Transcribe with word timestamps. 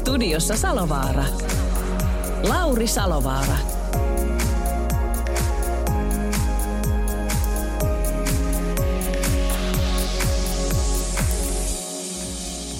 Studiossa 0.00 0.56
Salovaara. 0.56 1.24
Lauri 2.48 2.86
Salovaara. 2.86 3.56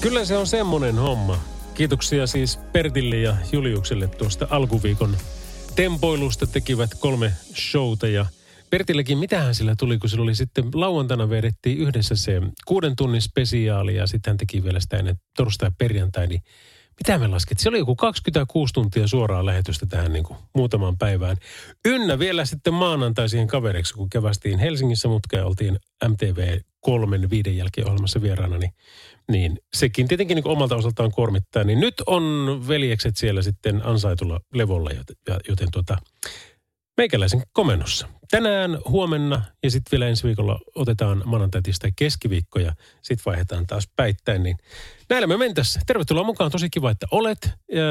Kyllä 0.01 0.25
se 0.25 0.37
on 0.37 0.47
semmonen 0.47 0.95
homma. 0.95 1.39
Kiitoksia 1.73 2.27
siis 2.27 2.59
Pertille 2.73 3.17
ja 3.17 3.35
Juliukselle 3.51 4.07
tuosta 4.07 4.47
alkuviikon 4.49 5.17
tempoilusta. 5.75 6.47
Tekivät 6.47 6.89
kolme 6.99 7.31
showta 7.55 8.07
ja 8.07 8.25
Pertillekin, 8.69 9.17
mitähän 9.17 9.55
sillä 9.55 9.75
tuli, 9.79 9.97
kun 9.97 10.09
sillä 10.09 10.23
oli 10.23 10.35
sitten 10.35 10.65
lauantaina 10.73 11.29
vedettiin 11.29 11.77
yhdessä 11.77 12.15
se 12.15 12.41
kuuden 12.65 12.95
tunnin 12.95 13.21
spesiaali 13.21 13.95
ja 13.95 14.07
sitten 14.07 14.31
hän 14.31 14.37
teki 14.37 14.63
vielä 14.63 14.79
sitä 14.79 14.97
ennen 14.97 15.15
torstai 15.37 15.67
ja 15.67 15.71
perjantai, 15.77 16.27
niin 16.27 16.41
mitä 16.99 17.17
me 17.17 17.27
laskettiin? 17.27 17.63
Se 17.63 17.69
oli 17.69 17.77
joku 17.77 17.95
26 17.95 18.73
tuntia 18.73 19.07
suoraa 19.07 19.45
lähetystä 19.45 19.85
tähän 19.85 20.13
niin 20.13 20.23
kuin 20.23 20.39
muutamaan 20.55 20.97
päivään. 20.97 21.37
Ynnä 21.85 22.19
vielä 22.19 22.45
sitten 22.45 22.73
maanantai 22.73 23.29
siihen 23.29 23.47
kun 23.95 24.09
kevästiin 24.09 24.59
Helsingissä 24.59 25.07
mutka 25.07 25.37
ja 25.37 25.45
oltiin 25.45 25.79
MTV 26.07 26.59
kolmen 26.79 27.29
viiden 27.29 27.57
jälkeen 27.57 27.87
ohjelmassa 27.87 28.21
vieraana, 28.21 28.57
niin, 28.57 28.73
niin 29.31 29.59
sekin 29.73 30.07
tietenkin 30.07 30.35
niin 30.35 30.47
omalta 30.47 30.75
osaltaan 30.75 31.11
kormittaa. 31.11 31.63
Niin 31.63 31.79
nyt 31.79 31.93
on 32.05 32.23
veljekset 32.67 33.17
siellä 33.17 33.41
sitten 33.41 33.85
ansaitulla 33.85 34.39
levolla, 34.53 34.91
joten, 34.91 35.15
joten 35.47 35.67
tuota, 35.71 35.97
meikäläisen 36.97 37.43
komennossa. 37.53 38.07
Tänään, 38.31 38.77
huomenna 38.87 39.41
ja 39.63 39.71
sitten 39.71 39.91
vielä 39.91 40.07
ensi 40.07 40.23
viikolla 40.23 40.59
otetaan 40.75 41.21
maanantai, 41.25 41.61
tai 41.79 41.91
keskiviikko 41.95 42.59
ja 42.59 42.73
sitten 43.01 43.23
vaihdetaan 43.25 43.67
taas 43.67 43.89
päittäin. 43.95 44.43
Niin 44.43 44.57
näillä 45.11 45.27
me 45.27 45.37
mentäs. 45.37 45.79
Tervetuloa 45.85 46.23
mukaan. 46.23 46.51
Tosi 46.51 46.69
kiva, 46.69 46.91
että 46.91 47.07
olet. 47.11 47.49
Ja 47.71 47.81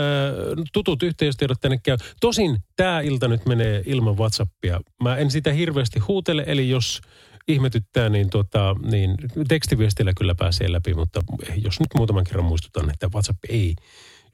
tutut 0.72 1.02
yhteystiedot 1.02 1.60
tänne 1.60 1.78
käy. 1.82 1.96
Tosin 2.20 2.58
tämä 2.76 3.00
ilta 3.00 3.28
nyt 3.28 3.46
menee 3.46 3.82
ilman 3.86 4.18
Whatsappia. 4.18 4.80
Mä 5.02 5.16
en 5.16 5.30
sitä 5.30 5.52
hirveästi 5.52 5.98
huutele, 5.98 6.44
eli 6.46 6.68
jos 6.68 7.00
ihmetyttää, 7.48 8.08
niin, 8.08 8.30
tota, 8.30 8.76
niin 8.90 9.16
tekstiviestillä 9.48 10.12
kyllä 10.16 10.34
pääsee 10.34 10.72
läpi, 10.72 10.94
mutta 10.94 11.20
jos 11.56 11.80
nyt 11.80 11.88
muutaman 11.96 12.24
kerran 12.24 12.44
muistutan, 12.44 12.90
että 12.90 13.08
WhatsApp 13.14 13.38
ei 13.48 13.74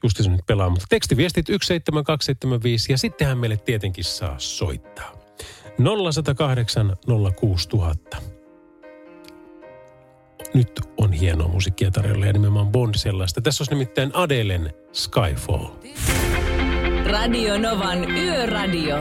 justi 0.03 0.29
nyt 0.29 0.41
pelaa. 0.47 0.69
Mutta 0.69 0.85
tekstiviestit 0.89 1.45
17275 1.47 2.91
ja 2.91 2.97
sittenhän 2.97 3.37
meille 3.37 3.57
tietenkin 3.57 4.03
saa 4.03 4.35
soittaa. 4.39 5.11
0108 5.77 6.97
06000. 7.35 8.36
Nyt 10.57 10.81
on 10.97 11.13
hienoa 11.13 11.47
musiikkia 11.47 11.91
tarjolla 11.91 12.25
ja 12.25 12.33
nimenomaan 12.33 12.67
Bond 12.67 12.95
sellaista. 12.95 13.41
Tässä 13.41 13.61
olisi 13.61 13.73
nimittäin 13.73 14.11
Adelen 14.13 14.73
Skyfall. 14.93 15.65
Radio 17.05 17.57
Novan 17.57 18.11
Yöradio. 18.11 18.95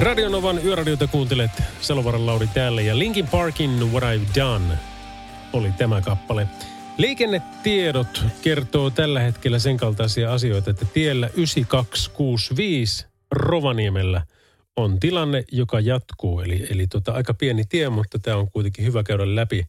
Radio 0.00 0.28
Novan 0.28 0.64
Yöradiota 0.64 1.06
kuuntelet 1.06 1.50
Salovaran 1.80 2.26
Lauri 2.26 2.46
täällä 2.46 2.80
ja 2.80 2.98
Linkin 2.98 3.26
Parkin 3.26 3.92
What 3.92 4.02
I've 4.02 4.40
Done 4.40 4.78
oli 5.52 5.72
tämä 5.78 6.00
kappale. 6.00 6.48
Liikennetiedot 6.98 8.24
kertoo 8.42 8.90
tällä 8.90 9.20
hetkellä 9.20 9.58
sen 9.58 9.76
kaltaisia 9.76 10.32
asioita, 10.32 10.70
että 10.70 10.84
tiellä 10.84 11.26
9265 11.26 13.06
Rovaniemellä 13.30 14.22
on 14.82 15.00
tilanne, 15.00 15.44
joka 15.52 15.80
jatkuu. 15.80 16.40
Eli, 16.40 16.66
eli 16.70 16.86
tota, 16.86 17.12
aika 17.12 17.34
pieni 17.34 17.64
tie, 17.64 17.88
mutta 17.88 18.18
tämä 18.18 18.36
on 18.36 18.50
kuitenkin 18.50 18.84
hyvä 18.84 19.02
käydä 19.02 19.34
läpi. 19.34 19.66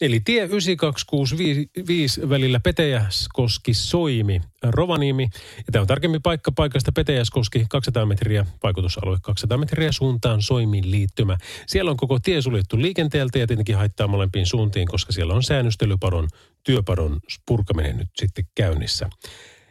Eli 0.00 0.20
tie 0.20 0.44
9265 0.44 2.28
välillä 2.28 2.60
Petäjäskoski 2.60 3.74
Soimi 3.74 4.40
Rovaniemi. 4.62 5.28
Ja 5.56 5.64
tämä 5.72 5.80
on 5.80 5.86
tarkemmin 5.86 6.22
paikka 6.22 6.52
paikasta 6.52 6.92
Petäjäskoski 6.92 7.66
200 7.68 8.06
metriä, 8.06 8.46
vaikutusalue 8.62 9.18
200 9.22 9.58
metriä 9.58 9.92
suuntaan 9.92 10.42
Soimin 10.42 10.90
liittymä. 10.90 11.38
Siellä 11.66 11.90
on 11.90 11.96
koko 11.96 12.18
tie 12.18 12.42
suljettu 12.42 12.80
liikenteeltä 12.80 13.38
ja 13.38 13.46
tietenkin 13.46 13.76
haittaa 13.76 14.08
molempiin 14.08 14.46
suuntiin, 14.46 14.88
koska 14.88 15.12
siellä 15.12 15.34
on 15.34 15.42
säännöstelypadon, 15.42 16.28
työpadon 16.64 17.20
purkaminen 17.46 17.96
nyt 17.96 18.08
sitten 18.16 18.44
käynnissä. 18.54 19.10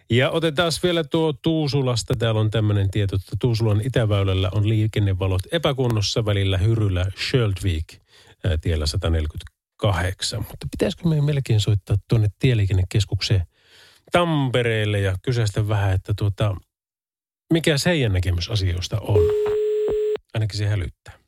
Ja 0.09 0.29
otetaan 0.29 0.71
vielä 0.83 1.03
tuo 1.03 1.33
Tuusulasta. 1.33 2.15
Täällä 2.15 2.41
on 2.41 2.51
tämmöinen 2.51 2.91
tieto, 2.91 3.15
että 3.15 3.35
Tuusulan 3.39 3.81
itäväylällä 3.85 4.49
on 4.55 4.69
liikennevalot 4.69 5.41
epäkunnossa 5.51 6.25
välillä 6.25 6.57
Hyryllä 6.57 7.05
Schöldvik 7.27 8.01
tiellä 8.61 8.85
148. 8.85 10.39
Mutta 10.39 10.67
pitäisikö 10.71 11.07
meidän 11.07 11.25
melkein 11.25 11.61
soittaa 11.61 11.95
tuonne 12.07 12.27
tieliikennekeskukseen 12.39 13.47
Tampereelle 14.11 14.99
ja 14.99 15.15
kysäistä 15.21 15.67
vähän, 15.67 15.93
että 15.93 16.13
tuota, 16.17 16.55
mikä 17.53 17.75
heidän 17.85 18.13
näkemys 18.13 18.49
asioista 18.49 18.99
on. 18.99 19.21
Ainakin 20.33 20.57
se 20.57 20.67
hälyttää. 20.67 21.19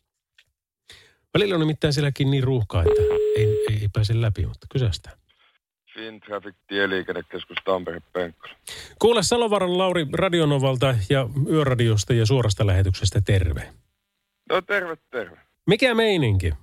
Välillä 1.33 1.55
on 1.55 1.59
nimittäin 1.59 1.93
sielläkin 1.93 2.31
niin 2.31 2.43
ruuhkaa, 2.43 2.83
että 2.83 3.01
ei, 3.35 3.45
ei, 3.69 3.77
ei 3.81 3.87
pääse 3.93 4.21
läpi, 4.21 4.45
mutta 4.45 4.67
kysästään. 4.71 5.20
FinTraffic 5.93 6.55
tieliikennekeskus 6.67 7.57
Tampere 7.65 8.01
Penkkola. 8.13 8.53
Kuule 8.99 9.23
Salovaran 9.23 9.77
Lauri 9.77 10.05
Radionovalta 10.13 10.95
ja 11.09 11.27
Yöradiosta 11.49 12.13
ja 12.13 12.25
suorasta 12.25 12.67
lähetyksestä 12.67 13.21
terve. 13.21 13.73
No 14.49 14.61
terve, 14.61 14.97
terve. 15.11 15.37
Mikä 15.67 15.95
meininki? 15.95 16.53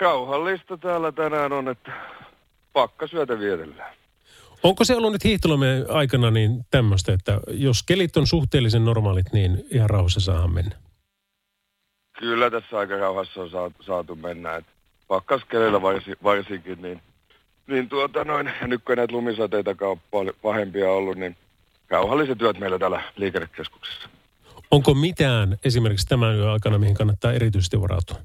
Rauhallista 0.00 0.76
täällä 0.76 1.12
tänään 1.12 1.52
on, 1.52 1.68
että 1.68 1.92
pakkasyötä 2.72 3.38
vietellään. 3.38 3.94
Onko 4.62 4.84
se 4.84 4.96
ollut 4.96 5.12
nyt 5.12 5.24
hiihtolomien 5.24 5.86
aikana 5.88 6.30
niin 6.30 6.66
tämmöistä, 6.70 7.12
että 7.12 7.40
jos 7.48 7.82
kelit 7.82 8.16
on 8.16 8.26
suhteellisen 8.26 8.84
normaalit, 8.84 9.32
niin 9.32 9.64
ihan 9.70 9.90
rauhassa 9.90 10.20
saa 10.20 10.48
mennä? 10.48 10.76
Kyllä 12.18 12.50
tässä 12.50 12.78
aika 12.78 12.96
rauhassa 12.96 13.40
on 13.40 13.72
saatu, 13.80 14.16
mennä. 14.16 14.62
Pakkaskelillä 15.08 15.82
varsi, 15.82 16.10
varsinkin, 16.22 16.82
niin 16.82 17.00
niin 17.68 17.88
tuota 17.88 18.24
noin, 18.24 18.52
nyt 18.62 18.82
kun 18.84 18.96
näitä 18.96 19.12
lumisateita 19.12 19.76
on 19.80 20.00
paljon 20.10 20.34
pahempia 20.42 20.90
ollut, 20.90 21.16
niin 21.18 21.36
rauhalliset 21.88 22.38
työt 22.38 22.58
meillä 22.58 22.78
täällä 22.78 23.02
liikennekeskuksessa. 23.16 24.08
Onko 24.70 24.94
mitään 24.94 25.58
esimerkiksi 25.64 26.06
tämän 26.06 26.36
yön 26.36 26.48
aikana, 26.48 26.78
mihin 26.78 26.94
kannattaa 26.94 27.32
erityisesti 27.32 27.80
varautua? 27.80 28.16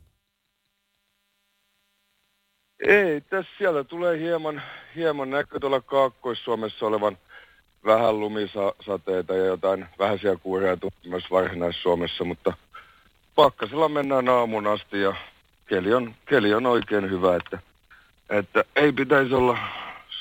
Ei, 2.88 3.22
tässä 3.22 3.52
siellä 3.58 3.84
tulee 3.84 4.20
hieman, 4.20 4.62
hieman 4.96 5.30
näkyy 5.30 5.60
tuolla 5.60 5.82
Kaakkois-Suomessa 5.82 6.86
olevan 6.86 7.18
vähän 7.86 8.20
lumisateita 8.20 9.34
ja 9.36 9.46
jotain 9.46 9.86
vähäisiä 10.00 10.36
kuuria 10.36 10.78
myös 11.06 11.24
Varsinais-Suomessa, 11.32 12.24
mutta 12.24 12.54
pakkasella 13.36 13.90
mennään 13.90 14.30
aamun 14.30 14.68
asti 14.68 15.02
ja 15.02 15.16
keli 15.66 15.94
on, 15.94 16.16
keli 16.26 16.54
on 16.54 16.66
oikein 16.66 17.10
hyvä, 17.10 17.36
että 17.36 17.60
että 18.38 18.64
ei 18.76 18.92
pitäisi 18.92 19.34
olla 19.34 19.58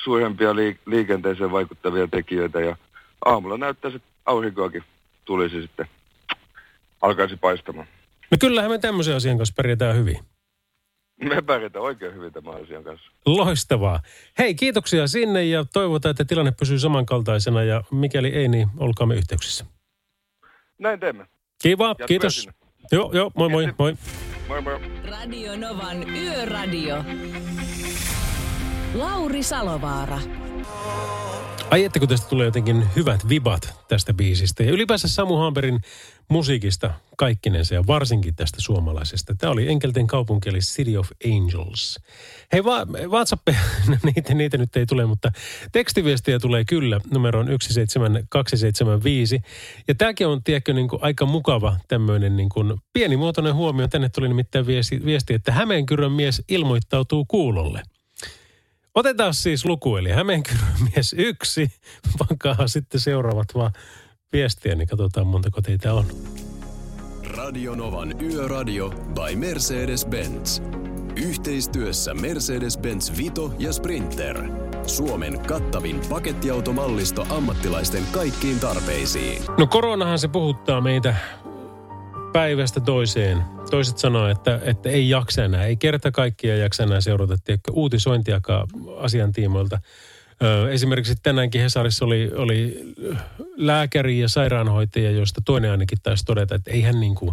suurempia 0.03 0.57
liikenteeseen 0.87 1.53
vaikuttavia 1.53 2.07
tekijöitä 2.07 2.61
ja 2.61 2.77
aamulla 3.25 3.57
näyttäisi, 3.59 3.97
että 3.97 4.09
aurinkoakin 4.27 4.85
tulisi 5.25 5.63
sitten, 5.63 5.87
alkaisi 7.03 7.37
paistamaan. 7.37 7.87
No 8.31 8.37
kyllähän 8.41 8.71
me 8.71 8.79
tämmöisen 8.79 9.17
asian 9.17 9.37
kanssa 9.37 9.55
pärjätään 9.57 9.97
hyvin. 9.97 10.19
Me 11.23 11.43
pärjätään 11.43 11.85
oikein 11.85 12.15
hyvin 12.15 12.33
tämän 12.33 12.63
asian 12.63 12.85
kanssa. 12.85 13.11
Loistavaa. 13.27 14.01
Hei, 14.39 14.55
kiitoksia 14.55 15.07
sinne 15.07 15.45
ja 15.45 15.65
toivotaan, 15.73 16.11
että 16.11 16.25
tilanne 16.25 16.53
pysyy 16.59 16.79
samankaltaisena 16.79 17.63
ja 17.63 17.85
mikäli 17.91 18.29
ei, 18.29 18.49
niin 18.49 18.69
olkaamme 18.77 19.15
yhteyksissä. 19.15 19.67
Näin 20.79 21.01
teemme. 21.01 21.27
Kiva, 21.63 21.89
Jatkuja 21.89 22.07
kiitos. 22.07 22.41
Sinne. 22.41 22.55
Joo, 22.93 23.11
joo, 23.13 23.31
moi 23.35 23.49
moi, 23.49 23.69
moi. 23.79 23.95
Moi 24.49 24.61
moi. 24.61 24.81
Radio 25.11 25.57
Novan 25.57 26.17
Yöradio. 26.17 27.05
Lauri 28.95 29.43
Salovaara. 29.43 30.19
Ai 31.71 31.85
että 31.85 31.99
kun 31.99 32.09
tästä 32.09 32.29
tulee 32.29 32.47
jotenkin 32.47 32.85
hyvät 32.97 33.29
vibat 33.29 33.75
tästä 33.89 34.15
biisistä. 34.15 34.63
Ja 34.63 34.73
ylipäänsä 34.73 35.09
Samu 35.09 35.37
Hamperin 35.37 35.81
musiikista 36.29 36.95
kaikkinensa 37.17 37.75
ja 37.75 37.87
varsinkin 37.87 38.35
tästä 38.35 38.61
suomalaisesta. 38.61 39.35
Tämä 39.35 39.51
oli 39.53 39.69
Enkelten 39.69 40.07
kaupunki 40.07 40.49
eli 40.49 40.59
City 40.59 40.97
of 40.97 41.11
Angels. 41.25 42.01
Hei 42.53 42.65
va- 42.65 42.87
WhatsApp, 43.07 43.49
no 43.89 43.97
niitä, 44.05 44.35
niitä 44.35 44.59
nyt 44.59 44.77
ei 44.77 44.87
tule, 44.87 45.07
mutta 45.07 45.33
tekstiviestiä 45.73 46.39
tulee 46.39 46.65
kyllä 46.65 47.01
numeroon 47.13 47.47
17275. 47.47 49.41
Ja 49.89 49.95
tämäkin 49.95 50.27
on, 50.27 50.43
tiedätkö, 50.43 50.73
niin 50.73 50.89
kuin 50.89 51.03
aika 51.03 51.27
mukava 51.27 51.77
tämmöinen 51.89 52.37
niin 52.37 52.49
kuin 52.49 52.75
pienimuotoinen 52.93 53.55
huomio. 53.55 53.89
Tänne 53.89 54.09
tuli 54.09 54.29
nimittäin 54.29 54.67
viesti, 54.67 55.05
viesti 55.05 55.35
että 55.35 55.53
Hämeenkyrön 55.53 56.13
mies 56.13 56.43
ilmoittautuu 56.49 57.25
kuulolle. 57.25 57.83
Otetaan 58.95 59.35
siis 59.35 59.65
luku, 59.65 59.97
eli 59.97 60.11
Hämeenkyrön 60.11 60.75
mies 60.81 61.15
yksi. 61.19 61.73
Pankaa 62.19 62.67
sitten 62.67 63.01
seuraavat 63.01 63.49
vaan 63.55 63.73
viestiä, 64.33 64.75
niin 64.75 64.89
katsotaan 64.89 65.27
montako 65.27 65.63
teitä 65.63 65.95
on. 65.95 66.07
Radio 67.37 67.75
Novan 67.75 68.23
Yöradio 68.23 68.89
by 68.91 69.37
Mercedes-Benz. 69.37 70.63
Yhteistyössä 71.17 72.13
Mercedes-Benz 72.13 73.17
Vito 73.17 73.55
ja 73.59 73.73
Sprinter. 73.73 74.43
Suomen 74.87 75.41
kattavin 75.41 76.01
pakettiautomallisto 76.09 77.27
ammattilaisten 77.31 78.03
kaikkiin 78.13 78.61
tarpeisiin. 78.61 79.43
No 79.59 79.67
koronahan 79.67 80.19
se 80.19 80.29
puhuttaa 80.29 80.81
meitä 80.81 81.15
päivästä 82.33 82.81
toiseen. 82.81 83.45
Toiset 83.71 83.99
sanoo, 83.99 84.29
että, 84.29 84.61
että 84.65 84.89
ei 84.89 85.09
jaksa 85.09 85.45
enää, 85.45 85.65
ei 85.65 85.77
kerta 85.77 86.11
kaikkia 86.11 86.57
jaksa 86.57 86.83
enää 86.83 87.01
seurata 87.01 87.37
tiedätkö, 87.45 87.73
uutisointiakaan 87.73 88.69
asiantiimoilta. 88.97 89.79
Ö, 90.43 90.73
esimerkiksi 90.73 91.15
tänäänkin 91.23 91.61
Hesarissa 91.61 92.05
oli, 92.05 92.31
oli 92.35 92.81
lääkäri 93.57 94.21
ja 94.21 94.29
sairaanhoitaja, 94.29 95.11
joista 95.11 95.41
toinen 95.45 95.71
ainakin 95.71 95.99
taisi 96.03 96.25
todeta, 96.25 96.55
että 96.55 96.71
ei 96.71 96.83
hän 96.83 97.01
niin 97.01 97.15
kuin 97.15 97.33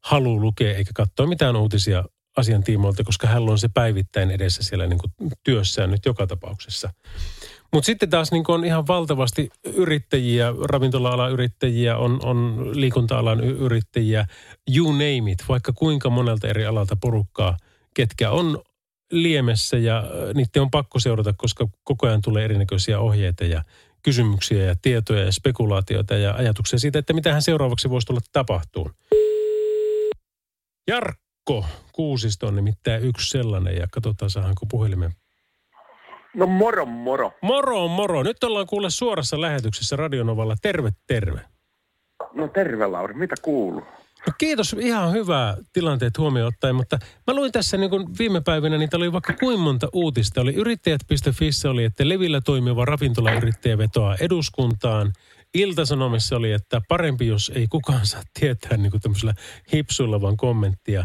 halua 0.00 0.40
lukea 0.40 0.76
eikä 0.76 0.90
katsoa 0.94 1.26
mitään 1.26 1.56
uutisia 1.56 2.04
asiantiimoilta, 2.36 3.04
koska 3.04 3.26
hän 3.26 3.48
on 3.48 3.58
se 3.58 3.68
päivittäin 3.74 4.30
edessä 4.30 4.62
siellä 4.62 4.86
niin 4.86 4.98
kuin 4.98 5.30
työssään 5.44 5.90
nyt 5.90 6.06
joka 6.06 6.26
tapauksessa. 6.26 6.90
Mutta 7.72 7.86
sitten 7.86 8.10
taas 8.10 8.32
niin 8.32 8.44
on 8.48 8.64
ihan 8.64 8.86
valtavasti 8.86 9.50
yrittäjiä, 9.64 10.52
ravintola-alan 10.64 11.32
yrittäjiä, 11.32 11.96
on, 11.96 12.20
on 12.24 12.70
liikunta-alan 12.80 13.40
yrittäjiä, 13.40 14.26
you 14.76 14.92
name 14.92 15.30
it, 15.30 15.44
vaikka 15.48 15.72
kuinka 15.72 16.10
monelta 16.10 16.48
eri 16.48 16.66
alalta 16.66 16.96
porukkaa, 16.96 17.56
ketkä 17.94 18.30
on 18.30 18.62
liemessä 19.12 19.78
ja 19.78 20.04
niiden 20.34 20.62
on 20.62 20.70
pakko 20.70 20.98
seurata, 20.98 21.32
koska 21.32 21.68
koko 21.84 22.06
ajan 22.06 22.22
tulee 22.22 22.44
erinäköisiä 22.44 23.00
ohjeita 23.00 23.44
ja 23.44 23.62
kysymyksiä 24.02 24.64
ja 24.64 24.74
tietoja 24.82 25.24
ja 25.24 25.32
spekulaatioita 25.32 26.14
ja 26.14 26.34
ajatuksia 26.34 26.78
siitä, 26.78 26.98
että 26.98 27.12
mitä 27.12 27.32
hän 27.32 27.42
seuraavaksi 27.42 27.90
voisi 27.90 28.06
tulla 28.06 28.20
tapahtuun. 28.32 28.94
Jarkko 30.88 31.64
Kuusisto 31.92 32.46
on 32.46 32.56
nimittäin 32.56 33.02
yksi 33.02 33.30
sellainen 33.30 33.76
ja 33.76 33.86
katsotaan 33.90 34.30
saadaanko 34.30 34.66
puhelimen 34.66 35.12
No 36.38 36.46
moro 36.46 36.86
moro. 36.86 37.32
Moro, 37.42 37.88
moro. 37.88 38.22
Nyt 38.22 38.44
ollaan 38.44 38.66
kuulle 38.66 38.90
suorassa 38.90 39.40
lähetyksessä 39.40 39.96
Radionovalla. 39.96 40.56
Terve, 40.62 40.90
terve. 41.06 41.40
No 42.34 42.48
terve 42.48 42.86
Lauri, 42.86 43.14
mitä 43.14 43.34
kuuluu? 43.42 43.80
No 44.26 44.32
kiitos, 44.38 44.76
ihan 44.78 45.12
hyvää 45.12 45.56
tilanteet 45.72 46.18
huomioon 46.18 46.48
ottaen, 46.48 46.74
mutta 46.74 46.98
mä 47.26 47.34
luin 47.34 47.52
tässä 47.52 47.76
niin 47.76 47.90
kuin 47.90 48.06
viime 48.18 48.40
päivinä, 48.40 48.78
niitä 48.78 48.96
oli 48.96 49.12
vaikka 49.12 49.32
kuinka 49.32 49.62
monta 49.62 49.88
uutista. 49.92 50.40
Oli 50.40 50.54
yrittäjät.fissä 50.54 51.70
oli, 51.70 51.84
että 51.84 52.08
Levillä 52.08 52.40
toimiva 52.40 52.84
ravintolayrittäjä 52.84 53.78
vetoaa 53.78 54.16
eduskuntaan. 54.20 55.12
Iltasanomissa 55.54 56.36
oli, 56.36 56.52
että 56.52 56.80
parempi, 56.88 57.26
jos 57.26 57.52
ei 57.54 57.66
kukaan 57.66 58.06
saa 58.06 58.22
tietää 58.40 58.76
niin 58.76 58.90
kuin 58.90 59.00
tämmöisellä 59.00 59.34
hipsuilla 59.72 60.20
vaan 60.20 60.36
kommenttia. 60.36 61.04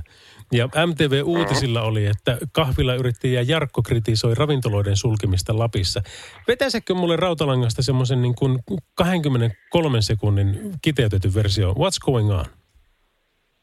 Ja 0.54 0.70
MTV 0.88 1.22
Uutisilla 1.26 1.82
oli, 1.82 2.06
että 2.06 2.38
kahvilayrittäjä 2.52 3.42
Jarkko 3.42 3.82
kritisoi 3.82 4.36
ravintoloiden 4.36 4.96
sulkemista 4.96 5.58
Lapissa. 5.60 6.02
Vetäisekö 6.48 6.94
mulle 6.94 7.16
rautalangasta 7.16 7.82
semmoisen 7.82 8.22
niin 8.22 8.36
kuin 8.36 8.60
23 8.96 10.02
sekunnin 10.02 10.72
kiteytetyn 10.82 11.36
versio? 11.36 11.72
What's 11.72 12.06
going 12.06 12.32
on? 12.32 12.46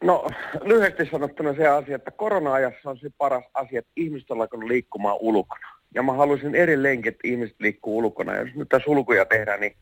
No 0.04 0.26
lyhyesti 0.64 1.08
sanottuna 1.10 1.54
se 1.54 1.68
asia, 1.68 1.96
että 1.96 2.10
korona-ajassa 2.10 2.90
on 2.90 2.98
se 2.98 3.08
paras 3.18 3.44
asia, 3.54 3.78
että 3.78 3.92
ihmiset 3.96 4.30
on 4.30 4.68
liikkumaan 4.68 5.16
ulkona. 5.20 5.68
Ja 5.94 6.02
mä 6.02 6.12
haluaisin 6.12 6.54
edelleenkin, 6.54 7.12
että 7.12 7.28
ihmiset 7.28 7.56
liikkuu 7.60 7.98
ulkona. 7.98 8.34
Ja 8.34 8.40
jos 8.40 8.54
nyt 8.54 8.68
tässä 8.68 8.84
sulkuja 8.84 9.24
tehdään, 9.24 9.60
niin 9.60 9.76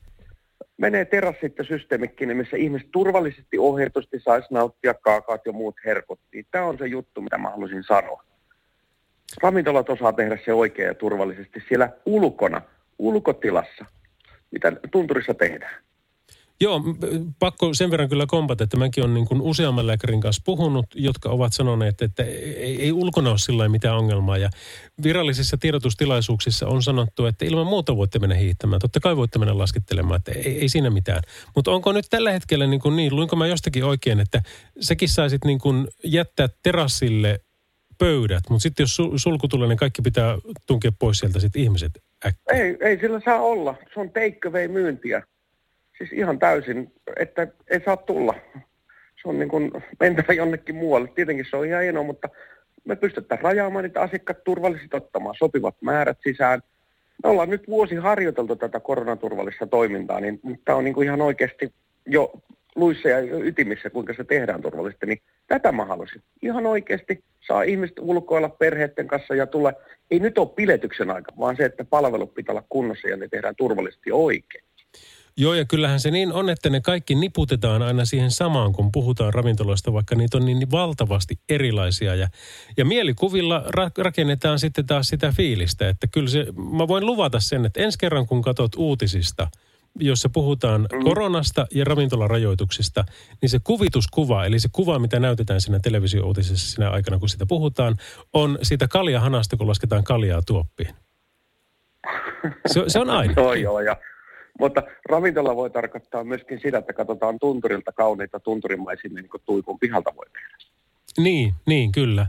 menee 0.79 1.05
terassit 1.05 1.59
ja 1.59 1.65
systeemikki, 1.65 2.27
missä 2.27 2.57
ihmiset 2.57 2.89
turvallisesti 2.91 3.59
ohjatusti 3.59 4.21
saisi 4.21 4.49
nauttia 4.51 4.95
kaakaat 4.95 5.47
ja 5.47 5.53
muut 5.53 5.75
herkut. 5.85 6.21
Niin 6.33 6.47
Tämä 6.51 6.65
on 6.65 6.79
se 6.79 6.87
juttu, 6.87 7.21
mitä 7.21 7.39
mä 7.39 7.51
haluaisin 7.51 7.83
sanoa. 7.83 8.25
Ravintolat 9.43 9.91
osaa 9.91 10.13
tehdä 10.13 10.39
se 10.45 10.53
oikein 10.53 10.87
ja 10.87 10.95
turvallisesti 10.95 11.63
siellä 11.69 11.91
ulkona, 12.07 12.63
ulkotilassa, 12.99 13.85
mitä 14.51 14.73
tunturissa 14.91 15.35
tehdään. 15.35 15.83
Joo, 16.60 16.82
pakko 17.38 17.75
sen 17.75 17.90
verran 17.90 18.08
kyllä 18.08 18.26
kompata, 18.26 18.64
että 18.64 18.76
mäkin 18.76 19.05
olen 19.05 19.14
niin 19.14 19.40
useamman 19.40 19.87
lääkärin 19.87 20.20
kanssa 20.20 20.43
puhunut, 20.44 20.87
jotka 20.94 21.28
ovat 21.28 21.52
sanoneet, 21.52 22.02
että 22.02 22.22
ei, 22.22 22.82
ei 22.82 22.93
ulkona 22.93 23.31
ole 23.31 23.38
sillä 23.38 23.69
mitään 23.69 23.96
ongelmaa. 23.96 24.38
Ja 24.38 24.50
virallisissa 25.02 25.56
tiedotustilaisuuksissa 25.56 26.66
on 26.66 26.82
sanottu, 26.82 27.26
että 27.26 27.44
ilman 27.44 27.66
muuta 27.66 27.96
voitte 27.96 28.19
mennä 28.19 28.34
hiihtämään. 28.37 28.81
Totta 28.81 29.00
kai 29.00 29.16
voitte 29.16 29.38
mennä 29.38 29.58
laskettelemaan, 29.58 30.16
että 30.16 30.32
ei, 30.32 30.60
ei 30.60 30.69
siinä 30.69 30.90
mitään. 30.90 31.22
Mutta 31.56 31.70
onko 31.70 31.93
nyt 31.93 32.06
tällä 32.10 32.32
hetkellä 32.32 32.66
niin, 32.66 32.81
kuin 32.81 32.96
niin, 32.96 33.16
luinko 33.16 33.37
mä 33.37 33.46
jostakin 33.46 33.84
oikein, 33.84 34.20
että 34.20 34.43
sekin 34.81 35.08
saisit 35.08 35.44
niin 35.44 35.58
kuin 35.58 35.88
jättää 36.05 36.49
terassille 36.62 37.40
pöydät, 37.99 38.43
mutta 38.50 38.62
sitten 38.62 38.84
jos 38.84 39.00
sul- 39.00 39.12
sulku 39.16 39.49
tulee, 39.49 39.69
niin 39.69 39.78
kaikki 39.78 40.02
pitää 40.02 40.38
tunkea 40.66 40.93
pois 40.99 41.19
sieltä 41.19 41.40
sitten 41.40 41.62
ihmiset 41.62 41.93
äkkiä. 42.26 42.64
Ei, 42.64 42.76
ei 42.81 43.00
sillä 43.00 43.20
saa 43.25 43.40
olla. 43.40 43.75
Se 43.94 44.00
on 44.00 44.10
take 44.10 44.69
myyntiä. 44.69 45.22
Siis 45.99 46.12
ihan 46.12 46.39
täysin, 46.39 46.93
että 47.17 47.47
ei 47.71 47.81
saa 47.85 47.97
tulla. 47.97 48.35
Se 49.23 49.29
on 49.29 49.39
niin 49.39 49.49
kuin 49.49 49.71
mentävä 50.00 50.33
jonnekin 50.33 50.75
muualle. 50.75 51.09
Tietenkin 51.15 51.47
se 51.50 51.56
on 51.56 51.67
ihan 51.67 51.83
hienoa, 51.83 52.03
mutta 52.03 52.29
me 52.85 52.97
pystytään 52.97 53.41
rajaamaan 53.41 53.85
niitä 53.85 54.00
asiakkaat 54.00 54.45
turvallisesti 54.45 54.97
ottamaan 54.97 55.35
sopivat 55.39 55.75
määrät 55.81 56.19
sisään. 56.23 56.62
Me 57.25 57.31
ollaan 57.31 57.50
nyt 57.50 57.69
vuosi 57.69 57.95
harjoiteltu 57.95 58.56
tätä 58.56 58.81
koronaturvallista 58.81 59.67
toimintaa, 59.67 60.21
niin 60.21 60.41
tämä 60.65 60.79
on 60.79 60.85
niin 60.85 60.95
kuin 60.95 61.06
ihan 61.06 61.21
oikeasti 61.21 61.73
jo 62.06 62.33
luissa 62.77 63.09
ja 63.09 63.19
ytimissä, 63.21 63.91
kuinka 63.91 64.15
se 64.15 64.25
tehdään 64.25 64.62
turvallisesti, 64.62 65.06
niin 65.06 65.21
tätä 65.47 65.73
mä 65.73 65.85
haluaisin. 65.85 66.23
Ihan 66.43 66.67
oikeasti 66.67 67.25
saa 67.41 67.62
ihmiset 67.62 67.99
ulkoilla 67.99 68.49
perheiden 68.49 69.09
kanssa 69.09 69.34
ja 69.34 69.46
tulla, 69.46 69.72
ei 70.11 70.19
nyt 70.19 70.39
ole 70.39 70.49
piletyksen 70.56 71.11
aika, 71.11 71.32
vaan 71.39 71.56
se, 71.56 71.65
että 71.65 71.84
palvelut 71.84 72.34
pitää 72.34 72.53
olla 72.53 72.65
kunnossa 72.69 73.08
ja 73.08 73.17
ne 73.17 73.29
tehdään 73.29 73.56
turvallisesti 73.56 74.13
oikein. 74.13 74.68
Joo, 75.41 75.55
ja 75.55 75.65
kyllähän 75.65 76.01
se 76.01 76.11
niin 76.11 76.33
on, 76.33 76.51
että 76.51 76.71
ne 76.71 76.81
kaikki 76.81 77.15
niputetaan 77.15 77.83
aina 77.83 78.05
siihen 78.05 78.31
samaan, 78.31 78.73
kun 78.73 78.93
puhutaan 78.93 79.35
ravintoloista, 79.35 79.93
vaikka 79.93 80.15
niitä 80.15 80.37
on 80.37 80.45
niin 80.45 80.71
valtavasti 80.71 81.39
erilaisia. 81.49 82.15
Ja, 82.15 82.29
ja 82.77 82.85
mielikuvilla 82.85 83.65
ra- 83.67 84.03
rakennetaan 84.03 84.59
sitten 84.59 84.87
taas 84.87 85.09
sitä 85.09 85.33
fiilistä, 85.37 85.89
että 85.89 86.07
kyllä 86.07 86.29
se, 86.29 86.47
mä 86.79 86.89
voin 86.89 87.07
luvata 87.07 87.41
sen, 87.41 87.67
että 87.67 87.81
ensi 87.81 87.99
kerran 87.99 88.27
kun 88.27 88.43
katsot 88.43 88.73
uutisista, 88.77 89.49
jossa 89.99 90.29
puhutaan 90.29 90.89
mm. 90.93 91.05
koronasta 91.05 91.67
ja 91.75 91.85
ravintolarajoituksista, 91.85 93.05
niin 93.43 93.51
se 93.51 93.59
kuvituskuva, 93.65 94.45
eli 94.45 94.61
se 94.61 94.69
kuva, 94.73 94.99
mitä 94.99 95.21
näytetään 95.21 95.61
siinä 95.61 95.79
televisio-uutisessa 95.79 96.71
siinä 96.71 96.91
aikana, 96.91 97.19
kun 97.19 97.29
sitä 97.29 97.47
puhutaan, 97.47 97.97
on 98.33 98.59
siitä 98.63 98.89
kaljahanasta, 98.89 99.57
kun 99.57 99.69
lasketaan 99.69 100.05
kaljaa 100.05 100.43
tuoppiin. 100.43 100.95
Se, 102.67 102.85
se 102.87 102.99
on 102.99 103.11
aina. 103.11 103.35
Joo, 103.37 103.55
joo, 103.55 103.81
ja 103.81 103.97
mutta 104.58 104.82
ravintola 105.08 105.56
voi 105.56 105.70
tarkoittaa 105.70 106.24
myöskin 106.24 106.60
sitä, 106.60 106.79
että 106.79 106.93
katsotaan 106.93 107.38
tunturilta 107.38 107.93
kauniita 107.93 108.41
tunturimaisimia, 108.41 109.22
niin 109.22 109.31
kuin 109.31 109.43
tuikun 109.44 109.79
pihalta 109.79 110.17
voi 110.17 110.27
tehdä. 110.32 110.56
Niin, 111.19 111.55
niin 111.67 111.93
kyllä. 111.93 112.27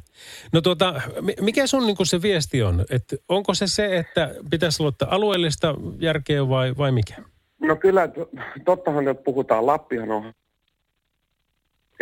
No 0.53 0.62
tuota, 0.62 1.01
mi- 1.21 1.36
mikä 1.41 1.67
sun 1.67 1.86
niin 1.88 2.05
se 2.05 2.21
viesti 2.21 2.63
on? 2.63 2.86
Et 2.89 3.03
onko 3.29 3.53
se 3.53 3.67
se, 3.67 3.98
että 3.98 4.36
pitäisi 4.50 4.83
luottaa 4.83 5.15
alueellista 5.15 5.75
järkeä 6.00 6.50
vai, 6.50 6.77
vai 6.77 6.91
mikä? 6.91 7.15
No 7.59 7.75
kyllä, 7.75 8.07
to- 8.07 8.29
tottahan 8.65 9.05
nyt 9.05 9.24
puhutaan, 9.24 9.65
Lappihan 9.65 10.12
on 10.12 10.33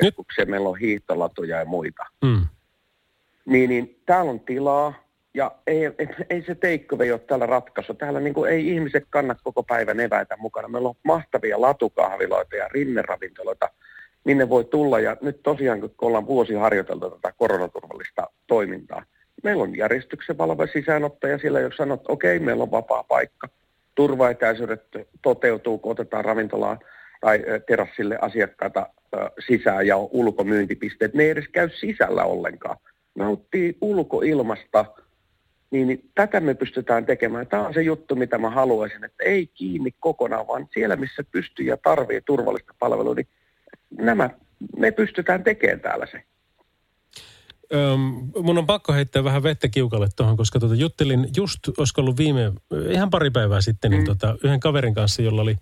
keskuksia, 0.02 0.46
meillä 0.46 0.70
on 0.70 0.80
hiihtolatuja 0.80 1.58
ja 1.58 1.66
muita. 1.66 2.04
Mm. 2.22 2.48
Niin, 3.46 3.70
niin 3.70 4.02
täällä 4.06 4.32
on 4.32 4.40
tilaa 4.40 4.94
ja 5.38 5.52
ei, 5.68 5.82
ei, 6.30 6.44
se 6.48 6.56
teikkove 6.56 7.12
ole 7.12 7.20
täällä 7.20 7.46
ratkaisu. 7.46 7.94
Täällä 7.94 8.20
niin 8.20 8.34
kuin, 8.34 8.52
ei 8.52 8.70
ihmiset 8.70 9.04
kanna 9.10 9.36
koko 9.44 9.64
päivän 9.64 10.00
eväitä 10.00 10.38
mukana. 10.38 10.68
Meillä 10.68 10.90
on 10.90 10.96
mahtavia 11.04 11.62
latukahviloita 11.62 12.56
ja 12.56 12.68
rinneravintoloita, 12.68 13.70
minne 14.24 14.50
voi 14.50 14.66
tulla. 14.66 15.00
Ja 15.00 15.18
nyt 15.22 15.44
tosiaan, 15.44 15.82
kun 15.82 15.92
ollaan 16.02 16.28
vuosi 16.28 16.54
harjoiteltu 16.54 17.10
tätä 17.10 17.34
koronaturvallista 17.38 18.28
toimintaa, 18.48 19.04
meillä 19.44 19.64
on 19.64 19.78
järjestyksen 19.78 20.38
valve 20.38 20.68
sisäänottaja 20.68 21.38
siellä, 21.38 21.60
jos 21.60 21.76
sanot, 21.78 22.00
että 22.00 22.14
okei, 22.14 22.40
meillä 22.40 22.64
on 22.64 22.72
vapaa 22.72 23.04
paikka. 23.04 23.48
turvaetäisyydet 23.96 24.84
toteutuu, 25.22 25.78
kun 25.78 25.92
otetaan 25.92 26.26
ravintolaan 26.26 26.80
tai 27.22 27.44
terassille 27.68 28.18
asiakkaita 28.22 28.88
sisään 29.48 29.88
ja 29.88 29.98
ulkomyyntipisteet. 29.98 31.14
Ne 31.14 31.24
ei 31.24 31.30
edes 31.30 31.48
käy 31.48 31.70
sisällä 31.70 32.24
ollenkaan. 32.24 32.78
Nauttii 33.16 33.78
ulkoilmasta, 33.82 34.86
niin, 35.72 35.88
niin 35.88 36.10
tätä 36.16 36.40
me 36.40 36.54
pystytään 36.54 37.06
tekemään. 37.06 37.48
Tämä 37.48 37.68
on 37.68 37.74
se 37.74 37.82
juttu, 37.82 38.16
mitä 38.16 38.38
mä 38.38 38.50
haluaisin, 38.50 39.04
että 39.04 39.24
ei 39.24 39.48
kiinni 39.48 39.92
kokonaan, 40.00 40.48
vaan 40.48 40.68
siellä, 40.74 40.96
missä 40.96 41.24
pystyy 41.32 41.66
ja 41.66 41.78
tarvii 41.78 42.22
turvallista 42.22 42.74
palvelua, 42.80 43.14
niin 43.14 43.28
nämä 43.92 44.30
me 44.78 44.92
pystytään 44.92 45.44
tekemään 45.44 45.80
täällä 45.80 46.06
se. 46.06 46.24
Öm, 47.74 48.32
mun 48.44 48.58
on 48.58 48.66
pakko 48.66 48.94
heittää 48.94 49.24
vähän 49.24 49.44
vettä 49.44 49.68
kiukalle 49.68 50.08
tuohon, 50.16 50.38
koska 50.38 50.60
tota, 50.60 50.76
juttelin 50.76 51.28
just, 51.38 51.60
olisiko 51.78 52.02
ollut 52.02 52.18
viime, 52.18 52.52
ihan 52.90 53.10
pari 53.10 53.30
päivää 53.30 53.62
sitten, 53.62 53.92
niin 53.92 54.06
tota, 54.06 54.36
yhden 54.44 54.60
kaverin 54.60 54.94
kanssa, 54.94 55.22
jolla 55.22 55.42
oli 55.42 55.56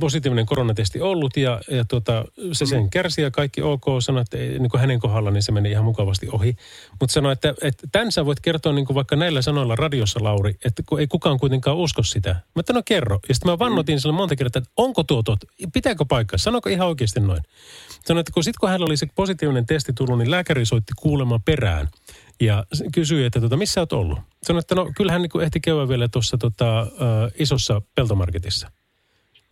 positiivinen 0.00 0.46
koronatesti 0.46 1.00
ollut 1.00 1.36
ja, 1.36 1.60
ja 1.70 1.84
tota, 1.84 2.24
se 2.52 2.66
sen 2.66 2.90
kärsi 2.90 3.22
ja 3.22 3.30
kaikki 3.30 3.62
ok. 3.62 3.84
Sanoi, 3.98 4.22
että 4.22 4.36
niin 4.36 4.70
kuin 4.70 4.80
hänen 4.80 5.00
kohdalla 5.00 5.30
niin 5.30 5.42
se 5.42 5.52
meni 5.52 5.70
ihan 5.70 5.84
mukavasti 5.84 6.28
ohi. 6.32 6.56
Mutta 7.00 7.12
sanoi, 7.12 7.32
että, 7.32 7.54
että 7.62 7.86
tämän 7.92 8.12
sä 8.12 8.26
voit 8.26 8.40
kertoa 8.40 8.72
niin 8.72 8.86
kuin 8.86 8.94
vaikka 8.94 9.16
näillä 9.16 9.42
sanoilla 9.42 9.76
radiossa, 9.76 10.20
Lauri, 10.22 10.54
että 10.64 10.82
kun 10.86 11.00
ei 11.00 11.06
kukaan 11.06 11.38
kuitenkaan 11.38 11.76
usko 11.76 12.02
sitä. 12.02 12.30
Mä 12.30 12.60
että 12.60 12.72
no 12.72 12.82
kerro. 12.84 13.18
Ja 13.28 13.34
sitten 13.34 13.52
mä 13.52 13.58
vannotin 13.58 14.00
sille 14.00 14.14
monta 14.14 14.36
kertaa, 14.36 14.58
että 14.58 14.72
onko 14.76 15.04
tuo 15.04 15.22
tot, 15.22 15.38
pitääkö 15.72 16.04
paikkaa, 16.08 16.38
sanoko 16.38 16.68
ihan 16.68 16.88
oikeasti 16.88 17.20
noin. 17.20 17.42
Sanoi, 18.04 18.20
että 18.20 18.32
kun 18.32 18.44
sitten 18.44 18.60
kun 18.60 18.68
hänellä 18.68 18.86
oli 18.86 18.96
se 18.96 19.06
positiivinen 19.14 19.66
testi 19.66 19.92
tullut, 19.92 20.18
niin 20.18 20.30
lääkäri 20.30 20.66
soitti 20.66 20.92
kuulemaan 20.96 21.42
perään. 21.42 21.88
Ja 22.40 22.64
kysyi, 22.92 23.24
että 23.24 23.40
tota, 23.40 23.56
missä 23.56 23.80
olet 23.80 23.92
ollut? 23.92 24.18
Sanoi, 24.42 24.60
että 24.60 24.74
no 24.74 24.90
kyllähän 24.96 25.22
niin 25.22 25.42
ehti 25.42 25.60
käydä 25.60 25.88
vielä 25.88 26.08
tuossa 26.08 26.38
tota, 26.38 26.80
ö, 26.80 26.86
isossa 27.38 27.82
peltomarketissa. 27.94 28.70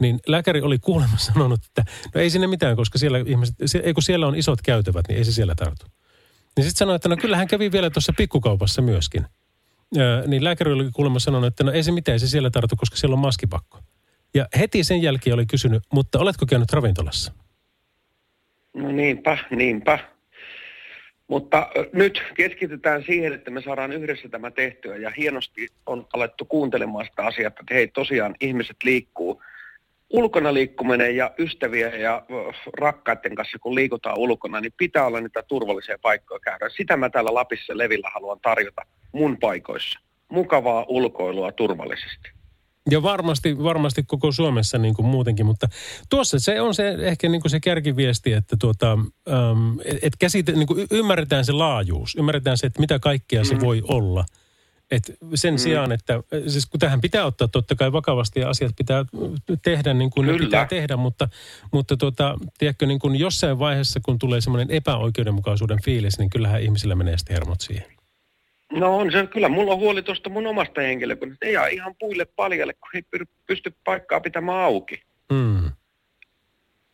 Niin 0.02 0.20
lääkäri 0.26 0.60
oli 0.60 0.78
kuulemma 0.78 1.16
sanonut, 1.16 1.60
että 1.64 1.84
no 2.14 2.20
ei 2.20 2.30
sinne 2.30 2.46
mitään, 2.46 2.76
koska 2.76 2.98
siellä 2.98 3.18
ihmiset, 3.26 3.54
se, 3.66 3.78
ei 3.84 3.94
kun 3.94 4.02
siellä 4.02 4.26
on 4.26 4.36
isot 4.36 4.62
käytävät, 4.62 5.08
niin 5.08 5.18
ei 5.18 5.24
se 5.24 5.32
siellä 5.32 5.54
tartu. 5.54 5.86
Niin 6.56 6.64
sitten 6.64 6.78
sanoi, 6.78 6.96
että 6.96 7.08
no 7.08 7.16
kyllähän 7.16 7.48
kävi 7.48 7.72
vielä 7.72 7.90
tuossa 7.90 8.12
pikkukaupassa 8.16 8.82
myöskin. 8.82 9.26
Ö, 9.96 10.24
niin 10.26 10.44
lääkäri 10.44 10.72
oli 10.72 10.90
kuulemma 10.94 11.18
sanonut, 11.18 11.46
että 11.46 11.64
no 11.64 11.72
ei 11.72 11.82
se 11.82 11.92
mitään, 11.92 12.14
ei 12.14 12.18
se 12.18 12.28
siellä 12.28 12.50
tartu, 12.50 12.76
koska 12.76 12.96
siellä 12.96 13.14
on 13.14 13.20
maskipakko. 13.20 13.78
Ja 14.34 14.46
heti 14.58 14.84
sen 14.84 15.02
jälkeen 15.02 15.34
oli 15.34 15.46
kysynyt, 15.46 15.82
mutta 15.92 16.18
oletko 16.18 16.46
käynyt 16.46 16.72
ravintolassa? 16.72 17.32
No 18.74 18.92
niinpä, 18.92 19.38
niinpä. 19.50 19.98
Mutta 21.28 21.70
nyt 21.92 22.22
keskitytään 22.34 23.02
siihen, 23.02 23.32
että 23.32 23.50
me 23.50 23.62
saadaan 23.62 23.92
yhdessä 23.92 24.28
tämä 24.28 24.50
tehtyä 24.50 24.96
ja 24.96 25.12
hienosti 25.16 25.68
on 25.86 26.06
alettu 26.12 26.44
kuuntelemaan 26.44 27.06
sitä 27.06 27.26
asiaa, 27.26 27.48
että 27.48 27.74
hei 27.74 27.88
tosiaan 27.88 28.34
ihmiset 28.40 28.76
liikkuu. 28.84 29.42
Ulkona 30.12 30.54
liikkuminen 30.54 31.16
ja 31.16 31.30
ystäviä 31.38 31.88
ja 31.88 32.22
rakkaiden 32.78 33.34
kanssa, 33.34 33.58
kun 33.58 33.74
liikutaan 33.74 34.18
ulkona, 34.18 34.60
niin 34.60 34.72
pitää 34.76 35.06
olla 35.06 35.20
niitä 35.20 35.42
turvallisia 35.42 35.98
paikkoja 36.02 36.40
käydä. 36.40 36.68
Sitä 36.68 36.96
mä 36.96 37.10
täällä 37.10 37.34
Lapissa 37.34 37.78
Levillä 37.78 38.10
haluan 38.14 38.40
tarjota 38.40 38.82
mun 39.12 39.36
paikoissa. 39.40 40.00
Mukavaa 40.32 40.84
ulkoilua 40.88 41.52
turvallisesti. 41.52 42.30
Ja 42.90 43.02
varmasti, 43.02 43.58
varmasti 43.58 44.02
koko 44.06 44.32
Suomessa 44.32 44.78
niin 44.78 44.94
kuin 44.94 45.06
muutenkin, 45.06 45.46
mutta 45.46 45.66
tuossa 46.10 46.38
se 46.38 46.60
on 46.60 46.74
se 46.74 46.96
ehkä 47.00 47.28
niin 47.28 47.40
kuin 47.40 47.50
se 47.50 47.60
kärkiviesti, 47.60 48.32
että 48.32 48.56
tuota, 48.60 48.92
äm, 48.92 49.78
et 50.02 50.12
käsite, 50.18 50.52
niin 50.52 50.66
kuin 50.66 50.86
ymmärretään 50.90 51.44
se 51.44 51.52
laajuus, 51.52 52.14
ymmärretään 52.14 52.58
se, 52.58 52.66
että 52.66 52.80
mitä 52.80 52.98
kaikkea 52.98 53.44
se 53.44 53.60
voi 53.60 53.82
olla. 53.88 54.24
Et 54.92 55.02
sen 55.34 55.58
sijaan, 55.58 55.92
että 55.92 56.22
siis 56.46 56.66
kun 56.66 56.80
tähän 56.80 57.00
pitää 57.00 57.24
ottaa 57.24 57.48
totta 57.48 57.74
kai 57.74 57.92
vakavasti 57.92 58.40
ja 58.40 58.48
asiat 58.48 58.72
pitää 58.76 59.04
tehdä 59.62 59.94
niin 59.94 60.10
kuin 60.10 60.26
ne 60.26 60.32
Kyllä. 60.32 60.46
pitää 60.46 60.66
tehdä, 60.66 60.96
mutta, 60.96 61.28
mutta 61.72 61.96
tuota, 61.96 62.38
tiedätkö, 62.58 62.86
niin 62.86 62.98
kuin 62.98 63.16
jossain 63.16 63.58
vaiheessa, 63.58 64.00
kun 64.04 64.18
tulee 64.18 64.40
semmoinen 64.40 64.70
epäoikeudenmukaisuuden 64.70 65.82
fiilis, 65.84 66.18
niin 66.18 66.30
kyllähän 66.30 66.62
ihmisillä 66.62 66.94
menee 66.94 67.18
sitten 67.18 67.34
hermot 67.34 67.60
siihen. 67.60 67.84
No 68.72 68.96
on 68.96 69.12
se, 69.12 69.26
kyllä 69.26 69.48
mulla 69.48 69.72
on 69.72 69.78
huoli 69.78 70.02
tuosta 70.02 70.30
mun 70.30 70.46
omasta 70.46 70.80
henkilökunnasta. 70.80 71.46
Ei 71.46 71.52
jää 71.52 71.68
ihan 71.68 71.94
puille 71.98 72.24
paljalle, 72.24 72.72
kun 72.72 72.90
ei 72.94 73.02
py- 73.16 73.28
pysty 73.46 73.74
paikkaa 73.84 74.20
pitämään 74.20 74.58
auki. 74.58 75.02
Mm. 75.32 75.70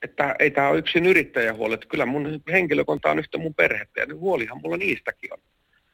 Että 0.03 0.37
ei 0.39 0.51
tämä 0.51 0.69
ole 0.69 0.79
yksin 0.79 1.07
yrittäjän 1.07 1.57
huoli, 1.57 1.75
että 1.75 1.87
kyllä 1.87 2.07
mun 2.07 2.41
henkilökunta 2.53 3.11
on 3.11 3.19
yhtä 3.19 3.39
mun 3.39 3.55
perhettä 3.55 4.01
ja 4.01 4.07
niin 4.07 4.19
huolihan 4.19 4.61
mulla 4.63 4.77
niistäkin 4.77 5.33
on. 5.33 5.39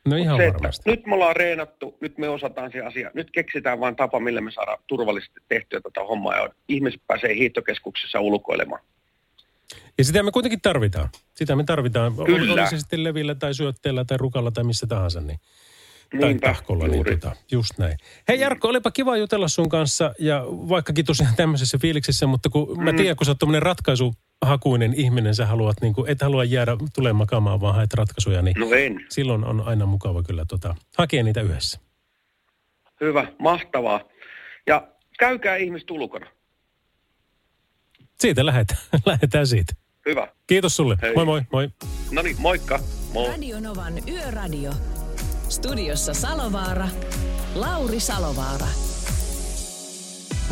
No 0.09 0.17
ihan 0.17 0.37
se, 0.37 0.47
että 0.47 0.55
varmasti. 0.55 0.91
nyt 0.91 1.07
me 1.07 1.15
ollaan 1.15 1.37
reenattu, 1.37 1.97
nyt 2.01 2.19
me 2.19 2.29
osataan 2.29 2.73
se 2.73 2.81
asia, 2.81 3.11
nyt 3.15 3.31
keksitään 3.31 3.81
vaan 3.81 3.97
tapa, 3.97 4.21
millä 4.21 4.41
me 4.41 4.51
saadaan 4.51 4.79
turvallisesti 4.87 5.41
tehtyä 5.49 5.81
tätä 5.81 6.01
hommaa 6.01 6.37
ja 6.37 6.49
ihmiset 6.69 7.01
pääsee 7.07 7.35
hiihtokeskuksessa 7.35 8.21
ulkoilemaan. 8.21 8.83
Ja 9.99 10.05
sitä 10.05 10.23
me 10.23 10.31
kuitenkin 10.31 10.61
tarvitaan. 10.61 11.09
Sitä 11.35 11.57
me 11.57 11.65
tarvitaan. 11.65 12.13
Kyllä. 12.27 12.53
oli 12.53 12.67
se 12.67 12.79
sitten 12.79 13.05
levillä 13.05 13.35
tai 13.35 13.55
syötteellä 13.55 14.05
tai 14.05 14.17
rukalla 14.17 14.51
tai 14.51 14.65
missä 14.65 14.87
tahansa. 14.87 15.21
Niin, 15.21 15.39
tai 16.21 16.35
tahkolla. 16.35 16.89
Niin, 16.89 17.05
tota, 17.05 17.37
just 17.51 17.71
näin. 17.79 17.99
Hei 18.29 18.41
Jarkko, 18.41 18.69
olipa 18.69 18.91
kiva 18.91 19.17
jutella 19.17 19.49
sun 19.49 19.69
kanssa 19.69 20.15
ja 20.19 20.45
vaikkakin 20.49 21.05
tosiaan 21.05 21.35
tämmöisessä 21.37 21.79
fiiliksessä, 21.79 22.27
mutta 22.27 22.49
kun 22.49 22.85
mä 22.85 22.93
tiedän, 22.93 23.17
kun 23.17 23.25
sä 23.25 23.31
oot 23.31 23.39
tommonen 23.39 23.63
ratkaisuhakuinen 23.63 24.95
ihminen, 24.97 25.35
sä 25.35 25.47
haluat, 25.47 25.77
niin 25.81 25.95
kuin, 25.95 26.11
et 26.11 26.21
halua 26.23 26.45
jäädä 26.45 26.77
tulemaan 26.95 27.17
makaamaan, 27.17 27.61
vaan 27.61 27.75
haet 27.75 27.95
ratkaisuja, 27.95 28.43
niin 28.43 28.57
No 28.61 28.67
en. 28.73 29.07
silloin 29.09 29.45
on 29.45 29.61
aina 29.69 29.87
mukava 29.87 30.23
kyllä 30.23 30.45
tota, 30.49 30.75
hakea 30.99 31.23
niitä 31.23 31.41
yhdessä. 31.41 31.81
Hyvä, 33.01 33.27
mahtavaa. 33.39 34.01
Ja 34.67 34.89
käykää 35.19 35.57
ihmiset 35.57 35.91
ulkona. 35.91 36.27
Siitä 38.21 38.47
lähdetään, 38.47 38.81
lähdetään 39.07 39.47
siitä. 39.55 39.73
Hyvä. 40.07 40.29
Kiitos 40.47 40.77
sulle. 40.77 40.97
Hei. 41.03 41.15
Moi 41.15 41.25
moi, 41.25 41.43
moi. 41.53 41.69
No 42.13 42.23
niin, 42.23 42.37
moikka. 42.39 42.81
Moi. 43.13 43.29
Radio 43.29 43.61
Novan 43.61 43.95
Yöradio. 44.09 44.73
Studiossa 45.49 46.15
Salovaara. 46.15 46.89
Lauri 47.55 48.01
Salovaara. 48.01 48.67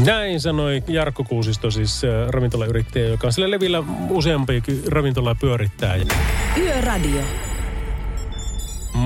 Näin 0.05 0.41
sanoi 0.41 0.83
Jarkko 0.89 1.25
Kuusisto, 1.25 1.71
siis 1.71 2.05
äh, 2.05 2.29
ravintolayrittäjä, 2.29 3.09
joka 3.09 3.27
on 3.27 3.33
sillä 3.33 3.51
levillä 3.51 3.83
useampiakin 4.11 4.83
ravintolaa 4.87 5.35
pyörittää. 5.35 5.97
Yöradio. 6.59 7.21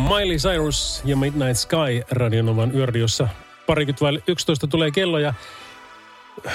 Miley 0.08 0.36
Cyrus 0.36 1.02
ja 1.04 1.16
Midnight 1.16 1.56
Sky 1.56 2.02
Radionovan 2.10 2.74
yöradiossa. 2.74 3.28
Parikymmentä 3.66 4.04
vai 4.04 4.22
11 4.26 4.66
tulee 4.66 4.90
kello 4.90 5.18
ja 5.18 5.34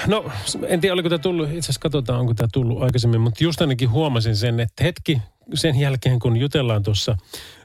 No, 0.06 0.30
en 0.66 0.80
tiedä, 0.80 0.92
oliko 0.92 1.08
tämä 1.08 1.18
tullut, 1.18 1.48
itse 1.48 1.58
asiassa 1.58 1.80
katsotaan, 1.80 2.20
onko 2.20 2.34
tämä 2.34 2.48
tullut 2.52 2.82
aikaisemmin, 2.82 3.20
mutta 3.20 3.44
just 3.44 3.60
ainakin 3.60 3.90
huomasin 3.90 4.36
sen, 4.36 4.60
että 4.60 4.84
hetki 4.84 5.18
sen 5.54 5.80
jälkeen, 5.80 6.18
kun 6.18 6.36
jutellaan 6.36 6.82
tuossa 6.82 7.16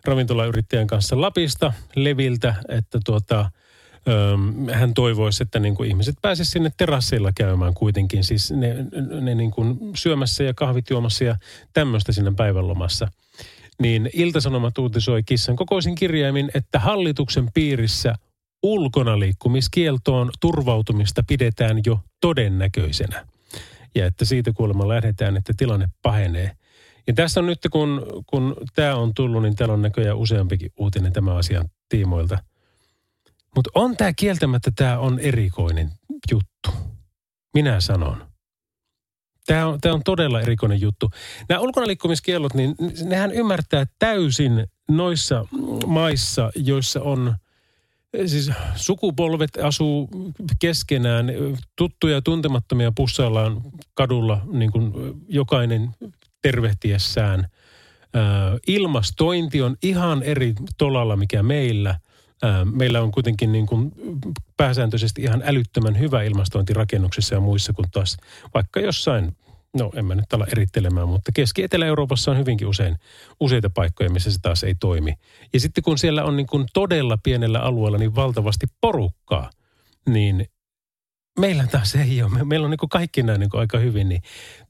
ravintolayrittäjän 0.06 0.88
kanssa 0.88 1.22
Lapista, 1.22 1.74
Leviltä, 1.96 2.56
että 2.70 3.00
tuota, 3.06 3.52
öm, 4.08 4.68
hän 4.74 4.94
toivoisi, 4.94 5.44
että 5.44 5.60
niin 5.60 5.76
kuin 5.76 5.90
ihmiset 5.90 6.16
pääsisivät 6.22 6.54
sinne 6.54 6.72
terasseilla 6.78 7.32
käymään 7.36 7.74
kuitenkin, 7.74 8.24
siis 8.24 8.52
ne, 8.52 8.76
ne 9.22 9.36
niin 9.36 9.52
kuin 9.52 9.80
syömässä 9.96 10.44
ja 10.44 10.54
kahvit 10.54 10.90
juomassa 10.90 11.24
ja 11.24 11.36
tämmöistä 11.74 12.12
siinä 12.12 12.32
päivänlomassa. 12.38 13.08
Niin 13.82 14.10
Ilta-Sanomat 14.14 14.78
uutisoi 14.78 15.24
kissan 15.24 15.56
kokoisin 15.56 15.96
kirjaimin, 15.96 16.52
että 16.54 16.80
hallituksen 16.80 17.52
piirissä 17.54 18.16
ulkonaliikkumiskieltoon 18.68 20.32
turvautumista 20.40 21.24
pidetään 21.28 21.82
jo 21.86 22.00
todennäköisenä. 22.22 23.28
Ja 23.96 24.06
että 24.06 24.26
siitä 24.26 24.54
kuulemma 24.54 24.88
lähdetään, 24.88 25.38
että 25.38 25.54
tilanne 25.58 25.88
pahenee. 26.02 26.52
Ja 27.08 27.14
tässä 27.14 27.40
on 27.40 27.46
nyt, 27.46 27.60
kun, 27.72 28.06
kun 28.26 28.56
tämä 28.76 28.96
on 28.96 29.14
tullut, 29.14 29.42
niin 29.42 29.56
täällä 29.56 29.74
on 29.74 29.82
näköjään 29.82 30.18
useampikin 30.18 30.72
uutinen 30.78 31.14
tämän 31.14 31.38
asian 31.38 31.70
tiimoilta. 31.90 32.38
Mutta 33.56 33.70
on 33.76 33.98
tämä 33.98 34.14
kieltämättä, 34.14 34.72
tämä 34.76 35.00
on 35.00 35.20
erikoinen 35.20 35.92
juttu. 36.32 36.98
Minä 37.54 37.82
sanon. 37.82 38.28
Tämä 39.46 39.68
on, 39.68 39.82
tämä 39.82 39.96
on 39.96 40.04
todella 40.06 40.42
erikoinen 40.42 40.82
juttu. 40.82 41.12
Nämä 41.50 41.62
ulkonaliikkumiskiellot, 41.62 42.54
niin 42.54 42.76
nehän 43.04 43.32
ymmärtää 43.32 43.86
täysin 44.00 44.68
noissa 44.90 45.46
maissa, 45.86 46.52
joissa 46.56 47.02
on 47.02 47.36
siis 48.26 48.52
sukupolvet 48.76 49.50
asuu 49.64 50.10
keskenään, 50.60 51.32
tuttuja 51.76 52.14
ja 52.14 52.22
tuntemattomia 52.22 52.92
pussaillaan 52.96 53.62
kadulla 53.94 54.42
niin 54.52 54.72
kuin 54.72 54.94
jokainen 55.28 55.90
tervehtiessään. 56.42 57.48
Ää, 58.14 58.58
Ilmastointi 58.68 59.62
on 59.62 59.76
ihan 59.84 60.24
eri 60.24 60.54
tolalla, 60.78 61.16
mikä 61.16 61.44
meillä. 61.44 62.00
Ää, 62.44 62.66
Meillä 62.66 63.02
on 63.02 63.12
kuitenkin 63.12 63.52
niin 63.52 63.66
kuin 63.66 63.92
pääsääntöisesti 64.58 65.22
ihan 65.22 65.44
älyttömän 65.46 66.00
hyvä 66.00 66.24
ilmastointi 66.24 66.74
rakennuksissa 66.74 67.36
ja 67.36 67.42
muissa 67.42 67.74
kuin 67.74 67.92
taas 67.92 68.18
vaikka 68.54 68.80
jossain, 68.80 69.36
no 69.78 69.92
en 69.96 70.06
mä 70.06 70.16
nyt 70.16 70.34
ala 70.34 70.48
erittelemään, 70.52 71.08
mutta 71.08 71.32
Keski-Etelä-Euroopassa 71.34 72.32
on 72.32 72.38
hyvinkin 72.38 72.68
usein 72.68 72.96
useita 73.40 73.70
paikkoja, 73.70 74.10
missä 74.10 74.32
se 74.32 74.40
taas 74.42 74.64
ei 74.64 74.76
toimi. 74.76 75.14
Ja 75.54 75.60
sitten 75.60 75.84
kun 75.84 75.98
siellä 75.98 76.24
on 76.24 76.38
niin 76.38 76.48
kuin 76.48 76.66
todella 76.74 77.18
pienellä 77.24 77.60
alueella 77.60 77.98
niin 77.98 78.16
valtavasti 78.16 78.66
porukkaa, 78.82 79.50
niin 80.10 80.46
meillä 81.40 81.68
taas 81.68 81.96
ei 81.96 82.22
ole. 82.22 82.32
Me, 82.32 82.44
meillä 82.44 82.66
on 82.66 82.72
niin 82.72 82.78
kuin 82.78 82.90
kaikki 82.90 83.24
nämä 83.24 83.38
niin 83.38 83.50
kuin 83.50 83.60
aika 83.60 83.78
hyvin. 83.78 84.10
Niin 84.10 84.22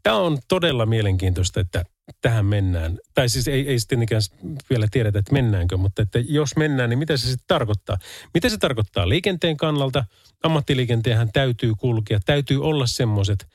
tämä 0.04 0.16
on 0.16 0.38
todella 0.48 0.86
mielenkiintoista, 0.86 1.60
että 1.60 1.84
tähän 2.22 2.46
mennään. 2.46 2.98
Tai 3.14 3.30
siis 3.30 3.48
ei, 3.48 3.68
ei 3.68 3.80
sitten 3.80 4.04
ikään 4.04 4.22
vielä 4.70 4.88
tiedetä, 4.92 5.20
että 5.20 5.34
mennäänkö, 5.34 5.78
mutta 5.78 6.02
että 6.02 6.20
jos 6.20 6.56
mennään, 6.56 6.90
niin 6.90 7.00
mitä 7.00 7.18
se 7.18 7.28
sitten 7.28 7.48
tarkoittaa? 7.48 7.98
Mitä 8.34 8.50
se 8.50 8.58
tarkoittaa 8.58 9.10
liikenteen 9.10 9.58
kannalta? 9.58 10.06
Ammattiliikenteenhän 10.44 11.32
täytyy 11.34 11.74
kulkea, 11.78 12.20
täytyy 12.26 12.64
olla 12.64 12.88
semmoiset 12.88 13.48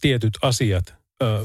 tietyt 0.00 0.38
asiat, 0.42 0.94
ö, 1.22 1.44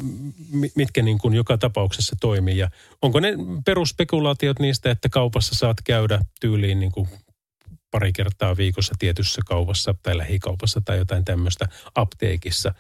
mitkä 0.76 1.02
niin 1.02 1.18
kuin 1.18 1.34
joka 1.34 1.58
tapauksessa 1.58 2.16
toimii. 2.22 2.58
Ja 2.58 2.70
onko 3.02 3.20
ne 3.20 3.34
perusspekulaatiot 3.66 4.60
niistä, 4.60 4.92
että 4.92 5.10
kaupassa 5.10 5.56
saat 5.56 5.78
käydä 5.84 6.20
tyyliin 6.42 6.80
niin 6.80 6.92
kuin 6.92 7.08
pari 7.92 8.14
kertaa 8.14 8.58
viikossa 8.58 8.96
tietyssä 9.00 9.42
kaupassa 9.46 9.96
tai 10.04 10.18
lähikaupassa 10.18 10.82
tai 10.86 10.98
jotain 10.98 11.26
tämmöistä 11.26 11.68
apteekissa 11.96 12.74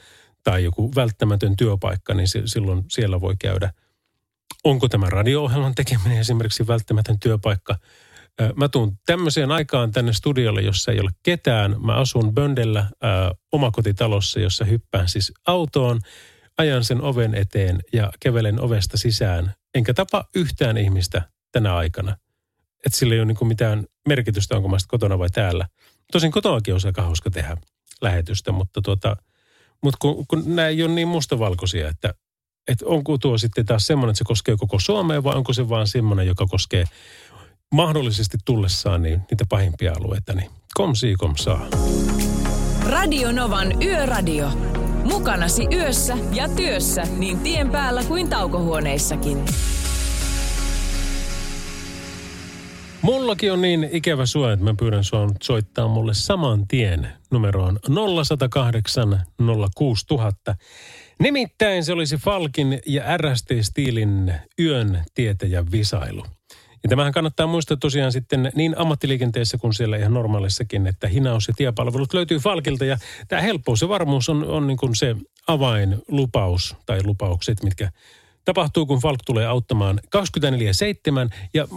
tai 0.43 0.63
joku 0.63 0.91
välttämätön 0.95 1.55
työpaikka, 1.57 2.13
niin 2.13 2.27
silloin 2.45 2.83
siellä 2.89 3.21
voi 3.21 3.35
käydä. 3.39 3.73
Onko 4.63 4.87
tämä 4.87 5.09
radio-ohjelman 5.09 5.75
tekeminen 5.75 6.17
esimerkiksi 6.17 6.67
välttämätön 6.67 7.19
työpaikka? 7.19 7.77
Mä 8.55 8.69
tuun 8.69 8.97
tämmöiseen 9.05 9.51
aikaan 9.51 9.91
tänne 9.91 10.13
studiolle, 10.13 10.61
jossa 10.61 10.91
ei 10.91 10.99
ole 10.99 11.09
ketään. 11.23 11.75
Mä 11.85 11.95
asun 11.95 12.33
Böndellä 12.33 12.79
äh, 12.79 12.89
omakotitalossa, 13.51 14.39
jossa 14.39 14.65
hyppään 14.65 15.07
siis 15.07 15.33
autoon, 15.47 15.99
ajan 16.57 16.83
sen 16.83 17.01
oven 17.01 17.35
eteen 17.35 17.79
ja 17.93 18.11
kävelen 18.19 18.61
ovesta 18.61 18.97
sisään. 18.97 19.53
Enkä 19.75 19.93
tapa 19.93 20.25
yhtään 20.35 20.77
ihmistä 20.77 21.21
tänä 21.51 21.75
aikana. 21.75 22.17
Että 22.85 22.99
sillä 22.99 23.13
ei 23.13 23.19
ole 23.19 23.25
niin 23.25 23.47
mitään 23.47 23.85
merkitystä, 24.07 24.55
onko 24.55 24.69
mä 24.69 24.77
kotona 24.87 25.19
vai 25.19 25.29
täällä. 25.29 25.67
Tosin 26.11 26.31
kotoakin 26.31 26.73
on 26.73 26.79
aika 26.85 27.01
hauska 27.01 27.29
tehdä 27.29 27.57
lähetystä, 28.01 28.51
mutta, 28.51 28.81
tuota, 28.81 29.17
mutta 29.83 29.97
kun, 30.01 30.27
kun 30.27 30.43
nämä 30.45 30.67
ei 30.67 30.83
ole 30.83 30.91
niin 30.91 31.07
mustavalkoisia, 31.07 31.89
että, 31.89 32.13
että 32.67 32.85
onko 32.85 33.17
tuo 33.17 33.37
sitten 33.37 33.65
taas 33.65 33.85
semmoinen, 33.85 34.11
että 34.11 34.17
se 34.17 34.23
koskee 34.23 34.57
koko 34.57 34.79
Suomea 34.79 35.23
vai 35.23 35.35
onko 35.35 35.53
se 35.53 35.69
vaan 35.69 35.87
semmoinen, 35.87 36.27
joka 36.27 36.45
koskee 36.45 36.85
mahdollisesti 37.71 38.37
tullessaan 38.45 39.01
niin, 39.01 39.21
niitä 39.31 39.45
pahimpia 39.49 39.93
alueita, 39.99 40.33
niin 40.33 40.49
kom 40.73 40.95
si 40.95 41.15
kom 41.17 41.35
saa. 41.35 41.67
Radio 42.89 43.31
Novan 43.31 43.81
Yöradio. 43.81 44.49
Mukanasi 45.03 45.67
yössä 45.73 46.17
ja 46.31 46.49
työssä 46.49 47.03
niin 47.17 47.39
tien 47.39 47.69
päällä 47.69 48.03
kuin 48.03 48.29
taukohuoneissakin. 48.29 49.45
Mullakin 53.01 53.53
on 53.53 53.61
niin 53.61 53.89
ikävä 53.91 54.25
sua, 54.25 54.53
että 54.53 54.65
mä 54.65 54.73
pyydän 54.79 55.03
sua 55.03 55.29
soittaa 55.43 55.87
mulle 55.87 56.13
saman 56.13 56.67
tien 56.67 57.07
numeroon 57.31 57.79
0108 58.25 59.21
06000. 59.75 60.55
Nimittäin 61.19 61.83
se 61.83 61.93
olisi 61.93 62.17
Falkin 62.17 62.79
ja 62.85 63.17
RST-stiilin 63.17 64.33
yön 64.59 65.03
tietäjä 65.13 65.65
visailu. 65.71 66.25
Ja 66.83 66.89
tämähän 66.89 67.13
kannattaa 67.13 67.47
muistaa 67.47 67.77
tosiaan 67.77 68.11
sitten 68.11 68.51
niin 68.55 68.77
ammattiliikenteessä 68.77 69.57
kuin 69.57 69.73
siellä 69.73 69.97
ihan 69.97 70.13
normaalissakin, 70.13 70.87
että 70.87 71.07
hinaus- 71.07 71.47
ja 71.47 71.53
tiepalvelut 71.57 72.13
löytyy 72.13 72.39
Falkilta. 72.39 72.85
Ja 72.85 72.97
tämä 73.27 73.41
helppous 73.41 73.81
ja 73.81 73.89
varmuus 73.89 74.29
on, 74.29 74.45
on 74.45 74.67
niin 74.67 74.77
kuin 74.77 74.95
se 74.95 75.15
avainlupaus 75.47 76.75
tai 76.85 76.99
lupaukset, 77.03 77.63
mitkä 77.63 77.91
tapahtuu, 78.45 78.85
kun 78.85 78.99
Falk 78.99 79.19
tulee 79.25 79.45
auttamaan 79.45 79.99
24-7. 80.05 80.09
Ja 81.53 81.63
äh, 81.63 81.69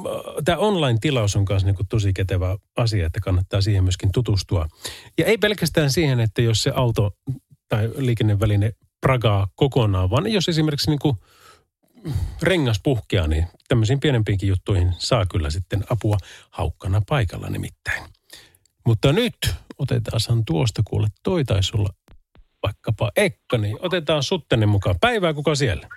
tämä 0.44 0.58
online-tilaus 0.58 1.36
on 1.36 1.44
myös 1.48 1.64
niin 1.64 1.76
tosi 1.88 2.12
ketevä 2.12 2.56
asia, 2.76 3.06
että 3.06 3.20
kannattaa 3.20 3.60
siihen 3.60 3.84
myöskin 3.84 4.12
tutustua. 4.12 4.68
Ja 5.18 5.24
ei 5.26 5.38
pelkästään 5.38 5.90
siihen, 5.90 6.20
että 6.20 6.42
jos 6.42 6.62
se 6.62 6.72
auto 6.74 7.10
tai 7.68 7.90
liikenneväline 7.96 8.72
pragaa 9.00 9.48
kokonaan, 9.54 10.10
vaan 10.10 10.32
jos 10.32 10.48
esimerkiksi 10.48 10.90
niin 10.90 10.98
kuin 10.98 11.16
rengas 12.42 12.80
puhkeaa, 12.82 13.26
niin 13.26 13.46
tämmöisiin 13.68 14.00
pienempiinkin 14.00 14.48
juttuihin 14.48 14.92
saa 14.98 15.26
kyllä 15.26 15.50
sitten 15.50 15.84
apua 15.90 16.16
haukkana 16.50 17.02
paikalla 17.08 17.48
nimittäin. 17.48 18.02
Mutta 18.86 19.12
nyt 19.12 19.36
otetaan 19.78 20.44
tuosta 20.46 20.82
kuule, 20.84 21.08
toi 21.22 21.44
taisi 21.44 21.72
olla 21.76 21.88
vaikkapa 22.62 23.10
Ekka, 23.16 23.58
niin 23.58 23.76
otetaan 23.80 24.22
sut 24.22 24.48
tänne 24.48 24.66
mukaan. 24.66 24.96
Päivää 25.00 25.34
kuka 25.34 25.54
siellä? 25.54 25.88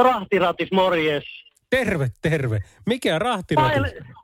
Rahtiratis, 0.00 0.72
morjes. 0.72 1.24
Terve, 1.70 2.08
terve. 2.22 2.58
Mikä 2.86 3.18
rahtiratis? 3.18 3.80
Mä 3.80 4.14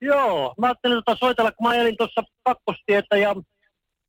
joo, 0.00 0.54
mä 0.58 0.66
ajattelin 0.66 1.02
tota 1.04 1.18
soitella, 1.18 1.52
kun 1.52 1.68
mä 1.68 1.74
elin 1.74 1.96
tuossa 1.96 2.22
kakkostietä 2.44 3.16
ja 3.16 3.34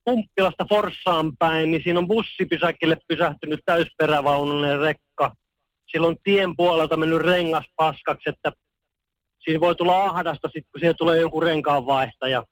Pumppilasta 0.06 0.66
Forssaan 0.70 1.38
päin, 1.38 1.72
niin 1.72 1.84
siinä 1.84 2.00
on 2.00 2.08
bussipysäkille 2.08 2.98
pysähtynyt 3.08 3.60
täysperävaununen 3.66 4.80
rekka. 4.80 5.03
Silloin 5.94 6.18
tien 6.24 6.56
puolelta 6.56 6.98
mennyt 6.98 7.22
rengas 7.22 7.66
paskaksi, 7.76 8.30
että 8.30 8.52
siinä 9.44 9.60
voi 9.60 9.76
tulla 9.76 10.04
ahdasta 10.04 10.48
sitten, 10.48 10.72
kun 10.72 10.80
siihen 10.80 10.96
tulee 10.98 11.22
joku 11.22 11.40
renkaanvaihtaja. 11.40 12.44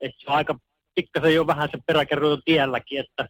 Että 0.00 0.20
se 0.20 0.30
on 0.30 0.36
aika 0.36 0.58
pikkasen 0.94 1.34
jo 1.34 1.46
vähän 1.46 1.68
se 1.72 1.78
peräkerroitu 1.86 2.42
tielläkin, 2.44 3.00
että 3.00 3.28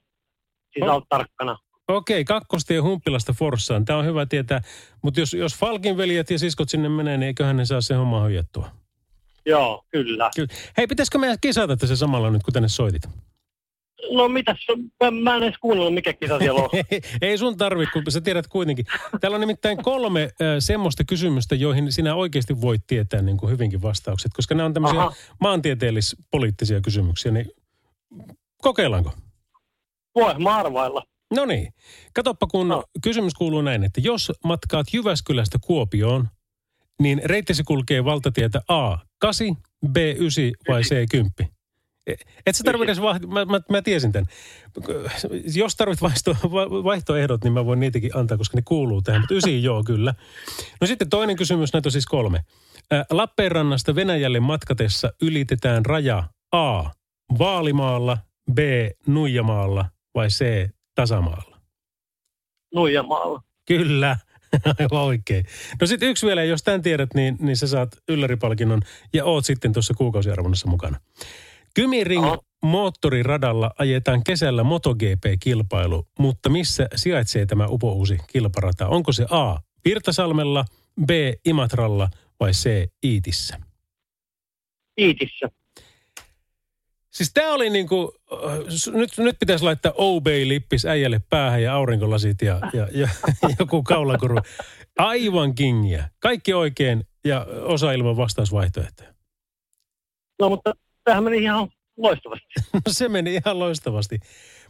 siis 0.72 0.90
on 0.90 1.02
tarkkana. 1.08 1.58
Okei, 1.88 2.24
kakkostie 2.24 2.78
Humppilasta 2.78 3.32
Forssaan. 3.32 3.84
Tämä 3.84 3.98
on 3.98 4.04
hyvä 4.04 4.26
tietää. 4.26 4.60
Mutta 5.02 5.20
jos, 5.20 5.34
jos 5.34 5.54
Falkin 5.56 5.96
veljet 5.96 6.30
ja 6.30 6.38
siskot 6.38 6.68
sinne 6.68 6.88
menee, 6.88 7.16
niin 7.16 7.26
eiköhän 7.26 7.56
ne 7.56 7.64
saa 7.64 7.80
se 7.80 7.94
homma 7.94 8.20
hoidettua. 8.20 8.70
Joo, 9.46 9.84
kyllä. 9.90 10.30
kyllä. 10.36 10.48
Hei, 10.76 10.86
pitäisikö 10.86 11.18
meidän 11.18 11.36
kisata 11.40 11.76
tässä 11.76 11.96
samalla 11.96 12.30
nyt, 12.30 12.42
kun 12.42 12.52
tänne 12.52 12.68
soitit? 12.68 13.02
No 14.10 14.28
mitäs, 14.28 14.66
mä, 15.04 15.10
mä 15.10 15.36
en 15.36 15.42
edes 15.42 15.58
kuunnellut, 15.58 15.94
mikä 15.94 16.12
kisa 16.12 16.38
siellä 16.38 16.60
on. 16.60 16.70
Ei 17.22 17.38
sun 17.38 17.56
tarvi, 17.56 17.86
kun 17.86 18.02
sä 18.08 18.20
tiedät 18.20 18.46
kuitenkin. 18.46 18.86
Täällä 19.20 19.34
on 19.34 19.40
nimittäin 19.40 19.82
kolme 19.82 20.22
äh, 20.22 20.28
semmoista 20.58 21.04
kysymystä, 21.04 21.54
joihin 21.54 21.92
sinä 21.92 22.14
oikeasti 22.14 22.60
voit 22.60 22.86
tietää 22.86 23.22
niin 23.22 23.36
kuin 23.36 23.52
hyvinkin 23.52 23.82
vastaukset, 23.82 24.32
koska 24.34 24.54
nämä 24.54 24.66
on 24.66 24.74
tämmöisiä 24.74 25.00
Aha. 25.00 25.14
maantieteellis-poliittisia 25.40 26.80
kysymyksiä, 26.80 27.32
niin 27.32 27.50
kokeillaanko? 28.62 29.12
Voi, 30.14 30.38
mä 30.38 30.56
arvailla. 30.56 31.02
No 31.34 31.46
niin. 31.46 31.72
Katoppa, 32.14 32.46
kun 32.46 32.68
no. 32.68 32.84
kysymys 33.02 33.34
kuuluu 33.34 33.62
näin, 33.62 33.84
että 33.84 34.00
jos 34.00 34.32
matkaat 34.44 34.86
Jyväskylästä 34.92 35.58
Kuopioon, 35.60 36.28
niin 37.00 37.20
reittisi 37.24 37.62
kulkee 37.62 38.04
valtatietä 38.04 38.60
A, 38.68 38.98
8, 39.18 39.56
B, 39.92 39.96
9 39.96 40.44
vai 40.68 40.82
C, 40.82 41.10
10? 41.10 41.59
Et 42.46 42.56
sä 42.56 42.64
tarvitse 42.64 43.00
mä, 43.00 43.44
mä, 43.44 43.60
mä 43.70 43.82
tiesin 43.82 44.12
tämän. 44.12 44.26
Jos 45.54 45.76
tarvit 45.76 46.02
vaihto, 46.02 46.36
vaihtoehdot, 46.84 47.44
niin 47.44 47.52
mä 47.52 47.66
voin 47.66 47.80
niitäkin 47.80 48.16
antaa, 48.16 48.38
koska 48.38 48.56
ne 48.56 48.62
kuuluu 48.64 49.02
tähän. 49.02 49.20
Mutta 49.20 49.34
ysi 49.34 49.62
joo, 49.62 49.84
kyllä. 49.84 50.14
No 50.80 50.86
sitten 50.86 51.10
toinen 51.10 51.36
kysymys, 51.36 51.72
näitä 51.72 51.86
on 51.86 51.92
siis 51.92 52.06
kolme. 52.06 52.44
Lappeenrannasta 53.10 53.94
Venäjälle 53.94 54.40
matkatessa 54.40 55.12
ylitetään 55.22 55.86
raja 55.86 56.24
A. 56.52 56.84
Vaalimaalla, 57.38 58.18
B. 58.54 58.58
Nuijamaalla 59.06 59.84
vai 60.14 60.28
C. 60.28 60.68
Tasamaalla? 60.94 61.56
Nuijamaalla. 62.74 63.42
Kyllä. 63.66 64.16
Aivan 64.78 65.02
oikein. 65.02 65.44
No 65.80 65.86
sitten 65.86 66.08
yksi 66.08 66.26
vielä, 66.26 66.44
jos 66.44 66.62
tämän 66.62 66.82
tiedät, 66.82 67.14
niin, 67.14 67.36
niin 67.40 67.56
sä 67.56 67.66
saat 67.66 67.96
ylläripalkinnon 68.08 68.82
ja 69.12 69.24
oot 69.24 69.44
sitten 69.44 69.72
tuossa 69.72 69.94
kuukausiarvonnassa 69.94 70.68
mukana. 70.68 71.00
Kymiring 71.74 72.24
Aha. 72.24 72.38
moottoriradalla 72.62 73.70
ajetaan 73.78 74.24
kesällä 74.24 74.62
MotoGP-kilpailu, 74.62 76.08
mutta 76.18 76.48
missä 76.48 76.88
sijaitsee 76.94 77.46
tämä 77.46 77.66
upouusi 77.66 78.18
kilparata? 78.32 78.88
Onko 78.88 79.12
se 79.12 79.26
A. 79.30 79.56
Virtasalmella, 79.84 80.64
B. 81.06 81.10
Imatralla 81.44 82.08
vai 82.40 82.50
C. 82.50 82.90
Iitissä? 83.04 83.60
Iitissä. 85.00 85.48
Siis 87.10 87.32
tämä 87.34 87.52
oli 87.52 87.70
niinku, 87.70 88.14
nyt, 88.92 89.10
nyt 89.18 89.36
pitäisi 89.40 89.64
laittaa 89.64 89.92
OB-lippis 89.96 90.86
äijälle 90.86 91.20
päähän 91.30 91.62
ja 91.62 91.74
aurinkolasit 91.74 92.42
ja, 92.42 92.60
ja, 92.72 92.88
ja 92.92 93.08
joku 93.58 93.82
kaulakuru. 93.82 94.36
Aivan 94.98 95.54
kingiä. 95.54 96.10
Kaikki 96.18 96.54
oikein 96.54 97.04
ja 97.24 97.46
osa 97.62 97.92
ilman 97.92 98.16
vastausvaihtoehtoja. 98.16 99.14
No 100.40 100.48
mutta 100.48 100.74
tämähän 101.10 101.24
meni 101.24 101.42
ihan 101.42 101.68
loistavasti. 101.96 102.46
No 102.72 102.80
se 102.92 103.08
meni 103.08 103.34
ihan 103.34 103.58
loistavasti. 103.58 104.20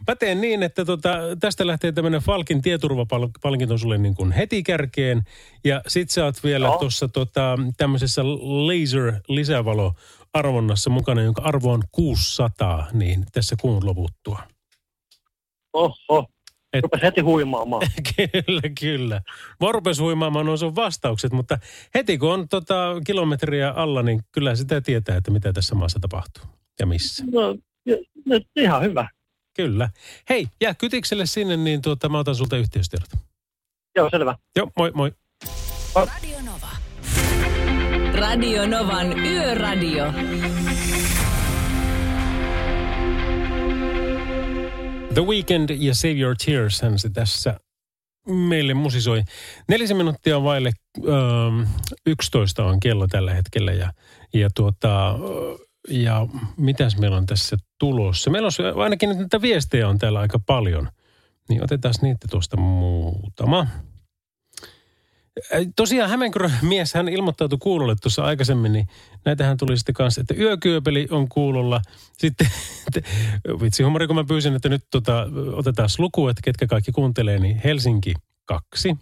Mä 0.09 0.17
teen 0.17 0.41
niin, 0.41 0.63
että 0.63 0.85
tota, 0.85 1.19
tästä 1.41 1.67
lähtee 1.67 1.93
tämmöinen 1.93 2.21
Falkin 2.21 2.63
tieturvapalkinto 2.63 3.79
sulle 3.79 3.99
niin 3.99 4.15
kuin 4.15 4.33
heti 4.33 4.63
kärkeen. 4.63 5.23
Ja 5.65 5.83
sit 5.87 6.11
sä 6.11 6.25
oot 6.25 6.45
vielä 6.45 6.67
no. 6.67 6.79
tuossa 6.79 7.09
tota, 7.09 7.59
tämmöisessä 7.77 8.23
laser 8.25 9.13
lisävalo 9.29 9.95
arvonnassa 10.33 10.91
mukana, 10.91 11.23
jonka 11.23 11.43
arvo 11.43 11.73
on 11.73 11.83
600, 11.93 12.87
niin 12.93 13.27
tässä 13.33 13.57
kuun 13.61 13.87
loputtua. 13.87 14.43
Oho, 15.73 16.27
et, 16.73 16.83
rupes 16.83 17.03
heti 17.03 17.21
huimaamaan. 17.21 17.87
kyllä, 18.17 18.63
kyllä. 18.81 19.21
Mä 19.61 19.73
rupes 19.73 20.01
huimaamaan 20.01 20.47
nuo 20.47 20.57
sun 20.57 20.77
vastaukset, 20.77 21.33
mutta 21.33 21.59
heti 21.95 22.19
kun 22.19 22.33
on 22.33 22.49
tota 22.49 22.97
kilometriä 23.07 23.71
alla, 23.71 24.03
niin 24.03 24.21
kyllä 24.33 24.55
sitä 24.55 24.81
tietää, 24.81 25.17
että 25.17 25.31
mitä 25.31 25.53
tässä 25.53 25.75
maassa 25.75 25.99
tapahtuu 26.01 26.45
ja 26.81 26.87
missä. 26.87 27.25
No, 27.33 27.57
Nyt 28.27 28.47
ihan 28.57 28.83
hyvä. 28.83 29.09
Kyllä. 29.57 29.91
Hei, 30.29 30.47
jää 30.61 30.75
kytikselle 30.75 31.27
sinne, 31.27 31.57
niin 31.57 31.83
tuota, 31.83 32.09
mä 32.09 32.19
otan 32.19 32.35
sulta 32.35 32.57
yhteystiedot. 32.57 33.09
Joo, 33.97 34.11
selvä. 34.11 34.35
Joo, 34.57 34.71
moi 34.77 34.91
moi. 34.95 35.13
Radio 35.95 36.39
Nova. 36.45 36.69
Radio 38.15 38.67
Novan 38.67 39.19
Yöradio. 39.19 40.13
The 45.15 45.23
Weekend 45.23 45.71
ja 45.71 45.95
Save 45.95 46.15
Your 46.15 46.37
Tears 46.45 46.83
hän 46.83 46.99
se 46.99 47.11
tässä 47.11 47.61
meille 48.29 48.75
musisoi. 48.75 49.23
Nelisen 49.69 49.97
minuuttia 49.97 50.43
vaille 50.43 50.71
ö, 50.99 51.11
11 52.07 52.65
on 52.65 52.81
kello 52.81 53.07
tällä 53.07 53.35
hetkellä 53.35 53.73
ja, 53.73 53.93
ja 54.35 54.49
tuota, 54.55 55.19
ja 55.89 56.27
mitäs 56.57 56.99
meillä 56.99 57.17
on 57.17 57.27
tässä 57.27 57.57
tulossa? 57.79 58.31
Meillä 58.31 58.47
on 58.47 58.83
ainakin 58.83 59.09
näitä 59.09 59.43
viestejä 59.43 59.89
on 59.89 59.99
täällä 59.99 60.21
aika 60.21 60.39
paljon. 60.47 60.89
Niin 61.49 61.65
otetaan 61.65 61.95
niitä 62.03 62.27
tuosta 62.31 62.57
muutama. 62.57 63.67
Äh, 65.39 65.67
Tosiaan 65.77 66.11
Hämeenkyrön 66.11 66.53
mies, 66.63 66.95
hän 66.95 67.09
ilmoittautui 67.09 67.59
kuulolle 67.63 67.95
tuossa 68.03 68.23
aikaisemmin, 68.23 68.73
niin 68.73 68.87
näitähän 69.25 69.57
tuli 69.57 69.77
sitten 69.77 69.95
kanssa, 69.95 70.21
että 70.21 70.35
yökyöpeli 70.35 71.09
on 71.11 71.29
kuulolla. 71.29 71.81
Sitten, 72.19 72.47
vitsi 73.63 73.83
huumori, 73.83 74.07
kun 74.07 74.17
mä 74.17 74.25
pyysin, 74.25 74.57
että 74.57 74.69
nyt 74.69 74.85
tota, 74.91 75.27
otetaan 75.53 75.89
luku, 75.99 76.29
että 76.29 76.43
ketkä 76.45 76.67
kaikki 76.67 76.93
kuuntelee, 76.93 77.39
niin 77.39 77.61
Helsinki 77.65 78.15
kaksi. 78.45 78.97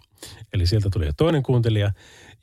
Eli 0.53 0.67
sieltä 0.67 0.89
tuli 0.89 1.05
jo 1.05 1.11
toinen 1.17 1.43
kuuntelija. 1.43 1.91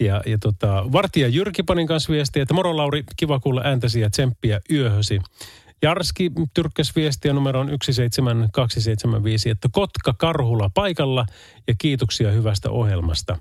Ja, 0.00 0.22
ja 0.26 0.38
tota, 0.38 0.84
Vartija 0.92 1.28
Jyrki 1.28 1.62
panin 1.62 1.86
kanssa 1.86 2.12
viestiä, 2.12 2.42
että 2.42 2.54
moro 2.54 2.76
Lauri, 2.76 3.04
kiva 3.16 3.40
kuulla 3.40 3.62
ääntäsi 3.64 4.00
ja 4.00 4.10
tsemppiä 4.10 4.60
yöhösi. 4.70 5.20
Jarski 5.82 6.32
tyrkkäs 6.54 6.96
viestiä 6.96 7.32
numeroon 7.32 7.68
17275, 7.68 9.50
että 9.50 9.68
Kotka 9.72 10.14
Karhula 10.18 10.70
paikalla 10.74 11.26
ja 11.68 11.74
kiitoksia 11.78 12.30
hyvästä 12.30 12.70
ohjelmasta. 12.70 13.36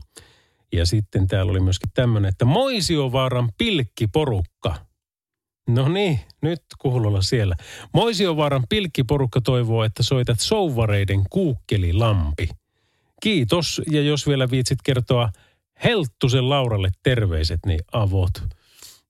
Ja 0.75 0.85
sitten 0.85 1.27
täällä 1.27 1.51
oli 1.51 1.59
myöskin 1.59 1.91
tämmöinen, 1.93 2.29
että 2.29 2.45
Moisiovaaran 2.45 3.49
pilkkiporukka. 3.57 4.75
No 5.69 5.89
niin, 5.89 6.19
nyt 6.41 6.61
kuulolla 6.79 7.21
siellä. 7.21 7.55
Moisiovaaran 7.93 8.63
pilkkiporukka 8.69 9.41
toivoo, 9.41 9.83
että 9.83 10.03
soitat 10.03 10.39
souvareiden 10.39 11.23
kuukkelilampi. 11.29 12.49
Kiitos, 13.21 13.81
ja 13.91 14.01
jos 14.01 14.27
vielä 14.27 14.51
viitsit 14.51 14.79
kertoa 14.83 15.29
Helttusen 15.83 16.49
Lauralle 16.49 16.89
terveiset, 17.03 17.59
niin 17.65 17.79
avot. 17.91 18.31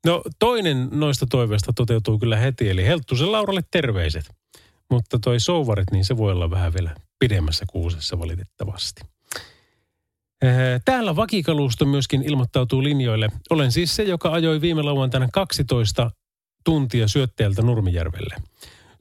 No 0.06 0.22
toinen 0.40 0.90
noista 0.92 1.26
toiveista 1.26 1.74
toteutuu 1.74 2.20
kyllä 2.20 2.38
heti, 2.38 2.70
eli 2.70 2.86
Helttusen 2.86 3.32
Lauralle 3.32 3.62
terveiset. 3.72 4.36
Mutta 4.92 5.20
toi 5.20 5.40
souvarit, 5.40 5.92
niin 5.92 6.06
se 6.06 6.18
voi 6.18 6.32
olla 6.32 6.50
vähän 6.50 6.74
vielä 6.74 6.96
pidemmässä 7.20 7.66
kuusessa 7.70 8.20
valitettavasti. 8.20 9.02
Ee, 10.46 10.80
Täällä 10.86 11.16
vakikalusto 11.16 11.86
myöskin 11.86 12.22
ilmoittautuu 12.22 12.84
linjoille. 12.84 13.30
Olen 13.50 13.72
siis 13.72 13.96
se, 13.96 14.04
joka 14.04 14.32
ajoi 14.32 14.62
viime 14.62 14.82
lauantaina 14.82 15.28
12 15.34 16.12
tuntia 16.66 17.08
syötteeltä 17.08 17.62
Nurmijärvelle. 17.62 18.36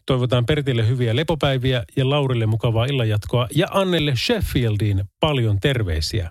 Toivotaan 0.06 0.46
Pertille 0.46 0.88
hyviä 0.88 1.16
lepopäiviä 1.16 1.84
ja 1.96 2.10
Laurille 2.10 2.46
mukavaa 2.46 2.84
illanjatkoa 2.84 3.48
ja 3.54 3.66
Annelle 3.70 4.16
Sheffieldiin 4.16 5.04
paljon 5.20 5.60
terveisiä. 5.60 6.30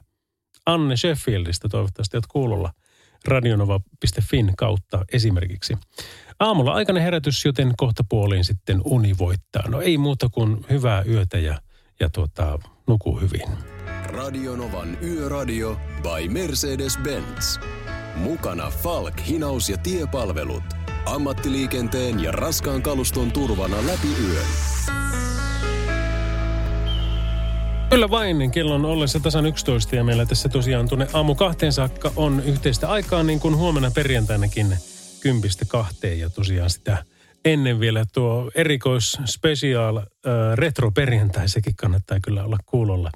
Anne 0.65 0.97
Sheffieldistä 0.97 1.69
toivottavasti 1.69 2.17
olet 2.17 2.27
kuulolla 2.27 2.71
radionova.fin 3.27 4.53
kautta 4.57 5.05
esimerkiksi. 5.13 5.77
Aamulla 6.39 6.73
aikainen 6.73 7.03
herätys, 7.03 7.45
joten 7.45 7.73
kohta 7.77 8.03
puoliin 8.09 8.43
sitten 8.43 8.81
uni 8.85 9.17
voittaa. 9.17 9.69
No 9.69 9.81
ei 9.81 9.97
muuta 9.97 10.29
kuin 10.29 10.65
hyvää 10.69 11.03
yötä 11.07 11.39
ja, 11.39 11.57
ja 11.99 12.09
tuota, 12.09 12.59
nuku 12.87 13.19
hyvin. 13.19 13.49
Radionovan 14.13 14.97
Yöradio 15.03 15.77
by 16.01 16.27
Mercedes-Benz. 16.29 17.59
Mukana 18.15 18.71
Falk, 18.71 19.13
hinaus 19.27 19.69
ja 19.69 19.77
tiepalvelut. 19.77 20.63
Ammattiliikenteen 21.05 22.23
ja 22.23 22.31
raskaan 22.31 22.81
kaluston 22.81 23.31
turvana 23.31 23.77
läpi 23.77 24.07
yön. 24.27 24.45
Kyllä 27.89 28.09
vain, 28.09 28.51
kello 28.51 28.75
on 28.75 28.85
ollessa 28.85 29.19
tasan 29.19 29.45
11 29.45 29.95
ja 29.95 30.03
meillä 30.03 30.25
tässä 30.25 30.49
tosiaan 30.49 30.89
tuonne 30.89 31.07
aamu 31.13 31.35
kahteen 31.35 31.73
saakka 31.73 32.11
on 32.15 32.41
yhteistä 32.45 32.89
aikaa 32.89 33.23
niin 33.23 33.39
kuin 33.39 33.57
huomenna 33.57 33.91
perjantainakin 33.91 34.77
kympistä 35.21 35.65
kahteen 35.67 36.19
ja 36.19 36.29
tosiaan 36.29 36.69
sitä 36.69 37.05
ennen 37.45 37.79
vielä 37.79 38.05
tuo 38.13 38.51
erikois 38.55 39.17
special 39.25 39.97
äh, 39.97 40.03
retro 40.55 40.91
perjantai, 40.91 41.49
sekin 41.49 41.75
kannattaa 41.75 42.19
kyllä 42.19 42.43
olla 42.43 42.57
kuulolla. 42.65 43.11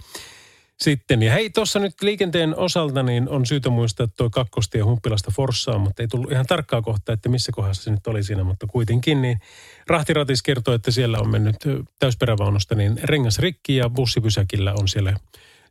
Sitten, 0.77 1.21
ja 1.23 1.33
hei, 1.33 1.49
tuossa 1.49 1.79
nyt 1.79 2.01
liikenteen 2.01 2.57
osalta 2.57 3.03
niin 3.03 3.29
on 3.29 3.45
syytä 3.45 3.69
muistaa, 3.69 4.03
että 4.03 4.15
tuo 4.17 4.29
kakkostie 4.29 4.81
Humppilasta 4.81 5.31
Forssaan, 5.35 5.81
mutta 5.81 6.03
ei 6.03 6.07
tullut 6.07 6.31
ihan 6.31 6.45
tarkkaa 6.45 6.81
kohtaa, 6.81 7.13
että 7.13 7.29
missä 7.29 7.51
kohdassa 7.51 7.83
se 7.83 7.91
nyt 7.91 8.07
oli 8.07 8.23
siinä, 8.23 8.43
mutta 8.43 8.67
kuitenkin 8.67 9.21
niin 9.21 9.39
Rahtiratis 9.87 10.41
kertoo, 10.43 10.73
että 10.73 10.91
siellä 10.91 11.19
on 11.19 11.29
mennyt 11.29 11.55
täysperävaunusta 11.99 12.75
niin 12.75 12.99
rengas 13.03 13.39
rikki 13.39 13.75
ja 13.75 13.89
bussipysäkillä 13.89 14.73
on 14.73 14.87
siellä 14.87 15.13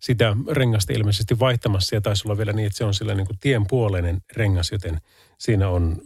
sitä 0.00 0.36
rengasta 0.50 0.92
ilmeisesti 0.92 1.38
vaihtamassa 1.38 1.94
ja 1.94 2.00
taisi 2.00 2.28
olla 2.28 2.38
vielä 2.38 2.52
niin, 2.52 2.66
että 2.66 2.78
se 2.78 2.84
on 2.84 2.94
sillä 2.94 3.14
niin 3.14 3.26
kuin 3.26 3.38
tienpuoleinen 3.38 4.22
rengas, 4.36 4.72
joten 4.72 5.00
siinä 5.38 5.68
on 5.68 5.96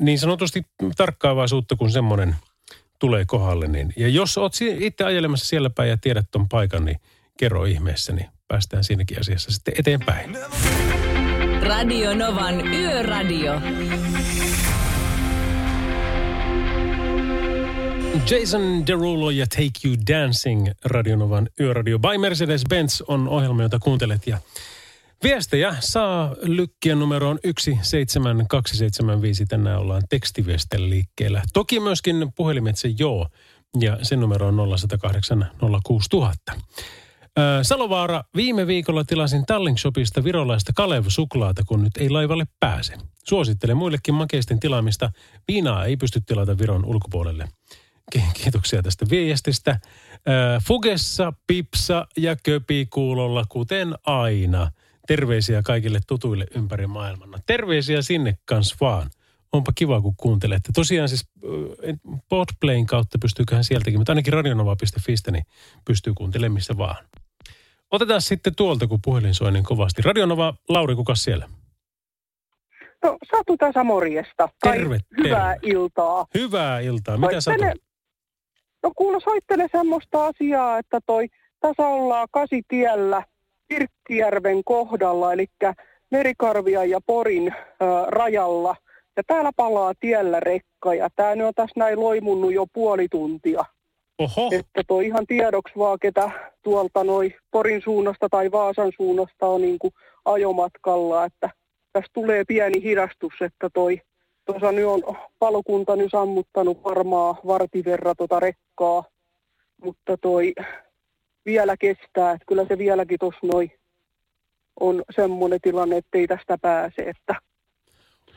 niin 0.00 0.18
sanotusti 0.18 0.66
tarkkaavaisuutta, 0.96 1.76
kun 1.76 1.90
semmoinen 1.90 2.36
tulee 2.98 3.24
kohdalle. 3.24 3.68
Niin. 3.68 3.92
Ja 3.96 4.08
jos 4.08 4.38
oot 4.38 4.54
itse 4.78 5.04
ajelemassa 5.04 5.46
siellä 5.46 5.70
päin 5.70 5.90
ja 5.90 5.96
tiedät 5.96 6.26
ton 6.30 6.48
paikan, 6.48 6.84
niin 6.84 7.00
kerro 7.38 7.64
ihmeessä, 7.64 8.12
niin 8.12 8.33
päästään 8.54 8.84
siinäkin 8.84 9.20
asiassa 9.20 9.50
sitten 9.50 9.74
eteenpäin. 9.78 10.36
Radio 11.62 12.14
Novan 12.14 12.74
Yöradio. 12.74 13.60
Jason 18.30 18.86
Derulo 18.86 19.30
ja 19.30 19.46
Take 19.46 19.70
You 19.84 19.96
Dancing 20.10 20.68
Radionovan 20.84 21.48
Yöradio 21.60 21.98
by 21.98 22.18
Mercedes-Benz 22.18 23.04
on 23.08 23.28
ohjelma, 23.28 23.62
jota 23.62 23.78
kuuntelet 23.78 24.26
ja 24.26 24.38
Viestejä 25.22 25.76
saa 25.80 26.34
lykkiä 26.42 26.94
numeroon 26.94 27.38
17275. 27.44 29.46
Tänään 29.46 29.80
ollaan 29.80 30.02
tekstiviestillä 30.08 30.90
liikkeellä. 30.90 31.42
Toki 31.52 31.80
myöskin 31.80 32.32
puhelimitse 32.36 32.88
joo 32.98 33.28
ja 33.80 33.98
sen 34.02 34.20
numero 34.20 34.48
on 34.48 34.78
0108 34.78 35.50
06000. 35.86 36.52
Salovaara, 37.62 38.24
viime 38.36 38.66
viikolla 38.66 39.04
tilasin 39.04 39.46
Tallink 39.46 39.78
Shopista 39.78 40.24
virolaista 40.24 40.72
Kalev-suklaata, 40.76 41.62
kun 41.66 41.82
nyt 41.82 41.96
ei 41.96 42.10
laivalle 42.10 42.44
pääse. 42.60 42.94
Suosittelen 43.24 43.76
muillekin 43.76 44.14
makeisten 44.14 44.60
tilaamista. 44.60 45.10
Viinaa 45.48 45.84
ei 45.84 45.96
pysty 45.96 46.20
tilata 46.20 46.58
Viron 46.58 46.84
ulkopuolelle. 46.84 47.48
Ki- 48.12 48.22
Kiitoksia 48.34 48.82
tästä 48.82 49.06
viestistä. 49.10 49.80
Fugessa, 50.66 51.32
Pipsa 51.46 52.06
ja 52.16 52.36
Köpi 52.36 52.86
kuulolla, 52.90 53.44
kuten 53.48 53.94
aina. 54.06 54.70
Terveisiä 55.06 55.62
kaikille 55.62 56.00
tutuille 56.06 56.46
ympäri 56.54 56.86
maailman. 56.86 57.30
No, 57.30 57.38
Terveisiä 57.46 58.02
sinne 58.02 58.38
kans 58.44 58.76
vaan. 58.80 59.10
Onpa 59.52 59.72
kiva, 59.74 60.00
kun 60.00 60.16
kuuntelette. 60.16 60.72
Tosiaan 60.74 61.08
siis 61.08 61.26
Podplayn 62.28 62.86
kautta 62.86 63.18
pystyyköhän 63.18 63.64
sieltäkin, 63.64 64.00
mutta 64.00 64.12
ainakin 64.12 64.32
radionova.fistä 64.32 65.30
niin 65.30 65.46
pystyy 65.84 66.12
kuuntelemaan 66.14 66.54
missä 66.54 66.76
vaan. 66.78 67.04
Otetaan 67.90 68.20
sitten 68.22 68.54
tuolta, 68.56 68.86
kun 68.86 68.98
puhelin 69.04 69.34
soi 69.34 69.52
niin 69.52 69.64
kovasti. 69.64 70.02
Radionova, 70.02 70.54
Lauri, 70.68 70.94
kuka 70.94 71.14
siellä? 71.14 71.48
No, 73.04 73.16
Satu 73.36 73.56
tässä 73.56 73.84
morjesta. 73.84 74.48
Tai 74.60 74.76
Terve, 74.78 74.98
hyvää 75.24 75.54
terve. 75.54 75.68
iltaa. 75.76 76.26
Hyvää 76.34 76.80
iltaa. 76.80 77.16
Mitä 77.16 77.40
Soittele- 77.40 77.74
No 78.82 78.90
kuule, 78.96 79.20
soittele 79.24 79.68
semmoista 79.72 80.26
asiaa, 80.26 80.78
että 80.78 81.00
toi, 81.06 81.28
tässä 81.60 81.86
ollaan 81.86 82.28
kasitiellä 82.30 83.22
Pirkkijärven 83.68 84.64
kohdalla, 84.64 85.32
eli 85.32 85.46
Merikarvia 86.10 86.84
ja 86.84 86.98
Porin 87.06 87.52
ö, 87.54 87.56
rajalla. 88.08 88.76
Ja 89.16 89.22
täällä 89.26 89.50
palaa 89.56 89.92
tiellä 90.00 90.40
rekka 90.40 90.94
ja 90.94 91.08
tää 91.16 91.34
nyt 91.34 91.46
on 91.46 91.52
tässä 91.54 91.74
näin 91.80 92.00
loimunnut 92.00 92.52
jo 92.52 92.66
puoli 92.72 93.06
tuntia. 93.10 93.64
Oho, 94.18 94.48
Että 94.52 94.82
toi 94.86 95.06
ihan 95.06 95.26
tiedoksi 95.26 95.74
vaan, 95.78 95.98
ketä 95.98 96.30
tuolta 96.62 97.04
noi 97.04 97.34
Porin 97.50 97.82
suunnasta 97.84 98.28
tai 98.28 98.50
Vaasan 98.52 98.92
suunnasta 98.96 99.46
on 99.46 99.60
niin 99.62 99.78
kuin 99.78 99.94
ajomatkalla, 100.24 101.24
että 101.24 101.50
tässä 101.92 102.10
tulee 102.12 102.44
pieni 102.48 102.82
hidastus, 102.82 103.32
että 103.40 103.70
toi 103.74 104.00
tuossa 104.44 104.72
nyt 104.72 104.86
on 104.86 105.16
palokunta 105.38 105.96
nyt 105.96 106.10
sammuttanut 106.10 106.84
varmaa 106.84 107.40
vartin 107.46 107.84
verran 107.84 108.14
tota 108.18 108.40
rekkaa, 108.40 109.04
mutta 109.84 110.16
toi 110.16 110.52
vielä 111.46 111.76
kestää, 111.76 112.32
että 112.32 112.44
kyllä 112.46 112.64
se 112.68 112.78
vieläkin 112.78 113.18
tuossa 113.20 113.46
noin 113.46 113.72
on 114.80 115.02
semmoinen 115.16 115.58
tilanne, 115.62 115.96
että 115.96 116.18
ei 116.18 116.26
tästä 116.26 116.58
pääse, 116.58 117.02
että, 117.02 117.34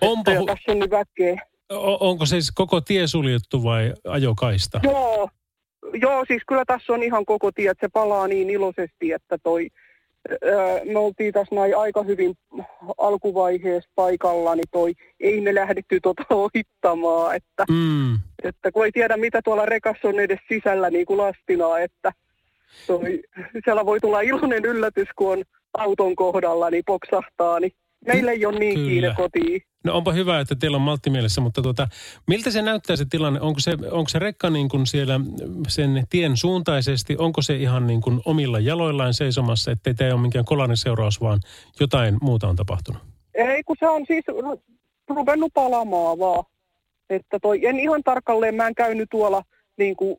onpa, 0.01 0.31
ja 0.31 0.39
hu- 0.39 0.45
tässä 0.45 0.71
on 0.71 0.79
nyt 0.79 0.91
väkeä. 0.91 1.41
O- 1.73 2.09
onko 2.09 2.25
se 2.25 2.29
siis 2.29 2.51
koko 2.51 2.81
tie 2.81 3.07
suljettu 3.07 3.63
vai 3.63 3.93
ajokaista? 4.07 4.79
Joo, 4.83 5.29
joo, 5.93 6.25
siis 6.27 6.43
kyllä 6.47 6.63
tässä 6.67 6.93
on 6.93 7.03
ihan 7.03 7.25
koko 7.25 7.51
tie, 7.51 7.69
että 7.69 7.87
se 7.87 7.91
palaa 7.93 8.27
niin 8.27 8.49
iloisesti, 8.49 9.11
että 9.11 9.37
toi, 9.43 9.67
öö, 10.43 10.85
me 10.85 10.99
oltiin 10.99 11.33
tässä 11.33 11.55
näin 11.55 11.77
aika 11.77 12.03
hyvin 12.03 12.35
alkuvaiheessa 12.97 13.89
paikalla, 13.95 14.55
niin 14.55 14.69
toi, 14.71 14.93
ei 15.19 15.41
me 15.41 15.55
lähdetty 15.55 15.99
tota 15.99 16.23
ohittamaan, 16.35 17.35
että, 17.35 17.65
Mm. 17.69 18.13
että 18.43 18.71
kun 18.71 18.85
ei 18.85 18.91
tiedä 18.91 19.17
mitä 19.17 19.41
tuolla 19.43 19.65
rekassa 19.65 20.07
on 20.07 20.19
edes 20.19 20.39
sisällä 20.47 20.89
niin 20.89 21.05
kuin 21.05 21.17
lastina, 21.17 21.79
että 21.79 22.11
toi, 22.87 23.21
siellä 23.63 23.85
voi 23.85 23.99
tulla 23.99 24.21
iloinen 24.21 24.65
yllätys, 24.65 25.07
kun 25.15 25.31
on 25.31 25.43
auton 25.77 26.15
kohdalla, 26.15 26.69
niin 26.69 26.83
poksahtaa, 26.85 27.59
niin 27.59 27.71
meillä 28.05 28.31
ei 28.31 28.45
ole 28.45 28.59
niin 28.59 28.73
Kyllä. 28.75 28.89
kiire 28.89 29.13
kotiin. 29.17 29.61
No 29.83 29.97
onpa 29.97 30.11
hyvä, 30.11 30.39
että 30.39 30.55
teillä 30.55 30.75
on 30.75 30.81
maltti 30.81 31.09
mielessä, 31.09 31.41
mutta 31.41 31.61
tuota, 31.61 31.87
miltä 32.27 32.51
se 32.51 32.61
näyttää 32.61 32.95
se 32.95 33.05
tilanne? 33.09 33.41
Onko 33.41 33.59
se, 33.59 33.71
onko 33.91 34.09
se 34.09 34.19
rekka 34.19 34.49
niin 34.49 34.69
kuin 34.69 34.87
siellä 34.87 35.19
sen 35.67 36.03
tien 36.09 36.37
suuntaisesti, 36.37 37.15
onko 37.19 37.41
se 37.41 37.55
ihan 37.55 37.87
niin 37.87 38.01
kuin 38.01 38.21
omilla 38.25 38.59
jaloillaan 38.59 39.13
seisomassa, 39.13 39.71
ettei 39.71 39.93
tämä 39.93 40.13
ole 40.13 40.21
minkään 40.21 40.45
kolarin 40.45 40.77
seuraus, 40.77 41.21
vaan 41.21 41.39
jotain 41.79 42.17
muuta 42.21 42.47
on 42.47 42.55
tapahtunut? 42.55 43.01
Ei, 43.33 43.63
kun 43.63 43.75
se 43.79 43.87
on 43.87 44.05
siis 44.07 44.25
ru- 44.31 44.61
ruvennut 45.09 45.53
palamaan 45.53 46.19
vaan. 46.19 46.43
Että 47.09 47.39
toi, 47.41 47.65
en 47.65 47.79
ihan 47.79 48.03
tarkalleen, 48.03 48.55
mä 48.55 48.67
en 48.67 48.75
käynyt 48.75 49.09
tuolla 49.11 49.43
niin 49.77 49.95
kuin, 49.95 50.17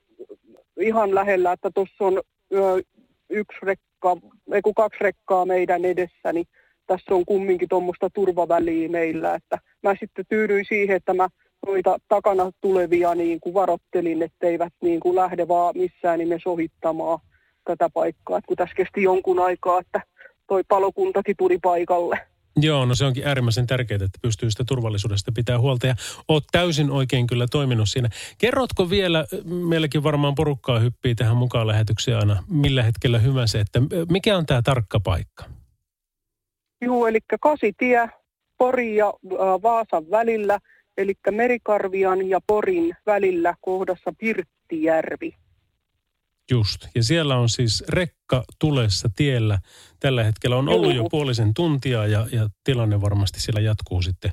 ihan 0.81 1.14
lähellä, 1.14 1.53
että 1.53 1.71
tuossa 1.75 2.05
on 2.05 2.23
ö, 2.55 2.83
yksi 3.31 3.59
rekka, 3.62 4.17
ei 4.53 4.62
kun 4.62 4.75
kaksi 4.75 4.99
rekkaa 5.01 5.45
meidän 5.47 5.85
edessä, 5.85 6.33
niin 6.33 6.47
tässä 6.88 7.14
on 7.14 7.24
kumminkin 7.27 7.68
tuommoista 7.68 8.11
turvaväliä 8.11 8.88
meillä, 8.88 9.35
että 9.35 9.59
mä 9.83 9.94
sitten 10.01 10.24
tyydyin 10.29 10.64
siihen, 10.68 10.96
että 10.96 11.14
mä 11.14 11.29
noita 11.66 11.98
takana 12.09 12.51
tulevia 12.61 13.14
niin 13.14 13.40
kuin 13.40 13.55
varottelin, 13.55 14.22
etteivät 14.22 14.72
niin 14.83 15.01
kuin 15.01 15.16
lähde 15.16 15.48
vaan 15.48 15.74
missään 15.77 16.18
nimessä 16.18 16.51
ohittamaan 16.51 17.18
tätä 17.64 17.90
paikkaa, 17.94 18.38
että 18.38 18.48
kun 18.48 18.57
tässä 18.57 18.74
kesti 18.74 19.03
jonkun 19.03 19.40
aikaa, 19.40 19.81
että 19.81 20.01
toi 20.46 20.62
palokuntakin 20.68 21.37
tuli 21.38 21.59
paikalle. 21.62 22.20
Joo, 22.61 22.85
no 22.85 22.94
se 22.94 23.05
onkin 23.05 23.27
äärimmäisen 23.27 23.66
tärkeää, 23.66 24.05
että 24.05 24.18
pystyy 24.22 24.51
sitä 24.51 24.64
turvallisuudesta 24.64 25.33
pitää 25.33 25.59
huolta 25.59 25.87
ja 25.87 25.94
oot 26.29 26.44
täysin 26.53 26.90
oikein 26.90 27.27
kyllä 27.27 27.46
toiminut 27.51 27.88
siinä. 27.88 28.09
Kerrotko 28.38 28.90
vielä, 28.90 29.27
meilläkin 29.68 30.03
varmaan 30.03 30.35
porukkaa 30.35 30.79
hyppii 30.79 31.14
tähän 31.14 31.37
mukaan 31.37 31.66
lähetykseen 31.66 32.18
aina, 32.18 32.44
millä 32.48 32.83
hetkellä 32.83 33.18
hyvänsä, 33.18 33.61
että 33.61 33.81
mikä 34.09 34.37
on 34.37 34.46
tämä 34.46 34.62
tarkka 34.62 35.01
paikka? 35.01 35.58
Joo, 36.81 37.07
eli 37.07 37.19
Kasitie 37.41 38.09
Porin 38.59 38.97
ja 38.97 39.14
Vaasan 39.62 40.11
välillä, 40.11 40.59
eli 40.97 41.14
Merikarvian 41.31 42.29
ja 42.29 42.41
Porin 42.47 42.97
välillä 43.07 43.55
kohdassa 43.61 44.12
Pirttijärvi. 44.19 45.35
Just. 46.51 46.88
Ja 46.95 47.03
siellä 47.03 47.37
on 47.37 47.49
siis 47.49 47.85
rekka 47.88 48.45
tulessa 48.59 49.09
tiellä. 49.17 49.59
Tällä 50.01 50.25
hetkellä 50.25 50.57
on 50.57 50.69
ollut 50.69 50.95
jo 50.95 50.97
Joo. 50.97 51.09
puolisen 51.11 51.55
tuntia 51.55 52.07
ja, 52.07 52.27
ja 52.33 52.49
tilanne 52.64 53.01
varmasti 53.01 53.41
siellä 53.41 53.61
jatkuu 53.61 54.03
sitten. 54.03 54.31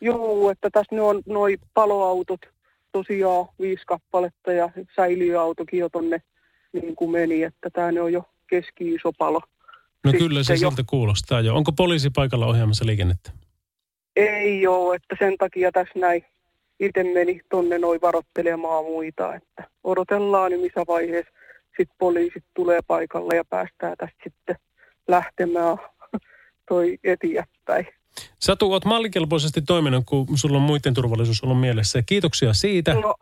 Joo, 0.00 0.50
että 0.50 0.70
tässä 0.70 0.94
ne 0.94 1.02
on 1.02 1.22
noi 1.26 1.56
paloautot 1.74 2.40
tosiaan 2.92 3.46
viisi 3.60 3.82
kappaletta 3.86 4.52
ja 4.52 4.70
säiliöautokin 4.96 5.80
jo 5.80 5.88
tonne 5.88 6.22
niin 6.72 6.96
kuin 6.96 7.10
meni, 7.10 7.42
että 7.42 7.70
tämä 7.72 7.92
ne 7.92 8.00
on 8.00 8.12
jo 8.12 8.24
keski-iso 8.46 9.12
palo. 9.18 9.40
No 10.06 10.10
Sitten 10.10 10.28
kyllä 10.28 10.42
se 10.42 10.52
jo. 10.52 10.58
siltä 10.58 10.82
kuulostaa 10.86 11.40
jo. 11.40 11.54
Onko 11.54 11.72
poliisi 11.72 12.10
paikalla 12.10 12.46
ohjaamassa 12.46 12.86
liikennettä? 12.86 13.30
Ei 14.16 14.66
ole, 14.66 14.96
että 14.96 15.16
sen 15.18 15.34
takia 15.38 15.72
tässä 15.72 15.98
näin 15.98 16.24
itse 16.80 17.04
meni 17.04 17.40
tonne 17.50 17.78
noin 17.78 18.00
varoittelemaan 18.00 18.84
muita, 18.84 19.34
että 19.34 19.70
odotellaan 19.84 20.50
niin 20.50 20.60
missä 20.60 20.84
vaiheessa 20.88 21.32
sitten 21.66 21.96
poliisit 21.98 22.44
tulee 22.54 22.80
paikalle 22.86 23.36
ja 23.36 23.44
päästään 23.44 23.96
tästä 23.98 24.16
sitten 24.24 24.56
lähtemään 25.08 25.76
toi 26.68 26.98
eteenpäin. 27.04 27.86
Satu, 28.38 28.72
oot 28.72 28.84
mallikelpoisesti 28.84 29.62
toiminut, 29.62 30.04
kun 30.06 30.26
sulla 30.34 30.56
on 30.56 30.62
muiden 30.62 30.94
turvallisuus 30.94 31.42
ollut 31.42 31.60
mielessä. 31.60 32.02
Kiitoksia 32.02 32.54
siitä. 32.54 32.94
No, 32.94 33.14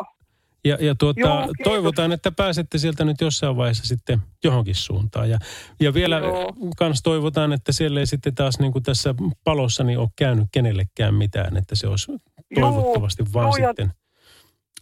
Ja, 0.65 0.77
ja 0.81 0.95
tuota, 0.95 1.21
Joo, 1.21 1.37
kiitos. 1.37 1.55
toivotaan, 1.65 2.13
että 2.13 2.33
pääsette 2.33 2.79
sieltä 2.79 3.05
nyt 3.05 3.21
jossain 3.21 3.57
vaiheessa 3.57 3.85
sitten 3.85 4.19
johonkin 4.45 4.75
suuntaan. 4.75 5.31
Ja, 5.31 5.39
ja 5.81 5.95
vielä 5.95 6.19
Joo. 6.19 6.53
kans 6.77 7.03
toivotaan, 7.03 7.53
että 7.53 7.73
siellä 7.73 8.01
ei 8.01 8.07
sitten 8.07 8.35
taas 8.35 8.59
niin 8.59 8.73
kuin 8.73 8.83
tässä 8.83 9.15
palossa 9.45 9.85
niin 9.85 9.99
ole 9.99 10.09
käynyt 10.17 10.49
kenellekään 10.53 11.15
mitään, 11.15 11.57
että 11.57 11.75
se 11.77 11.87
olisi 11.89 12.13
toivottavasti 12.55 13.25
vaan 13.35 13.45
joo, 13.47 13.57
ja- 13.57 13.69
sitten. 13.69 13.91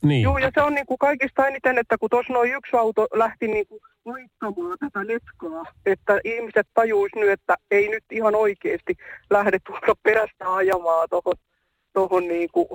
Niin, 0.03 0.23
Joo, 0.23 0.39
ja 0.39 0.51
se 0.55 0.63
on 0.63 0.75
niin 0.75 0.87
kuin 0.87 0.99
kaikista 0.99 1.47
eniten, 1.47 1.79
että 1.79 1.99
kun 1.99 2.11
tuossa 2.11 2.33
noin 2.33 2.53
yksi 2.55 2.77
auto 2.77 3.07
lähti 3.15 3.49
niin 3.49 3.67
kuin 3.67 3.81
voittamaan 4.05 4.79
tätä 4.79 5.07
letkaa, 5.07 5.73
että 5.87 6.21
ihmiset 6.25 6.69
tajuis 6.75 7.13
nyt, 7.15 7.31
että 7.31 7.57
ei 7.71 7.89
nyt 7.89 8.05
ihan 8.13 8.35
oikeasti 8.35 8.97
lähde 9.31 9.59
tuolta 9.67 9.95
perästä 10.03 10.55
ajamaan 10.55 11.09
tuohon 11.11 11.35
tohon 11.93 12.29
niin 12.29 12.49
kuin, 12.53 12.69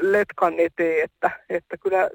letkan 0.00 0.54
eteen, 0.60 1.04
että, 1.04 1.30
että 1.48 1.76
kyllä 1.76 2.10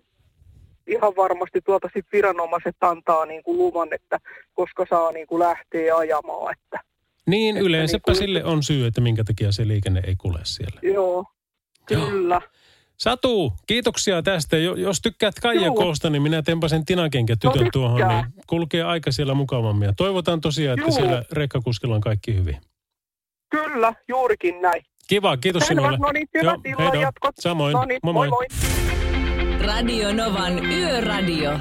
ihan 0.87 1.13
varmasti 1.15 1.61
tuolta 1.61 1.89
sit 1.95 2.05
viranomaiset 2.13 2.75
antaa 2.81 3.25
niin 3.25 3.43
kuin 3.43 3.57
luvan, 3.57 3.87
että 3.91 4.19
koska 4.53 4.85
saa 4.89 5.11
niin 5.11 5.27
kuin 5.27 5.39
lähteä 5.39 5.95
ajamaan, 5.97 6.53
että 6.53 6.79
niin 7.27 7.57
että 7.57 7.67
yleensäpä 7.67 7.97
niin 8.11 8.17
kuin- 8.17 8.27
sille 8.27 8.43
on 8.43 8.63
syy, 8.63 8.85
että 8.85 9.01
minkä 9.01 9.23
takia 9.23 9.51
se 9.51 9.67
liikenne 9.67 10.01
ei 10.07 10.15
kulje 10.15 10.39
siellä. 10.43 10.79
joo, 10.83 11.25
kyllä. 11.85 12.41
Satu, 12.97 13.53
kiitoksia 13.67 14.21
tästä. 14.21 14.57
Jo- 14.57 14.75
Jos 14.75 15.01
tykkäät 15.01 15.35
Kaija 15.41 15.65
Joo. 15.65 15.75
Koosta, 15.75 16.09
niin 16.09 16.21
minä 16.21 16.41
tempasen 16.41 16.85
tinakenkä 16.85 17.35
No 17.43 17.51
tytön 17.51 17.69
tuohon, 17.73 17.97
tykkään. 17.97 18.23
niin 18.35 18.43
kulkee 18.47 18.83
aika 18.83 19.11
siellä 19.11 19.33
mukavammin. 19.33 19.85
Ja 19.85 19.93
toivotaan 19.97 20.41
tosiaan, 20.41 20.79
että 20.79 20.91
Joo. 20.91 20.97
siellä 20.99 21.23
rekkakuskilla 21.31 21.95
on 21.95 22.01
kaikki 22.01 22.35
hyvin. 22.35 22.57
Kyllä, 23.49 23.93
juurikin 24.07 24.61
näin. 24.61 24.83
Kiva, 25.07 25.37
kiitos 25.37 25.63
Selvä, 25.67 25.81
sinulle. 25.81 25.97
no 25.97 26.11
niin, 26.11 26.27
hyvät 26.33 26.59
Joo, 26.65 26.77
illan 26.87 27.01
jatkot. 27.01 27.35
Samoin, 27.39 27.73
No 27.73 27.85
niin, 27.85 27.99
moi 28.03 28.13
moi 28.13 28.29
moi. 28.29 28.45
moi. 28.49 29.67
Radio 29.67 30.13
Novan 30.13 30.65
Yöradio. 30.65 31.51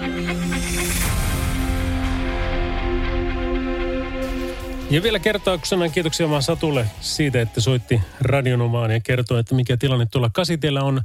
Ja 4.90 5.02
vielä 5.02 5.18
kertauksena 5.18 5.88
kiitoksia 5.88 6.30
vaan 6.30 6.42
Satulle 6.42 6.86
siitä, 7.00 7.40
että 7.40 7.60
soitti 7.60 8.00
radionomaan 8.20 8.90
ja 8.90 9.00
kertoi, 9.00 9.40
että 9.40 9.54
mikä 9.54 9.76
tilanne 9.76 10.06
tuolla 10.12 10.30
Kasitiellä 10.34 10.82
on. 10.82 11.02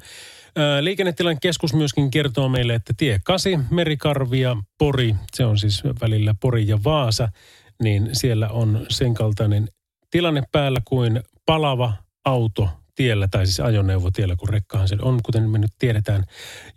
Ää, 0.55 0.83
Liikennetilan 0.83 1.39
keskus 1.39 1.73
myöskin 1.73 2.11
kertoo 2.11 2.49
meille, 2.49 2.73
että 2.73 2.93
tie 2.97 3.19
8, 3.23 3.67
Merikarvia, 3.71 4.57
Pori, 4.77 5.15
se 5.33 5.45
on 5.45 5.57
siis 5.57 5.83
välillä 6.01 6.35
Pori 6.39 6.67
ja 6.67 6.83
Vaasa, 6.83 7.29
niin 7.83 8.09
siellä 8.13 8.49
on 8.49 8.85
sen 8.89 9.13
kaltainen 9.13 9.67
tilanne 10.11 10.43
päällä 10.51 10.79
kuin 10.85 11.21
palava 11.45 11.93
auto 12.27 12.69
tiellä, 12.95 13.27
tai 13.31 13.45
siis 13.45 13.59
ajoneuvo 13.59 14.11
tiellä, 14.11 14.35
kun 14.35 14.49
rekkahan 14.49 14.87
se 14.87 14.97
on, 15.01 15.19
kuten 15.23 15.49
me 15.49 15.57
nyt 15.57 15.71
tiedetään. 15.79 16.23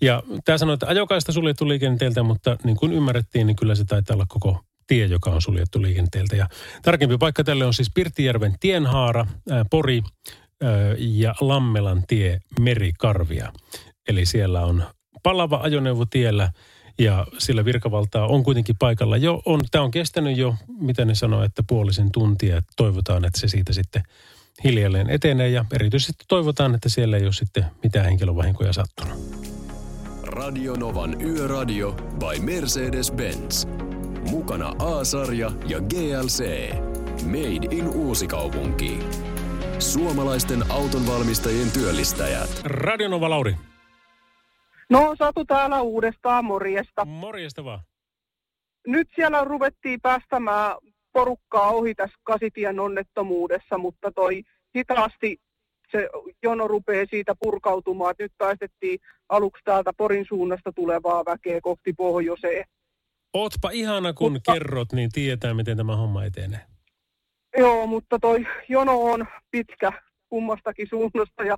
Ja 0.01 0.23
tämä 0.45 0.59
sanoi, 0.59 0.75
että 0.75 0.87
ajokaista 0.87 1.33
suljettu 1.33 1.69
liikenteeltä, 1.69 2.23
mutta 2.23 2.57
niin 2.65 2.77
kuin 2.77 2.93
ymmärrettiin, 2.93 3.47
niin 3.47 3.57
kyllä 3.57 3.75
se 3.75 3.85
taitaa 3.85 4.15
olla 4.15 4.27
koko 4.29 4.61
tie, 4.87 5.07
joka 5.07 5.31
on 5.31 5.43
suljettu 5.43 5.83
liikenteeltä. 5.83 6.37
Ja 6.37 6.47
tarkempi 6.83 7.19
paikka 7.19 7.45
tälle 7.45 7.65
on 7.65 7.75
siis 7.75 7.91
Pirttijärven 7.95 8.55
tienhaara, 8.61 9.27
ää, 9.51 9.65
Pori 9.71 10.03
ää, 10.63 10.71
ja 10.99 11.35
Lammelan 11.41 12.03
tie 12.09 12.41
Merikarvia. 12.61 13.53
Eli 14.09 14.27
siellä 14.27 14.65
on 14.65 14.85
palava 15.23 15.61
ajoneuvo 15.63 16.07
tiellä 16.07 16.53
ja 16.99 17.27
sillä 17.39 17.65
virkavaltaa 17.65 18.27
on 18.27 18.43
kuitenkin 18.43 18.77
paikalla 18.79 19.17
jo. 19.17 19.43
On, 19.45 19.61
tämä 19.71 19.85
on 19.85 19.91
kestänyt 19.91 20.37
jo, 20.37 20.55
mitä 20.81 21.05
ne 21.05 21.15
sanoo, 21.15 21.43
että 21.43 21.63
puolisen 21.69 22.13
tuntia. 22.13 22.63
Toivotaan, 22.77 23.25
että 23.25 23.41
se 23.41 23.49
siitä 23.49 23.73
sitten 23.73 24.03
hiljalleen 24.65 25.11
etenee 25.11 25.49
ja 25.49 25.65
erityisesti 25.73 26.25
toivotaan, 26.29 26.75
että 26.75 26.89
siellä 26.89 27.17
ei 27.17 27.25
ole 27.25 27.33
sitten 27.33 27.65
mitään 27.83 28.05
henkilövahinkoja 28.07 28.73
sattunut. 28.73 29.19
Radio 30.27 30.75
Novan 30.77 31.23
Yöradio 31.23 31.93
by 31.93 32.39
Mercedes-Benz. 32.53 33.69
Mukana 34.31 34.69
A-sarja 34.79 35.51
ja 35.67 35.79
GLC. 35.81 36.71
Made 37.25 37.77
in 37.77 37.89
Uusikaupunki. 37.89 38.99
Suomalaisten 39.79 40.65
autonvalmistajien 40.69 41.71
työllistäjät. 41.71 42.51
Radionova 42.65 43.31
Lauri, 43.31 43.55
No 44.91 45.15
Satu 45.19 45.45
täällä 45.45 45.81
uudestaan, 45.83 46.45
morjesta. 46.45 47.05
morjesta 47.05 47.65
vaan. 47.65 47.81
Nyt 48.87 49.09
siellä 49.15 49.45
ruvettiin 49.45 50.01
päästämään 50.01 50.77
porukkaa 51.13 51.71
ohi 51.71 51.95
tässä 51.95 52.17
Kasitien 52.23 52.81
onnettomuudessa, 52.81 53.79
mutta 53.79 54.13
toi 54.13 54.43
hitaasti 54.77 55.37
se 55.93 56.09
jono 56.43 56.69
rupeaa 56.69 57.07
siitä 57.11 57.35
purkautumaan. 57.41 58.15
Nyt 58.19 58.33
taistettiin 58.39 58.99
aluksi 59.29 59.63
täältä 59.65 59.93
Porin 59.97 60.25
suunnasta 60.29 60.73
tulevaa 60.73 61.25
väkeä 61.25 61.61
kohti 61.63 61.93
pohjoiseen. 61.93 62.65
Ootpa 63.35 63.71
ihana, 63.71 64.13
kun 64.13 64.33
Mutta- 64.33 64.53
kerrot, 64.53 64.93
niin 64.93 65.11
tietää, 65.13 65.55
miten 65.55 65.77
tämä 65.77 65.97
homma 65.97 66.25
etenee. 66.25 66.61
Joo, 67.59 67.87
mutta 67.87 68.19
toi 68.19 68.47
jono 68.69 69.03
on 69.03 69.27
pitkä 69.51 69.93
kummastakin 70.29 70.87
suunnasta 70.91 71.45
ja 71.45 71.57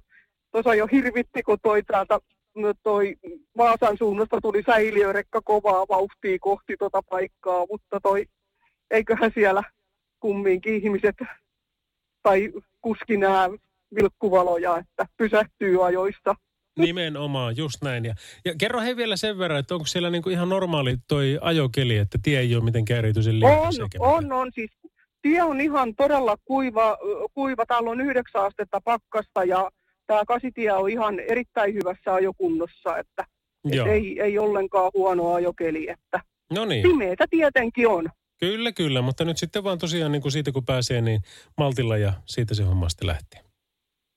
tuossa 0.53 0.75
jo 0.75 0.87
hirvitti, 0.93 1.43
kun 1.43 1.59
toi 1.63 1.83
täältä 1.83 2.19
toi 2.83 3.17
Vaasan 3.57 3.99
suunnasta 3.99 4.41
tuli 4.43 4.63
säiliörekka 4.67 5.41
kovaa 5.45 5.85
vauhtia 5.89 6.39
kohti 6.41 6.77
tota 6.79 7.03
paikkaa, 7.11 7.67
mutta 7.71 8.01
toi 8.03 8.25
eiköhän 8.93 9.31
siellä 9.35 9.63
kumminkin 10.21 10.75
ihmiset 10.75 11.17
tai 12.23 12.53
kuski 12.81 13.17
nää 13.17 13.49
vilkkuvaloja, 13.95 14.79
että 14.79 15.07
pysähtyy 15.17 15.87
ajoista. 15.87 16.35
Nimenomaan, 16.79 17.57
just 17.57 17.83
näin. 17.83 18.05
Ja, 18.05 18.15
ja 18.45 18.55
kerro 18.59 18.81
he 18.81 18.97
vielä 18.97 19.17
sen 19.17 19.39
verran, 19.39 19.59
että 19.59 19.75
onko 19.75 19.87
siellä 19.87 20.11
niinku 20.11 20.31
ihan 20.31 20.49
normaali 20.49 20.97
toi 21.09 21.39
ajokeli, 21.41 21.97
että 21.97 22.19
tie 22.23 22.41
ei 22.41 22.57
ole 22.57 22.65
mitenkään 22.65 22.99
erityisen 22.99 23.35
On, 23.35 23.41
liikas 23.41 23.79
mitään? 23.79 24.15
on, 24.15 24.33
on. 24.33 24.51
Siis 24.55 24.71
tie 25.23 25.43
on 25.43 25.61
ihan 25.61 25.95
todella 25.95 26.37
kuiva, 26.45 26.99
kuiva. 27.35 27.67
Täällä 27.67 27.91
on 27.91 28.01
yhdeksän 28.01 28.45
astetta 28.45 28.81
pakkasta 28.85 29.45
ja 29.45 29.71
tämä 30.07 30.25
kasitie 30.27 30.73
on 30.73 30.91
ihan 30.91 31.21
erittäin 31.21 31.75
hyvässä 31.75 32.15
ajokunnossa, 32.15 32.99
että 32.99 33.25
et 33.73 33.87
ei, 33.87 34.21
ei 34.21 34.39
ollenkaan 34.39 34.91
huono 34.95 35.33
ajokeli, 35.33 35.89
että 35.89 36.21
No 36.53 36.65
niin, 36.65 36.83
pimeätä 36.83 37.25
tietenkin 37.31 37.89
on. 37.89 38.09
Kyllä, 38.47 38.73
kyllä, 38.73 39.03
mutta 39.03 39.25
nyt 39.25 39.39
sitten 39.39 39.65
vaan 39.65 39.79
tosiaan 39.79 40.13
niin 40.13 40.23
kuin 40.23 40.33
siitä 40.33 40.53
kun 40.53 40.65
pääsee, 40.65 41.01
niin 41.01 41.21
maltilla 41.59 41.97
ja 41.97 42.13
siitä 42.27 42.55
se 42.55 42.63
homma 42.63 42.89
sitten 42.89 43.07
lähti. 43.09 43.37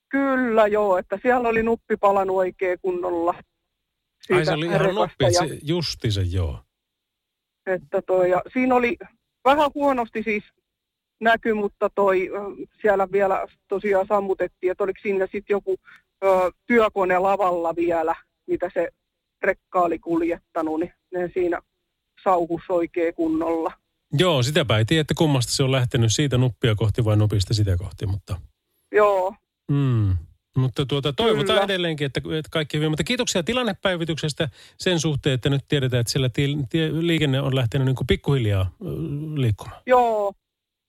Kyllä 0.09 0.67
joo, 0.67 0.97
että 0.97 1.19
siellä 1.21 1.49
oli 1.49 1.63
nuppi 1.63 1.97
palannut 1.97 2.37
oikein 2.37 2.79
kunnolla. 2.81 3.33
Ai 3.33 3.41
siitä 4.27 4.45
se 4.45 4.51
oli 4.51 4.65
ihan 4.65 4.95
nopea, 4.95 5.27
ja- 5.27 5.47
se, 5.47 5.59
justi 5.63 6.11
se 6.11 6.21
joo. 6.21 6.59
Että 7.65 8.01
toi, 8.01 8.29
ja 8.29 8.41
siinä 8.53 8.75
oli 8.75 8.97
vähän 9.45 9.71
huonosti 9.75 10.23
siis 10.23 10.43
näky, 11.21 11.53
mutta 11.53 11.89
toi, 11.95 12.29
siellä 12.81 13.07
vielä 13.11 13.47
tosiaan 13.67 14.07
sammutettiin, 14.07 14.71
että 14.71 14.83
oliko 14.83 14.99
siinä 15.01 15.25
sitten 15.25 15.53
joku 15.53 15.75
ö, 16.23 16.27
työkone 16.65 17.19
lavalla 17.19 17.75
vielä, 17.75 18.15
mitä 18.47 18.71
se 18.73 18.89
rekka 19.43 19.81
oli 19.81 19.99
kuljettanut, 19.99 20.79
niin 20.79 20.93
ne 21.13 21.31
siinä 21.33 21.61
sauhus 22.23 22.61
oikein 22.69 23.13
kunnolla. 23.13 23.84
Joo, 24.13 24.43
sitäpä 24.43 24.77
ei 24.77 24.85
tiedä, 24.85 25.01
että 25.01 25.13
kummasta 25.17 25.51
se 25.53 25.63
on 25.63 25.71
lähtenyt 25.71 26.13
siitä 26.13 26.37
nuppia 26.37 26.75
kohti 26.75 27.05
vai 27.05 27.17
nupista 27.17 27.53
sitä 27.53 27.77
kohti, 27.77 28.05
mutta... 28.05 28.41
Joo, 28.91 29.35
Mm. 29.71 30.17
Mutta 30.57 30.85
tuota, 30.85 31.13
toivotaan 31.13 31.45
Kyllä. 31.45 31.63
edelleenkin, 31.63 32.05
että, 32.05 32.19
että 32.19 32.49
kaikki 32.51 32.77
hyvin. 32.77 32.91
Mutta 32.91 33.03
kiitoksia 33.03 33.43
tilannepäivityksestä 33.43 34.49
sen 34.77 34.99
suhteen, 34.99 35.33
että 35.33 35.49
nyt 35.49 35.61
tiedetään, 35.67 36.01
että 36.01 36.11
siellä 36.11 36.29
tie, 36.29 36.47
tie, 36.69 36.89
liikenne 36.91 37.41
on 37.41 37.55
lähtenyt 37.55 37.85
niin 37.85 37.95
kuin 37.95 38.07
pikkuhiljaa 38.07 38.71
liikkumaan. 39.35 39.81
joo, 39.85 40.33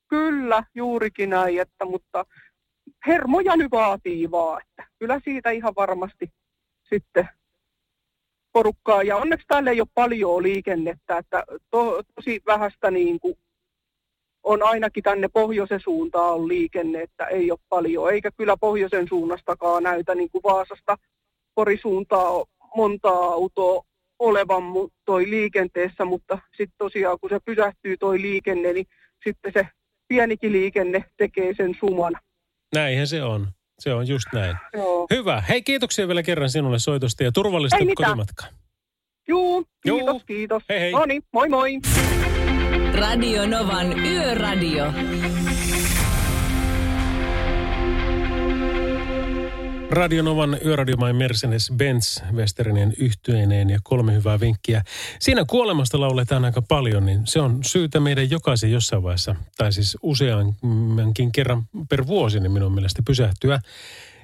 kyllä, 0.09 0.65
juurikin 0.75 1.31
näin, 1.31 1.61
että, 1.61 1.85
mutta 1.85 2.27
hermoja 3.07 3.57
nyt 3.57 3.71
vaatii 3.71 4.31
vaan, 4.31 4.63
että 4.63 4.91
kyllä 4.99 5.21
siitä 5.25 5.51
ihan 5.51 5.75
varmasti 5.77 6.33
sitten 6.89 7.29
porukkaa. 8.57 9.03
Ja 9.03 9.17
onneksi 9.17 9.47
täällä 9.49 9.71
ei 9.71 9.81
ole 9.81 9.89
paljon 9.95 10.43
liikennettä, 10.43 11.19
että 11.19 11.45
to, 11.71 12.03
tosi 12.15 12.41
vähästä 12.47 12.91
niin 12.91 13.21
kuin 13.21 13.35
on 14.43 14.63
ainakin 14.63 15.03
tänne 15.03 15.29
pohjoisen 15.29 15.81
suuntaan 15.81 16.35
on 16.35 16.49
liikenne, 16.49 17.03
että 17.03 17.25
ei 17.25 17.51
ole 17.51 17.59
paljon. 17.69 18.13
Eikä 18.13 18.31
kyllä 18.37 18.57
pohjoisen 18.61 19.09
suunnastakaan 19.09 19.83
näytä 19.83 20.15
niin 20.15 20.31
kuin 20.31 20.43
Vaasasta 20.43 20.97
Porisuuntaa 21.55 22.45
montaa 22.77 23.25
autoa 23.25 23.83
olevan 24.19 24.63
toi 25.05 25.31
liikenteessä, 25.31 26.05
mutta 26.05 26.39
sitten 26.51 26.79
tosiaan 26.79 27.19
kun 27.21 27.31
se 27.31 27.39
pysähtyy 27.45 27.97
toi 27.97 28.23
liikenne, 28.23 28.73
niin 28.73 28.87
sitten 29.25 29.53
se 29.53 29.69
pienikin 30.09 30.53
liikenne 30.53 31.05
tekee 31.17 31.55
sen 31.55 31.77
suman. 31.81 32.17
Näinhän 32.75 33.07
se 33.07 33.23
on. 33.23 33.49
Se 33.79 33.95
on 33.95 34.09
just 34.09 34.27
näin. 34.33 34.57
Joo. 34.73 35.07
Hyvä. 35.11 35.41
Hei, 35.49 35.63
kiitoksia 35.63 36.09
vielä 36.09 36.23
kerran 36.23 36.51
sinulle 36.51 36.79
soitosta 36.79 37.25
ja 37.25 37.33
turvallista 37.33 37.79
kotimatkaa. 37.97 38.49
Juu, 39.29 39.65
kiitos, 39.83 40.07
Juu. 40.07 40.21
kiitos. 40.27 40.63
Hei, 40.69 40.81
hei. 40.81 40.93
No 40.93 41.05
niin, 41.05 41.23
moi 41.33 41.49
moi. 41.49 41.81
Radio 42.95 43.47
Novan 43.47 44.07
Yöradio. 44.07 44.93
Radionovan 49.91 50.59
yöradiomain 50.65 51.17
Mercedes-Benz 51.17 52.33
Westerinen 52.33 52.93
yhtyeineen 52.99 53.71
ja 53.71 53.79
kolme 53.83 54.15
hyvää 54.15 54.41
vinkkiä. 54.41 54.83
Siinä 55.19 55.45
kuolemasta 55.45 56.01
lauletaan 56.01 56.45
aika 56.45 56.63
paljon, 56.63 57.07
niin 57.07 57.27
se 57.27 57.41
on 57.41 57.65
syytä 57.65 58.01
meidän 58.01 58.31
jokaisen 58.31 58.73
jossain 58.73 59.03
vaiheessa, 59.03 59.37
tai 59.57 59.73
siis 59.73 59.97
useammankin 60.03 61.33
kerran 61.33 61.63
per 61.89 62.07
vuosi, 62.07 62.41
niin 62.41 62.53
minun 62.53 62.73
mielestä 62.75 63.03
pysähtyä 63.07 63.61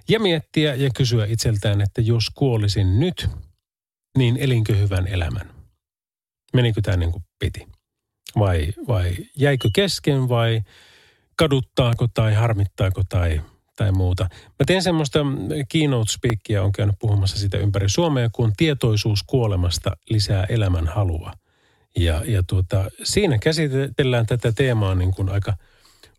ja 0.09 0.21
miettiä 0.21 0.75
ja 0.75 0.91
kysyä 0.97 1.27
itseltään, 1.27 1.81
että 1.81 2.01
jos 2.01 2.31
kuolisin 2.35 3.01
nyt, 3.01 3.29
niin 4.19 4.37
elinkö 4.37 4.77
hyvän 4.77 5.07
elämän? 5.07 5.51
Menikö 6.53 6.81
tämä 6.81 6.97
niin 6.97 7.13
kuin 7.13 7.25
piti? 7.39 7.67
Vai, 8.39 8.73
vai 8.89 9.17
jäikö 9.37 9.69
kesken 9.75 10.29
vai 10.29 10.63
kaduttaako 11.37 12.07
tai 12.15 12.35
harmittaako 12.35 13.03
tai 13.09 13.41
tai 13.83 13.93
muuta. 13.93 14.29
Mä 14.33 14.65
teen 14.67 14.83
semmoista 14.83 15.19
keynote 15.69 16.13
speakia, 16.13 16.63
on 16.63 16.73
käynyt 16.73 16.97
puhumassa 16.99 17.39
sitä 17.39 17.59
ympäri 17.59 17.89
Suomea, 17.89 18.29
kun 18.33 18.53
tietoisuus 18.57 19.23
kuolemasta 19.23 19.97
lisää 20.11 20.45
elämän 20.49 20.87
halua. 20.87 21.33
Ja, 21.97 22.23
ja 22.27 22.43
tuota, 22.43 22.85
siinä 23.03 23.39
käsitellään 23.39 24.27
tätä 24.27 24.53
teemaa 24.53 24.95
niin 24.95 25.15
kuin 25.15 25.29
aika 25.29 25.57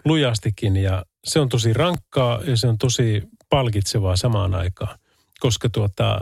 lujastikin 0.06 0.78
ja 0.78 1.06
se 1.24 1.40
on 1.40 1.50
tosi 1.50 1.74
rankkaa 1.74 2.42
ja 2.46 2.58
se 2.58 2.68
on 2.68 2.78
tosi 2.78 3.24
palkitsevaa 3.50 4.16
samaan 4.16 4.56
aikaan. 4.56 5.00
Koska 5.40 5.70
tuota, 5.70 6.22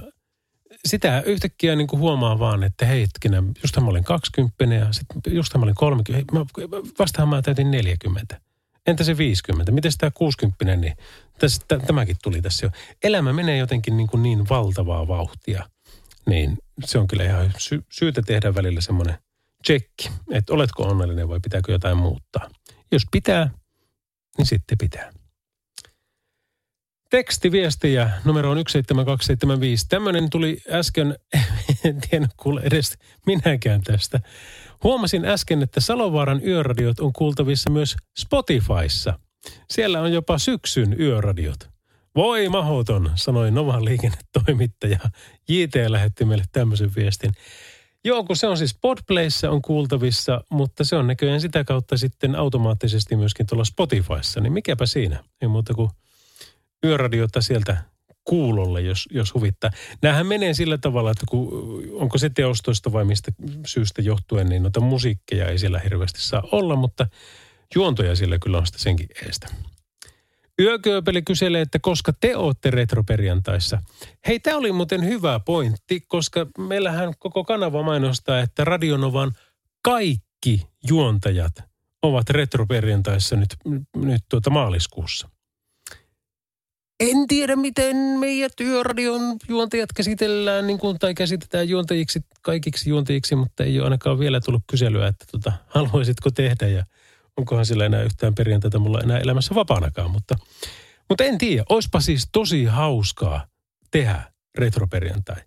sitä 0.85 1.23
yhtäkkiä 1.25 1.75
niin 1.75 1.87
kuin 1.87 1.99
huomaa 1.99 2.39
vaan, 2.39 2.63
että 2.63 2.85
hei 2.85 3.01
hetkinen, 3.01 3.51
justhan 3.63 3.83
mä 3.83 3.89
olin 3.89 4.03
20 4.03 4.75
ja 4.75 4.93
sitten 4.93 5.35
justhan 5.35 5.59
mä 5.59 5.63
olin 5.63 5.75
30, 5.75 6.33
hei, 6.33 6.39
mä, 6.39 6.77
vastahan 6.99 7.29
mä 7.29 7.41
täytin 7.41 7.71
40. 7.71 8.41
Entä 8.87 9.03
se 9.03 9.17
50? 9.17 9.71
Miten 9.71 9.91
tämä 9.97 10.11
60? 10.11 10.75
Niin 10.75 10.97
tässä, 11.41 11.61
t- 11.67 11.85
tämäkin 11.87 12.15
tuli 12.23 12.41
tässä 12.41 12.65
jo. 12.65 12.69
Elämä 13.03 13.33
menee 13.33 13.57
jotenkin 13.57 13.97
niin, 13.97 14.07
kuin 14.07 14.23
niin 14.23 14.49
valtavaa 14.49 15.07
vauhtia. 15.07 15.69
Niin 16.25 16.57
se 16.85 16.99
on 16.99 17.07
kyllä 17.07 17.23
ihan 17.23 17.53
sy- 17.57 17.85
syytä 17.91 18.21
tehdä 18.21 18.55
välillä 18.55 18.81
semmoinen 18.81 19.17
tsekki, 19.63 20.09
että 20.31 20.53
oletko 20.53 20.83
onnellinen 20.83 21.29
vai 21.29 21.39
pitääkö 21.39 21.71
jotain 21.71 21.97
muuttaa. 21.97 22.49
Jos 22.91 23.03
pitää, 23.11 23.49
niin 24.37 24.45
sitten 24.45 24.77
pitää. 24.77 25.11
Tekstiviestejä 27.09 28.09
numero 28.25 28.51
on 28.51 28.57
17275. 28.57 29.85
Tämmöinen 29.89 30.29
tuli 30.29 30.57
äsken, 30.71 31.15
en 31.85 32.01
tiedä 32.09 32.27
kuule 32.37 32.61
edes 32.63 32.97
minäkään 33.25 33.81
tästä. 33.81 34.19
Huomasin 34.83 35.25
äsken, 35.25 35.63
että 35.63 35.79
Salovaaran 35.79 36.41
yöradiot 36.45 36.99
on 36.99 37.13
kuultavissa 37.13 37.69
myös 37.69 37.95
Spotifyssa. 38.19 39.19
Siellä 39.69 40.01
on 40.01 40.13
jopa 40.13 40.37
syksyn 40.37 40.99
yöradiot. 40.99 41.69
Voi 42.15 42.49
mahoton, 42.49 43.11
sanoi 43.15 43.51
Novan 43.51 43.85
liikennetoimittaja. 43.85 44.99
JT 45.49 45.75
lähetti 45.87 46.25
meille 46.25 46.43
tämmöisen 46.51 46.91
viestin. 46.95 47.31
Joo, 48.03 48.23
kun 48.23 48.35
se 48.35 48.47
on 48.47 48.57
siis 48.57 48.77
Podplayssa 48.81 49.49
on 49.49 49.61
kuultavissa, 49.61 50.43
mutta 50.49 50.83
se 50.83 50.95
on 50.95 51.07
näköjään 51.07 51.41
sitä 51.41 51.63
kautta 51.63 51.97
sitten 51.97 52.35
automaattisesti 52.35 53.15
myöskin 53.15 53.47
tuolla 53.47 53.65
Spotifyssa. 53.65 54.39
Niin 54.39 54.53
mikäpä 54.53 54.85
siinä? 54.85 55.23
Ei 55.41 55.47
muuta 55.47 55.73
kuin 55.73 55.89
yöradiota 56.85 57.41
sieltä 57.41 57.77
kuulolle, 58.23 58.81
jos, 58.81 59.07
jos 59.11 59.33
huvittaa. 59.33 59.71
Nämähän 60.01 60.27
menee 60.27 60.53
sillä 60.53 60.77
tavalla, 60.77 61.11
että 61.11 61.25
kun, 61.29 61.49
onko 61.93 62.17
se 62.17 62.29
teostoista 62.29 62.91
vai 62.91 63.05
mistä 63.05 63.31
syystä 63.65 64.01
johtuen, 64.01 64.49
niin 64.49 64.63
noita 64.63 64.79
musiikkeja 64.79 65.47
ei 65.47 65.59
siellä 65.59 65.79
hirveästi 65.79 66.21
saa 66.21 66.43
olla, 66.51 66.75
mutta 66.75 67.07
juontoja 67.75 68.15
siellä 68.15 68.39
kyllä 68.39 68.57
on 68.57 68.65
sitä 68.65 68.79
senkin 68.79 69.07
eestä. 69.25 69.47
Yökööpeli 70.59 71.21
kyselee, 71.21 71.61
että 71.61 71.79
koska 71.79 72.13
te 72.13 72.35
olette 72.35 72.71
retroperjantaissa. 72.71 73.81
Hei, 74.27 74.39
tämä 74.39 74.57
oli 74.57 74.71
muuten 74.71 75.05
hyvä 75.05 75.39
pointti, 75.39 76.01
koska 76.07 76.47
meillähän 76.57 77.13
koko 77.19 77.43
kanava 77.43 77.83
mainostaa, 77.83 78.39
että 78.39 78.63
Radionovan 78.63 79.31
kaikki 79.83 80.67
juontajat 80.87 81.53
ovat 82.01 82.29
retroperjantaissa 82.29 83.35
nyt, 83.35 83.55
nyt 83.95 84.21
tuota 84.29 84.49
maaliskuussa. 84.49 85.29
En 86.99 87.27
tiedä, 87.27 87.55
miten 87.55 87.95
meidät 87.95 88.53
yöradion 88.61 89.21
juontajat 89.49 89.89
käsitellään 89.95 90.67
niin 90.67 90.79
kuin, 90.79 90.99
tai 90.99 91.13
käsitetään 91.13 91.69
juontajiksi, 91.69 92.21
kaikiksi 92.41 92.89
juontajiksi, 92.89 93.35
mutta 93.35 93.63
ei 93.63 93.79
ole 93.79 93.83
ainakaan 93.83 94.19
vielä 94.19 94.41
tullut 94.41 94.63
kyselyä, 94.67 95.07
että 95.07 95.25
tota, 95.31 95.53
haluaisitko 95.67 96.31
tehdä 96.31 96.67
ja 96.67 96.85
onkohan 97.41 97.65
sillä 97.65 97.85
enää 97.85 98.03
yhtään 98.03 98.35
perjantaita 98.35 98.79
mulla 98.79 99.01
enää 99.01 99.19
elämässä 99.19 99.55
vapaanakaan. 99.55 100.11
Mutta, 100.11 100.35
mutta 101.09 101.23
en 101.23 101.37
tiedä, 101.37 101.63
olisipa 101.69 101.99
siis 101.99 102.29
tosi 102.31 102.65
hauskaa 102.65 103.47
tehdä 103.91 104.23
retroperjantai. 104.57 105.41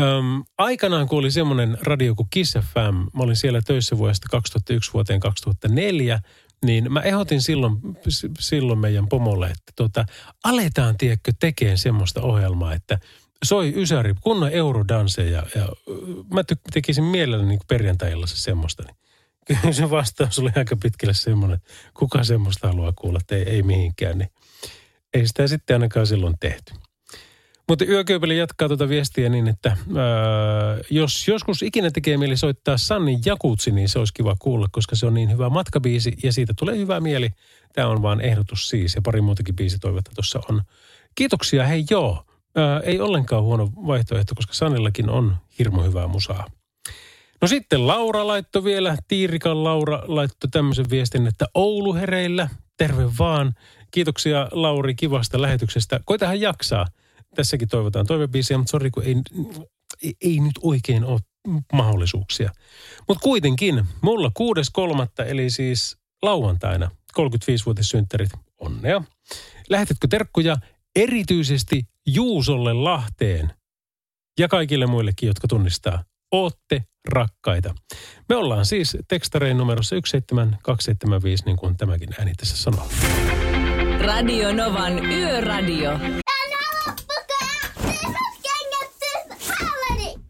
Öm, 0.00 0.44
aikanaan, 0.58 1.08
kun 1.08 1.18
oli 1.18 1.30
semmoinen 1.30 1.78
radio 1.82 2.14
kuin 2.14 2.28
Kiss 2.30 2.54
FM, 2.54 2.96
mä 2.96 3.22
olin 3.22 3.36
siellä 3.36 3.60
töissä 3.62 3.98
vuodesta 3.98 4.28
2001 4.30 4.92
vuoteen 4.92 5.20
2004, 5.20 6.20
niin 6.64 6.92
mä 6.92 7.00
ehdotin 7.00 7.42
silloin, 7.42 7.76
silloin 8.40 8.78
meidän 8.78 9.08
pomolle, 9.08 9.46
että 9.46 9.72
tota, 9.76 10.04
aletaan, 10.44 10.98
tiedätkö, 10.98 11.32
tekemään 11.40 11.78
semmoista 11.78 12.22
ohjelmaa, 12.22 12.74
että 12.74 12.98
soi 13.44 13.72
Ysäri, 13.76 14.14
kunnon 14.20 14.50
eurodanse 14.50 15.30
ja, 15.30 15.46
ja 15.54 15.68
mä 16.32 16.44
tekisin 16.72 17.04
mielelläni 17.04 17.48
niin 17.48 17.60
perjantai-illassa 17.68 18.36
semmoista. 18.36 18.82
Niin 18.82 18.96
kyllä 19.44 19.72
se 19.72 19.90
vastaus 19.90 20.38
oli 20.38 20.50
aika 20.56 20.76
pitkälle 20.76 21.14
semmoinen, 21.14 21.56
että 21.56 21.68
kuka 21.94 22.24
semmoista 22.24 22.68
haluaa 22.68 22.92
kuulla, 22.92 23.18
että 23.22 23.36
ei, 23.36 23.42
ei 23.42 23.62
mihinkään, 23.62 24.18
niin 24.18 24.30
ei 25.14 25.26
sitä 25.26 25.46
sitten 25.46 25.74
ainakaan 25.74 26.06
silloin 26.06 26.34
tehty. 26.40 26.74
Mutta 27.68 27.84
Yökööpeli 27.84 28.38
jatkaa 28.38 28.68
tuota 28.68 28.88
viestiä 28.88 29.28
niin, 29.28 29.48
että 29.48 29.68
ää, 29.68 29.76
jos 30.90 31.28
joskus 31.28 31.62
ikinä 31.62 31.90
tekee 31.90 32.16
mieli 32.16 32.36
soittaa 32.36 32.78
Sanni 32.78 33.18
Jakutsi, 33.24 33.70
niin 33.70 33.88
se 33.88 33.98
olisi 33.98 34.14
kiva 34.14 34.36
kuulla, 34.38 34.66
koska 34.72 34.96
se 34.96 35.06
on 35.06 35.14
niin 35.14 35.30
hyvä 35.30 35.48
matkabiisi 35.48 36.16
ja 36.22 36.32
siitä 36.32 36.54
tulee 36.58 36.76
hyvä 36.76 37.00
mieli. 37.00 37.30
Tämä 37.72 37.88
on 37.88 38.02
vaan 38.02 38.20
ehdotus 38.20 38.68
siis 38.68 38.94
ja 38.94 39.02
pari 39.02 39.20
muutakin 39.20 39.56
biisitoivetta 39.56 40.10
tuossa 40.14 40.40
on. 40.50 40.62
Kiitoksia, 41.14 41.66
hei 41.66 41.84
joo. 41.90 42.24
Ää, 42.56 42.80
ei 42.80 43.00
ollenkaan 43.00 43.42
huono 43.42 43.70
vaihtoehto, 43.86 44.34
koska 44.34 44.54
Sannillakin 44.54 45.10
on 45.10 45.36
hirmu 45.58 45.82
hyvää 45.82 46.06
musaa. 46.06 46.46
No 47.42 47.48
sitten 47.48 47.86
Laura 47.86 48.26
laittoi 48.26 48.64
vielä, 48.64 48.96
Tiirikan 49.08 49.64
Laura 49.64 50.02
laittoi 50.06 50.50
tämmöisen 50.50 50.90
viestin, 50.90 51.26
että 51.26 51.46
Oulu 51.54 51.94
hereillä, 51.94 52.48
terve 52.76 53.10
vaan. 53.18 53.52
Kiitoksia 53.90 54.48
Lauri 54.52 54.94
kivasta 54.94 55.42
lähetyksestä. 55.42 56.00
Koitahan 56.04 56.40
jaksaa. 56.40 56.86
Tässäkin 57.34 57.68
toivotaan 57.68 58.06
toivebiisiä, 58.06 58.58
mutta 58.58 58.70
sori 58.70 58.90
kun 58.90 59.02
ei, 59.02 59.16
ei, 60.02 60.14
ei 60.20 60.40
nyt 60.40 60.58
oikein 60.62 61.04
ole 61.04 61.20
mahdollisuuksia. 61.72 62.50
Mutta 63.08 63.22
kuitenkin, 63.22 63.84
mulla 64.00 64.30
6.3. 65.18 65.24
eli 65.26 65.50
siis 65.50 65.96
lauantaina 66.22 66.90
35-vuotissynttärit. 67.20 68.30
Onnea. 68.58 69.02
Lähetätkö 69.68 70.08
terkkuja 70.08 70.56
erityisesti 70.96 71.82
Juusolle 72.06 72.72
Lahteen 72.72 73.52
ja 74.38 74.48
kaikille 74.48 74.86
muillekin, 74.86 75.26
jotka 75.26 75.48
tunnistaa. 75.48 76.04
Ootte 76.34 76.84
rakkaita. 77.08 77.74
Me 78.28 78.36
ollaan 78.36 78.66
siis 78.66 78.96
tekstarein 79.08 79.56
numerossa 79.56 79.96
17275, 79.96 81.44
niin 81.44 81.56
kuin 81.56 81.76
tämäkin 81.76 82.08
ääni 82.18 82.32
tässä 82.34 82.56
sanoo. 82.56 82.88
Radio 84.00 84.52
Novan 84.52 85.06
Yöradio. 85.06 85.98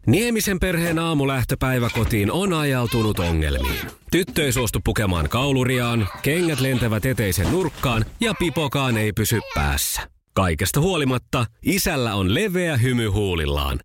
Niemisen 0.07 0.59
perheen 0.59 0.99
aamulähtöpäivä 0.99 1.89
kotiin 1.93 2.31
on 2.31 2.53
ajautunut 2.53 3.19
ongelmiin. 3.19 3.85
Tyttö 4.11 4.45
ei 4.45 4.51
suostu 4.51 4.79
pukemaan 4.83 5.29
kauluriaan, 5.29 6.07
kengät 6.21 6.59
lentävät 6.59 7.05
eteisen 7.05 7.51
nurkkaan 7.51 8.05
ja 8.21 8.33
pipokaan 8.39 8.97
ei 8.97 9.13
pysy 9.13 9.39
päässä. 9.55 10.01
Kaikesta 10.33 10.81
huolimatta, 10.81 11.45
isällä 11.65 12.15
on 12.15 12.33
leveä 12.33 12.77
hymy 12.77 13.07
huulillaan. 13.07 13.79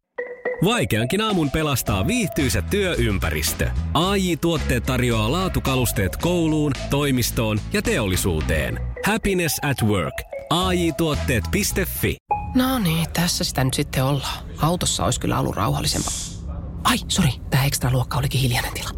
Vaikeankin 0.65 1.21
aamun 1.21 1.51
pelastaa 1.51 2.07
viihtyisä 2.07 2.63
työympäristö. 2.63 3.71
AI 3.95 4.37
Tuotteet 4.37 4.85
tarjoaa 4.85 5.33
laatukalusteet 5.33 6.17
kouluun, 6.17 6.73
toimistoon 6.91 7.61
ja 7.73 7.83
teollisuuteen. 7.83 8.81
Happiness 9.07 9.59
at 9.63 9.83
work. 9.83 10.15
AI 10.51 10.93
Tuotteet.fi 10.93 12.17
No 12.55 12.79
niin, 12.79 13.07
tässä 13.13 13.45
sitä 13.45 13.65
nyt 13.65 13.75
sitten 13.75 14.05
ollaan. 14.05 14.45
Autossa 14.63 15.05
olisi 15.05 15.21
kyllä 15.21 15.39
ollut 15.41 15.57
rauhallisempaa. 15.57 16.13
Ai, 16.85 16.99
sori, 17.09 17.33
tämä 17.51 17.65
ekstra 17.65 17.91
luokka 17.91 18.19
olikin 18.19 18.41
hiljainen 18.41 18.73
tila. 18.75 18.91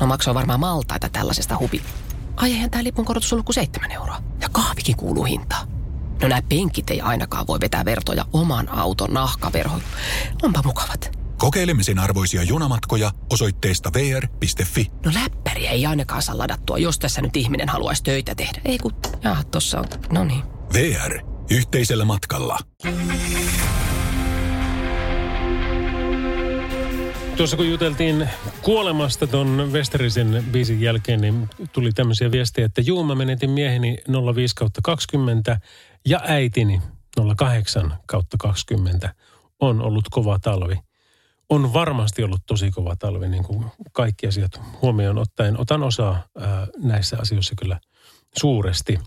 No 0.00 0.06
maksoi 0.06 0.34
varmaan 0.34 0.60
maltaita 0.60 1.08
tällaisesta 1.08 1.58
hupi. 1.58 1.82
Ai 2.36 2.50
eihän 2.50 2.70
tämä 2.70 2.84
lipun 2.84 3.04
korotus 3.04 3.32
ollut 3.32 3.46
kuin 3.46 3.54
seitsemän 3.54 3.90
euroa. 3.90 4.18
Ja 4.40 4.48
kahvikin 4.52 4.96
kuuluu 4.96 5.24
hintaan. 5.24 5.68
No 6.22 6.28
nämä 6.28 6.42
penkit 6.48 6.90
ei 6.90 7.00
ainakaan 7.00 7.46
voi 7.46 7.60
vetää 7.60 7.84
vertoja 7.84 8.24
oman 8.32 8.68
auton 8.68 9.14
nahkaverhoon. 9.14 9.82
Onpa 10.42 10.62
mukavat. 10.64 11.18
Kokeilemisen 11.38 11.98
arvoisia 11.98 12.42
junamatkoja 12.42 13.10
osoitteesta 13.32 13.92
vr.fi. 13.92 14.90
No 15.04 15.12
läppäriä 15.14 15.70
ei 15.70 15.86
ainakaan 15.86 16.22
saa 16.22 16.38
ladattua, 16.38 16.78
jos 16.78 16.98
tässä 16.98 17.22
nyt 17.22 17.36
ihminen 17.36 17.68
haluaisi 17.68 18.02
töitä 18.02 18.34
tehdä. 18.34 18.60
Ei 18.64 18.78
kun, 18.78 18.92
jaha, 19.24 19.44
tossa 19.44 19.78
on, 19.78 19.84
no 20.12 20.24
niin. 20.24 20.42
VR. 20.72 21.18
Yhteisellä 21.50 22.04
matkalla. 22.04 22.58
Tuossa 27.36 27.56
kun 27.56 27.70
juteltiin 27.70 28.28
kuolemasta 28.62 29.26
ton 29.26 29.68
Westerisen 29.72 30.44
biisin 30.52 30.80
jälkeen, 30.80 31.20
niin 31.20 31.48
tuli 31.72 31.92
tämmöisiä 31.92 32.30
viestejä, 32.30 32.66
että 32.66 32.80
juu, 32.80 33.04
mä 33.04 33.14
menetin 33.14 33.50
mieheni 33.50 33.98
05 34.34 34.56
kautta 34.56 34.80
20 34.84 35.60
ja 36.06 36.20
äitini 36.24 36.82
08 37.36 37.94
kautta 38.06 38.36
20 38.40 39.14
on 39.60 39.82
ollut 39.82 40.04
kova 40.10 40.38
talvi. 40.38 40.74
On 41.48 41.72
varmasti 41.72 42.22
ollut 42.22 42.40
tosi 42.46 42.70
kova 42.70 42.96
talvi, 42.96 43.28
niin 43.28 43.44
kuin 43.44 43.64
kaikki 43.92 44.26
asiat 44.26 44.60
huomioon 44.82 45.18
ottaen. 45.18 45.60
Otan 45.60 45.82
osaa 45.82 46.22
ää, 46.38 46.66
näissä 46.82 47.16
asioissa 47.20 47.54
kyllä 47.58 47.80
suuresti. 48.38 48.98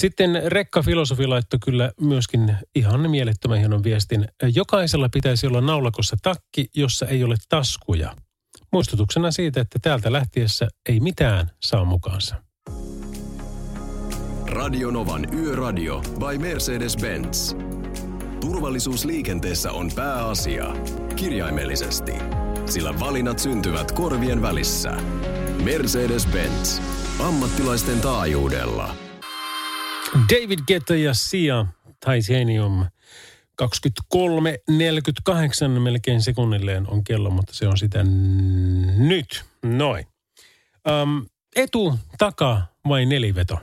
Sitten 0.00 0.42
Rekka 0.46 0.82
Filosofi 0.82 1.26
laittoi 1.26 1.60
kyllä 1.64 1.92
myöskin 2.00 2.56
ihan 2.74 3.10
mielettömän 3.10 3.58
hienon 3.58 3.84
viestin. 3.84 4.28
Jokaisella 4.54 5.08
pitäisi 5.08 5.46
olla 5.46 5.60
naulakossa 5.60 6.16
takki, 6.22 6.66
jossa 6.74 7.06
ei 7.06 7.24
ole 7.24 7.34
taskuja. 7.48 8.16
Muistutuksena 8.72 9.30
siitä, 9.30 9.60
että 9.60 9.78
täältä 9.82 10.12
lähtiessä 10.12 10.68
ei 10.88 11.00
mitään 11.00 11.50
saa 11.62 11.84
mukaansa. 11.84 12.36
Radionovan 14.46 15.34
Yöradio 15.34 16.00
by 16.00 16.38
Mercedes-Benz. 16.38 17.56
Turvallisuus 18.40 19.04
liikenteessä 19.04 19.72
on 19.72 19.90
pääasia. 19.94 20.72
Kirjaimellisesti. 21.16 22.12
Sillä 22.66 23.00
valinnat 23.00 23.38
syntyvät 23.38 23.92
korvien 23.92 24.42
välissä. 24.42 24.96
Mercedes-Benz. 25.64 26.82
Ammattilaisten 27.20 28.00
taajuudella. 28.00 29.05
David 30.14 30.58
Guetta 30.66 30.96
ja 30.96 31.14
Sia 31.14 31.66
Titanium 32.04 32.86
23.48 33.62 33.68
melkein 35.80 36.22
sekunnilleen 36.22 36.88
on 36.88 37.04
kello, 37.04 37.30
mutta 37.30 37.54
se 37.54 37.68
on 37.68 37.78
sitä 37.78 38.04
nyt. 38.96 39.44
Noin. 39.62 40.06
Um, 41.02 41.26
etu, 41.56 41.98
taka 42.18 42.62
vai 42.88 43.06
neliveto? 43.06 43.58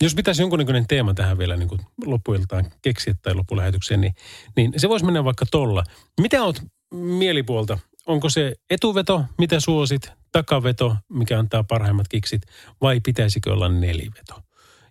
Jos 0.00 0.14
pitäisi 0.14 0.42
jonkunnäköinen 0.42 0.86
teema 0.86 1.14
tähän 1.14 1.38
vielä 1.38 1.56
niin 1.56 1.68
kuin 1.68 1.80
loppuiltaan 2.06 2.72
keksiä 2.82 3.14
tai 3.22 3.34
loppulähetykseen, 3.34 4.00
niin, 4.00 4.14
niin 4.56 4.72
se 4.76 4.88
voisi 4.88 5.04
mennä 5.04 5.24
vaikka 5.24 5.46
tolla. 5.50 5.84
Mitä 6.20 6.42
oot 6.42 6.62
mielipuolta? 6.94 7.78
Onko 8.06 8.28
se 8.28 8.56
etuveto, 8.70 9.24
mitä 9.38 9.60
suosit, 9.60 10.12
takaveto, 10.32 10.96
mikä 11.08 11.38
antaa 11.38 11.64
parhaimmat 11.64 12.08
kiksit, 12.08 12.42
vai 12.80 13.00
pitäisikö 13.00 13.52
olla 13.52 13.68
neliveto? 13.68 14.42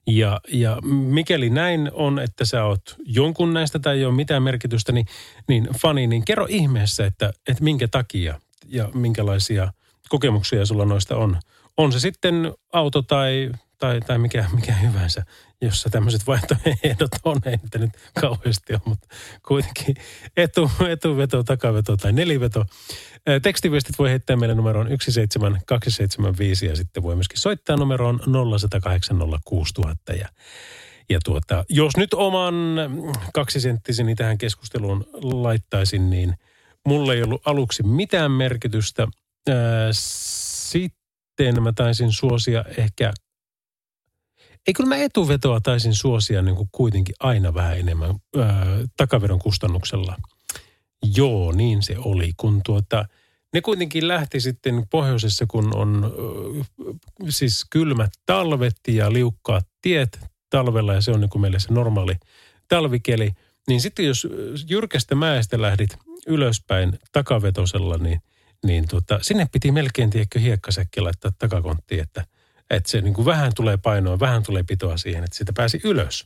Ja, 0.10 0.41
ja 0.51 0.78
mikäli 0.84 1.49
näin 1.49 1.91
on, 1.93 2.20
että 2.20 2.45
sä 2.45 2.64
oot 2.64 2.95
jonkun 3.05 3.53
näistä 3.53 3.80
tai 3.80 3.97
ei 3.97 4.05
ole 4.05 4.16
mitään 4.16 4.43
merkitystä, 4.43 4.91
niin, 4.91 5.05
niin 5.47 5.68
fani, 5.82 6.07
niin 6.07 6.26
kerro 6.26 6.45
ihmeessä, 6.49 7.05
että, 7.05 7.34
että 7.47 7.64
minkä 7.64 7.88
takia 7.88 8.39
ja 8.68 8.89
minkälaisia 8.93 9.74
kokemuksia 10.10 10.66
sulla 10.66 10.86
noista 10.86 11.18
on. 11.18 11.38
On 11.78 11.91
se 11.91 11.99
sitten 11.99 12.53
auto 12.74 13.01
tai, 13.01 13.51
tai, 13.78 13.99
tai 14.01 14.18
mikä, 14.18 14.45
mikä 14.55 14.74
hyvänsä, 14.74 15.26
jossa 15.62 15.89
tämmöiset 15.89 16.28
vaihtoehdot 16.28 17.12
on, 17.24 17.38
ei 17.45 17.57
niitä 17.57 17.78
nyt 17.78 17.91
kauheasti 18.22 18.74
ole, 18.74 18.82
mutta 18.86 19.07
kuitenkin 19.47 19.95
etu, 20.38 20.72
etuveto, 20.89 21.43
takaveto 21.43 21.97
tai 21.97 22.14
neliveto. 22.14 22.66
Tekstiviestit 23.41 23.99
voi 23.99 24.10
heittää 24.10 24.36
meille 24.36 24.55
numeroon 24.55 24.88
17275 24.88 26.66
ja 26.66 26.76
sitten 26.76 27.03
voi 27.03 27.16
myöskin 27.16 27.39
soittaa 27.39 27.78
numeroon 27.78 28.20
0806000 30.12 30.16
ja 30.20 30.30
ja 31.10 31.20
tuota, 31.26 31.66
jos 31.70 31.97
nyt 31.97 32.14
oman 32.14 32.55
kaksisenttiseni 33.34 34.16
tähän 34.16 34.38
keskusteluun 34.38 35.05
laittaisin, 35.14 36.10
niin 36.10 36.34
mulla 36.86 37.14
ei 37.14 37.24
ollut 37.24 37.41
aluksi 37.45 37.84
mitään 37.84 38.32
merkitystä. 38.32 39.07
Sitten 39.91 41.64
mä 41.64 41.74
taisin 41.76 42.12
suosia 42.12 42.66
ehkä, 42.78 43.14
ei 44.70 44.74
kyllä 44.74 44.90
mä 44.90 44.96
etuvetoa 44.96 45.62
taisin 45.62 45.94
suosia 45.94 46.42
niin 46.42 46.56
kuin 46.56 46.70
kuitenkin 46.72 47.16
aina 47.20 47.54
vähän 47.54 47.80
enemmän 47.80 48.16
ää, 48.38 48.66
takaveron 48.98 49.40
kustannuksella. 49.40 50.16
Joo, 51.16 51.52
niin 51.52 51.84
se 51.84 51.96
oli, 51.98 52.32
kun 52.38 52.62
tuota, 52.66 53.06
ne 53.54 53.62
kuitenkin 53.62 54.08
lähti 54.08 54.40
sitten 54.40 54.88
pohjoisessa, 54.90 55.46
kun 55.48 55.76
on 55.76 56.14
ö, 56.20 56.86
siis 57.30 57.66
kylmät 57.70 58.12
talvet 58.26 58.76
ja 58.88 59.14
liukkaat 59.14 59.68
tiet 59.82 60.20
talvella 60.50 60.94
ja 60.94 61.02
se 61.02 61.12
on 61.12 61.22
niin 61.22 61.30
kuin 61.30 61.42
meille 61.42 61.60
se 61.60 61.74
normaali 61.74 62.16
talvikeli. 62.68 63.32
Niin 63.68 63.82
sitten 63.82 64.06
jos 64.06 64.28
jyrkästä 64.70 65.16
mäestä 65.16 65.62
lähdit 65.62 65.98
ylöspäin 66.28 67.00
takavetosella, 67.12 67.98
niin, 67.98 68.22
niin 68.66 68.88
tota, 68.88 69.20
sinne 69.22 69.48
piti 69.52 69.72
melkein, 69.72 70.10
tiedätkö, 70.10 70.40
hiekkasäkki 70.40 71.02
laittaa 71.02 71.32
takakonttiin, 71.40 72.02
että, 72.02 72.26
Että 72.70 72.90
se 72.90 73.02
niin 73.02 73.14
kuin 73.14 73.26
vähän 73.26 73.52
tulee 73.56 73.78
painoa, 73.78 74.20
vähän 74.20 74.44
tulee 74.44 74.64
pitoa 74.64 74.98
siihen, 74.98 75.24
että 75.24 75.38
sitä 75.38 75.54
pääsi 75.56 75.82
ylös. 75.84 76.26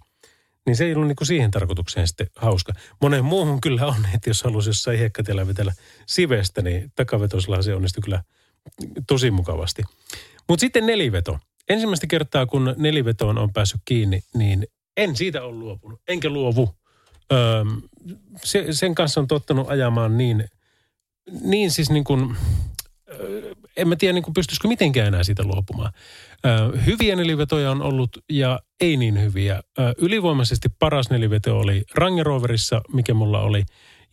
Niin 0.66 0.76
se 0.76 0.86
ei 0.86 0.94
ollut 0.94 1.08
niin 1.08 1.16
kuin 1.16 1.28
siihen 1.28 1.52
tarkoitukseen 1.52 2.08
sitten 2.08 2.28
hauska. 2.36 2.74
Monen 3.02 3.26
muuhun 3.26 3.62
kyllä 3.62 3.86
on, 3.86 4.08
että 4.16 4.30
jos 4.30 4.44
halusi 4.44 4.70
jossain 4.70 5.00
hiekkatiellä 5.00 5.48
vetellä 5.48 5.74
sivestä, 6.08 6.62
niin 6.62 6.92
takavetosella 6.96 7.62
se 7.62 7.76
onnistui 7.76 8.02
kyllä 8.04 8.24
tosi 9.08 9.32
mukavasti. 9.32 9.84
Mutta 10.50 10.62
sitten 10.62 10.86
neliveto. 10.86 11.40
Ensimmäistä 11.70 12.08
kertaa, 12.08 12.46
kun 12.46 12.76
nelivetoon 12.78 13.38
on 13.38 13.54
päässyt 13.54 13.82
kiinni, 13.86 14.22
niin 14.34 14.68
en 14.98 15.16
siitä 15.16 15.44
ole 15.44 15.56
luopunut. 15.56 16.02
Enkä 16.08 16.30
luovu. 16.30 16.76
Öö, 17.32 17.64
se, 18.44 18.66
sen 18.72 18.96
kanssa 18.96 19.20
on 19.22 19.28
tottunut 19.28 19.70
ajamaan 19.70 20.18
niin, 20.18 20.50
niin 21.42 21.72
siis 21.72 21.90
niin 21.90 22.04
kuin, 22.04 22.36
öö, 23.10 23.53
en 23.78 23.88
mä 23.88 23.96
tiedä 23.96 24.14
niin 24.14 24.24
kuin 24.24 24.34
pystyisikö 24.34 24.68
mitenkään 24.68 25.08
enää 25.08 25.24
siitä 25.24 25.44
luopumaan. 25.44 25.92
Öö, 26.46 26.82
hyviä 26.86 27.16
nelivetoja 27.16 27.72
on 27.72 27.82
ollut 27.82 28.18
ja 28.30 28.60
ei 28.82 28.98
niin 28.98 29.22
hyviä. 29.22 29.62
Öö, 29.80 29.92
ylivoimaisesti 29.98 30.70
paras 30.80 31.10
neliveto 31.10 31.60
oli 31.60 31.84
Range 31.96 32.24
Roverissa, 32.24 32.82
mikä 32.94 33.14
mulla 33.14 33.42
oli. 33.42 33.64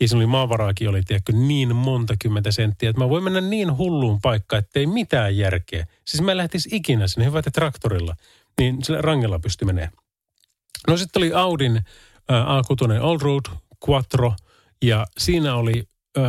Ja 0.01 0.09
se 0.09 0.17
oli 0.17 0.27
maavaraakin 0.27 0.89
oli, 0.89 1.03
tiedätkö, 1.03 1.33
niin 1.33 1.77
monta 1.77 2.15
kymmentä 2.23 2.53
senttiä, 2.53 2.91
että 2.91 3.03
mä 3.03 3.09
voin 3.09 3.25
mennä 3.25 3.41
niin 3.41 3.77
hulluun 3.77 4.21
paikkaan, 4.21 4.59
että 4.59 4.81
ei 4.81 4.87
mitään 4.87 5.37
järkeä. 5.37 5.87
Siis 6.07 6.23
mä 6.23 6.37
lähtis 6.37 6.69
ikinä 6.73 7.09
sinne, 7.09 7.27
hyvä, 7.27 7.39
että 7.39 7.51
traktorilla, 7.51 8.17
niin 8.61 8.85
sillä 8.85 9.03
rangella 9.03 9.39
pystyi 9.39 9.67
menemään. 9.67 9.93
No 10.89 10.97
sitten 10.97 11.21
oli 11.21 11.33
Audin 11.33 11.77
äh, 11.77 11.83
A6 12.47 13.03
Allroad 13.03 13.45
Quattro 13.89 14.35
ja 14.83 15.07
siinä 15.19 15.55
oli 15.55 15.85
äh, 16.19 16.25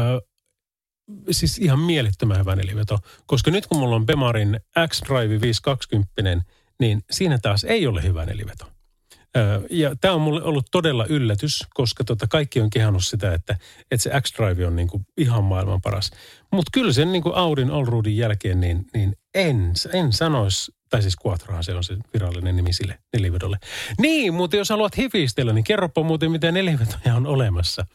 siis 1.32 1.57
ihan 1.57 1.80
mielettömän 1.80 2.39
hyvä 2.39 2.55
neliveto. 2.55 2.99
Koska 3.26 3.51
nyt 3.51 3.68
kun 3.68 3.80
mulla 3.80 3.95
on 3.95 4.05
Bemarin 4.05 4.59
X-Drive 4.88 5.41
520, 5.41 6.45
niin 6.80 7.01
siinä 7.12 7.38
taas 7.41 7.64
ei 7.64 7.88
ole 7.88 8.03
hyvä 8.03 8.26
neliveto. 8.26 8.66
Ja 9.70 9.95
tämä 10.01 10.14
on 10.14 10.22
mulle 10.22 10.43
ollut 10.43 10.66
todella 10.72 11.05
yllätys, 11.05 11.68
koska 11.74 12.03
tota 12.03 12.28
kaikki 12.28 12.62
on 12.62 12.70
kehannut 12.70 13.05
sitä, 13.05 13.34
että, 13.34 13.57
että 13.91 14.03
se 14.03 14.22
X-Drive 14.22 14.68
on 14.68 14.76
niinku 14.76 15.01
ihan 15.18 15.43
maailman 15.43 15.82
paras. 15.82 16.12
Mutta 16.51 16.70
kyllä 16.74 16.93
sen 16.93 17.12
niinku 17.12 17.32
Audin 17.36 17.72
Allroadin 17.72 18.18
jälkeen, 18.18 18.59
niin, 18.59 18.86
niin 18.93 19.16
en, 19.34 19.74
en 19.93 20.14
sanoisi, 20.14 20.72
tai 20.89 21.01
siis 21.01 21.16
Quattrohan 21.26 21.64
se 21.64 21.76
on 21.76 21.84
se 21.84 21.97
virallinen 22.14 22.55
nimi 22.55 22.74
sille 22.74 22.99
nelivedolle. 23.14 23.57
Niin, 23.99 24.34
mutta 24.34 24.55
jos 24.55 24.70
haluat 24.70 24.97
hifistellä, 24.97 25.53
niin 25.53 25.64
kerropa 25.64 26.03
muuten, 26.03 26.32
mitä 26.32 26.51
nelivetoja 26.51 27.16
on 27.16 27.28
olemassa. 27.28 27.86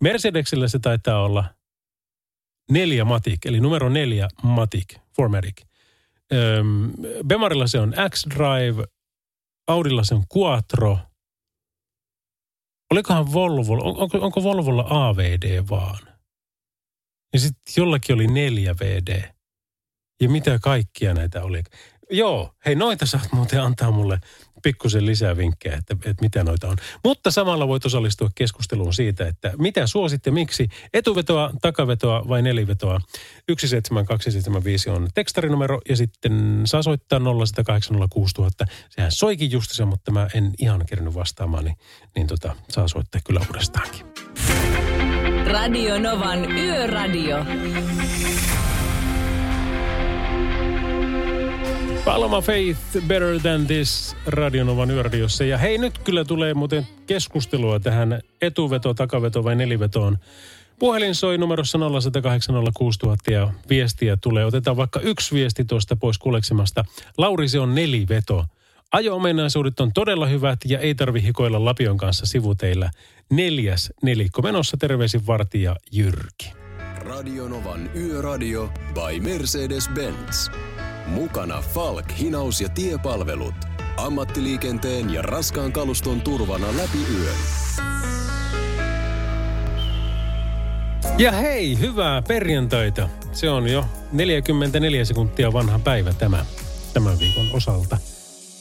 Mercedesillä 0.00 0.68
se 0.68 0.78
taitaa 0.78 1.24
olla 1.24 1.44
neljä 2.70 3.04
Matic, 3.04 3.46
eli 3.46 3.60
numero 3.60 3.88
neljä 3.88 4.28
Matic, 4.42 4.96
Formatic. 5.16 5.62
Öm, 6.32 6.92
Bemarilla 7.26 7.66
se 7.66 7.80
on 7.80 7.94
X-Drive, 8.10 8.84
Audilla 9.68 10.04
se 10.04 10.14
on 10.14 10.24
Quattro. 10.36 10.98
Olikohan 12.90 13.32
Volvo, 13.32 13.72
on, 13.72 13.96
onko, 13.96 14.18
onko 14.20 14.42
Volvolla 14.42 14.86
AVD 14.88 15.62
vaan? 15.70 16.08
Ja 17.32 17.40
sitten 17.40 17.72
jollakin 17.76 18.14
oli 18.14 18.26
neljä 18.26 18.74
VD. 18.80 19.32
Ja 20.20 20.28
mitä 20.28 20.58
kaikkia 20.62 21.14
näitä 21.14 21.42
oli? 21.42 21.62
Joo, 22.10 22.54
hei 22.66 22.74
noita 22.74 23.06
saat 23.06 23.32
muuten 23.32 23.62
antaa 23.62 23.90
mulle 23.90 24.20
pikkusen 24.62 25.06
lisää 25.06 25.36
vinkkejä, 25.36 25.76
että, 25.76 25.96
että 26.10 26.22
mitä 26.22 26.44
noita 26.44 26.68
on. 26.68 26.76
Mutta 27.04 27.30
samalla 27.30 27.68
voit 27.68 27.86
osallistua 27.86 28.30
keskusteluun 28.34 28.94
siitä, 28.94 29.28
että 29.28 29.52
mitä 29.58 29.86
suositte, 29.86 30.30
miksi 30.30 30.68
etuvetoa, 30.94 31.50
takavetoa 31.62 32.28
vai 32.28 32.42
nelivetoa. 32.42 33.00
17275 33.46 34.90
on 34.90 35.08
tekstarinumero 35.14 35.80
ja 35.88 35.96
sitten 35.96 36.62
saa 36.64 36.82
soittaa 36.82 37.18
0806000. 37.18 37.22
Sehän 38.90 39.12
soikin 39.12 39.50
justissa, 39.50 39.86
mutta 39.86 40.10
mä 40.10 40.28
en 40.34 40.54
ihan 40.58 40.86
kerännyt 40.86 41.14
vastaamaan, 41.14 41.64
niin, 41.64 41.76
niin 42.14 42.26
tota, 42.26 42.56
saa 42.68 42.88
soittaa 42.88 43.20
kyllä 43.24 43.40
uudestaankin. 43.48 44.06
Radio 45.46 45.98
Novan 45.98 46.52
Yöradio. 46.52 47.36
Paloma 52.04 52.40
Faith, 52.40 52.80
Better 53.06 53.40
Than 53.40 53.66
This, 53.66 54.16
Radionovan 54.26 54.90
yöradiossa. 54.90 55.44
Ja 55.44 55.58
hei, 55.58 55.78
nyt 55.78 55.98
kyllä 55.98 56.24
tulee 56.24 56.54
muuten 56.54 56.86
keskustelua 57.06 57.80
tähän 57.80 58.20
etuveto, 58.42 58.94
takaveto 58.94 59.44
vai 59.44 59.56
nelivetoon. 59.56 60.18
Puhelin 60.78 61.14
soi 61.14 61.38
numerossa 61.38 61.78
0806000 61.78 63.32
ja 63.32 63.52
viestiä 63.70 64.16
tulee. 64.16 64.44
Otetaan 64.44 64.76
vaikka 64.76 65.00
yksi 65.00 65.34
viesti 65.34 65.64
tuosta 65.64 65.96
pois 65.96 66.18
kuleksemasta. 66.18 66.84
Lauri, 67.18 67.48
se 67.48 67.60
on 67.60 67.74
neliveto. 67.74 68.44
Ajo-ominaisuudet 68.92 69.80
on 69.80 69.92
todella 69.92 70.26
hyvät 70.26 70.58
ja 70.64 70.78
ei 70.78 70.94
tarvi 70.94 71.22
hikoilla 71.22 71.64
Lapion 71.64 71.96
kanssa 71.96 72.26
sivuteillä. 72.26 72.90
Neljäs 73.30 73.92
nelikko 74.02 74.42
menossa 74.42 74.76
terveisin 74.76 75.26
vartija 75.26 75.76
Jyrki. 75.92 76.52
Radionovan 76.98 77.90
Yöradio 77.96 78.72
by 78.94 79.30
Mercedes-Benz. 79.30 80.50
Mukana 81.08 81.62
Falk, 81.62 82.18
hinaus 82.18 82.60
ja 82.60 82.68
tiepalvelut. 82.68 83.54
Ammattiliikenteen 83.96 85.14
ja 85.14 85.22
raskaan 85.22 85.72
kaluston 85.72 86.20
turvana 86.20 86.66
läpi 86.66 86.98
yön. 87.14 87.36
Ja 91.18 91.32
hei, 91.32 91.78
hyvää 91.78 92.22
perjantaita. 92.22 93.08
Se 93.32 93.50
on 93.50 93.68
jo 93.68 93.84
44 94.12 95.04
sekuntia 95.04 95.52
vanha 95.52 95.78
päivä 95.78 96.12
tämä, 96.12 96.46
tämän 96.94 97.18
viikon 97.18 97.46
osalta. 97.52 97.98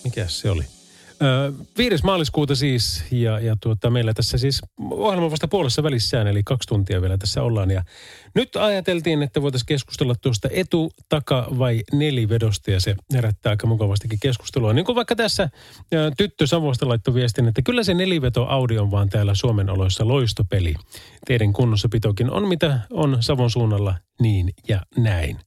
Mikäs 0.04 0.40
se 0.40 0.50
oli? 0.50 0.77
Öö, 1.22 1.52
5. 1.78 2.04
maaliskuuta 2.04 2.56
siis, 2.56 3.04
ja, 3.12 3.40
ja 3.40 3.58
tuota, 3.62 3.90
meillä 3.90 4.14
tässä 4.14 4.38
siis 4.38 4.62
ohjelma 4.92 5.32
vasta 5.32 5.48
puolessa 5.48 5.84
välissään, 5.84 6.28
eli 6.28 6.44
kaksi 6.44 6.68
tuntia 6.68 7.02
vielä 7.02 7.18
tässä 7.18 7.44
ollaan. 7.44 7.72
Ja 7.72 7.84
nyt 8.36 8.56
ajateltiin, 8.56 9.24
että 9.24 9.42
voitaisiin 9.42 9.66
keskustella 9.66 10.16
tuosta 10.16 10.50
etu, 10.52 10.92
taka 11.10 11.48
vai 11.58 11.84
nelivedosta, 11.94 12.72
ja 12.72 12.80
se 12.80 12.96
herättää 13.14 13.50
aika 13.50 13.68
mukavastikin 13.68 14.20
keskustelua. 14.22 14.74
Niin 14.74 14.86
kuin 14.86 14.96
vaikka 14.96 15.16
tässä 15.16 15.50
ää, 15.94 16.12
tyttö 16.18 16.48
Savosta 16.48 16.88
laittoi 16.88 17.14
viestin, 17.14 17.48
että 17.48 17.62
kyllä 17.62 17.84
se 17.84 17.94
neliveto 17.94 18.46
Audi 18.46 18.78
on 18.78 18.92
vaan 18.92 19.10
täällä 19.10 19.36
Suomen 19.36 19.70
oloissa 19.70 20.08
loistopeli. 20.08 20.76
Teidän 21.28 21.54
kunnossapitokin 21.54 22.32
on 22.32 22.48
mitä 22.48 22.80
on 22.92 23.18
Savon 23.20 23.52
suunnalla 23.52 23.96
niin 24.20 24.54
ja 24.68 24.82
näin. 24.98 25.47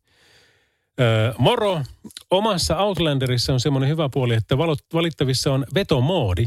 Moro. 1.39 1.83
Omassa 2.31 2.77
Outlanderissa 2.77 3.53
on 3.53 3.61
semmoinen 3.61 3.89
hyvä 3.91 4.09
puoli, 4.09 4.35
että 4.35 4.59
valittavissa 4.95 5.53
on 5.53 5.67
vetomoodi. 5.75 6.47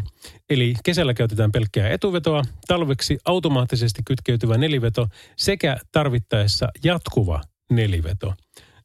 Eli 0.50 0.74
kesällä 0.84 1.14
käytetään 1.14 1.52
pelkkää 1.52 1.90
etuvetoa, 1.90 2.44
talveksi 2.68 3.18
automaattisesti 3.26 4.02
kytkeytyvä 4.06 4.58
neliveto 4.58 5.08
sekä 5.36 5.78
tarvittaessa 5.92 6.70
jatkuva 6.84 7.42
neliveto. 7.72 8.34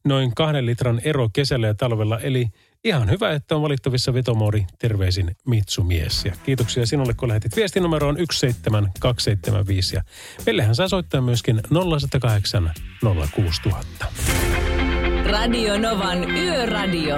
Noin 0.05 0.35
kahden 0.35 0.67
litran 0.67 1.01
ero 1.05 1.29
kesällä 1.33 1.67
ja 1.67 1.75
talvella, 1.75 2.21
eli 2.21 2.47
ihan 2.85 3.11
hyvä, 3.11 3.33
että 3.33 3.57
on 3.57 3.63
valittavissa 3.63 4.15
vetomoodi. 4.15 4.65
Terveisin 4.79 5.37
Mitsumies. 5.47 6.25
Ja 6.25 6.33
kiitoksia 6.45 6.87
sinulle, 6.87 7.15
kun 7.15 7.29
lähetit 7.29 7.57
viestin 7.57 7.83
numeroon 7.83 8.17
17275. 8.17 9.97
Ja 9.97 10.03
meillehän 10.47 10.75
saa 10.75 10.89
soittaa 10.89 11.21
myöskin 11.21 11.61
0108 11.71 12.73
06000. 13.35 14.07
Radio 15.31 15.79
Novan 15.79 16.31
Yöradio. 16.31 17.17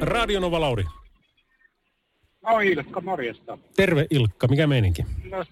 Radio 0.00 0.40
Nova 0.40 0.60
Lauri. 0.60 0.84
No 2.42 2.60
Ilkka, 2.60 3.00
morjesta. 3.00 3.58
Terve 3.76 4.06
Ilkka, 4.10 4.48
mikä 4.48 4.66
meininki? 4.66 5.04
No, 5.30 5.44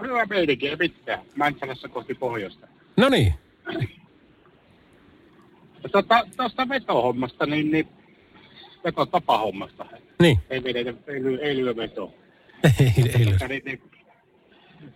hyvä 0.00 0.26
meininki, 0.26 0.68
ei 0.68 0.76
mitään. 0.76 1.20
Mäntsälässä 1.36 1.88
kohti 1.88 2.14
pohjoista. 2.14 2.66
No 2.96 3.08
niin, 3.08 3.34
Tuosta 5.82 6.26
tota, 6.36 6.68
vetohommasta, 6.68 7.46
niin, 7.46 7.70
niin 7.70 7.88
vetotapahommasta. 8.84 9.86
niin. 10.20 10.38
Ei, 10.50 10.64
vedetä, 10.64 11.12
ei, 11.12 11.22
lyö, 11.22 11.38
ei 11.38 11.56
lyö 11.56 11.76
vetoa. 11.76 12.12
ei, 12.80 12.92
ei 13.18 13.26
lyö. 13.26 13.48
Niin, 13.48 13.62
niin, 13.64 13.82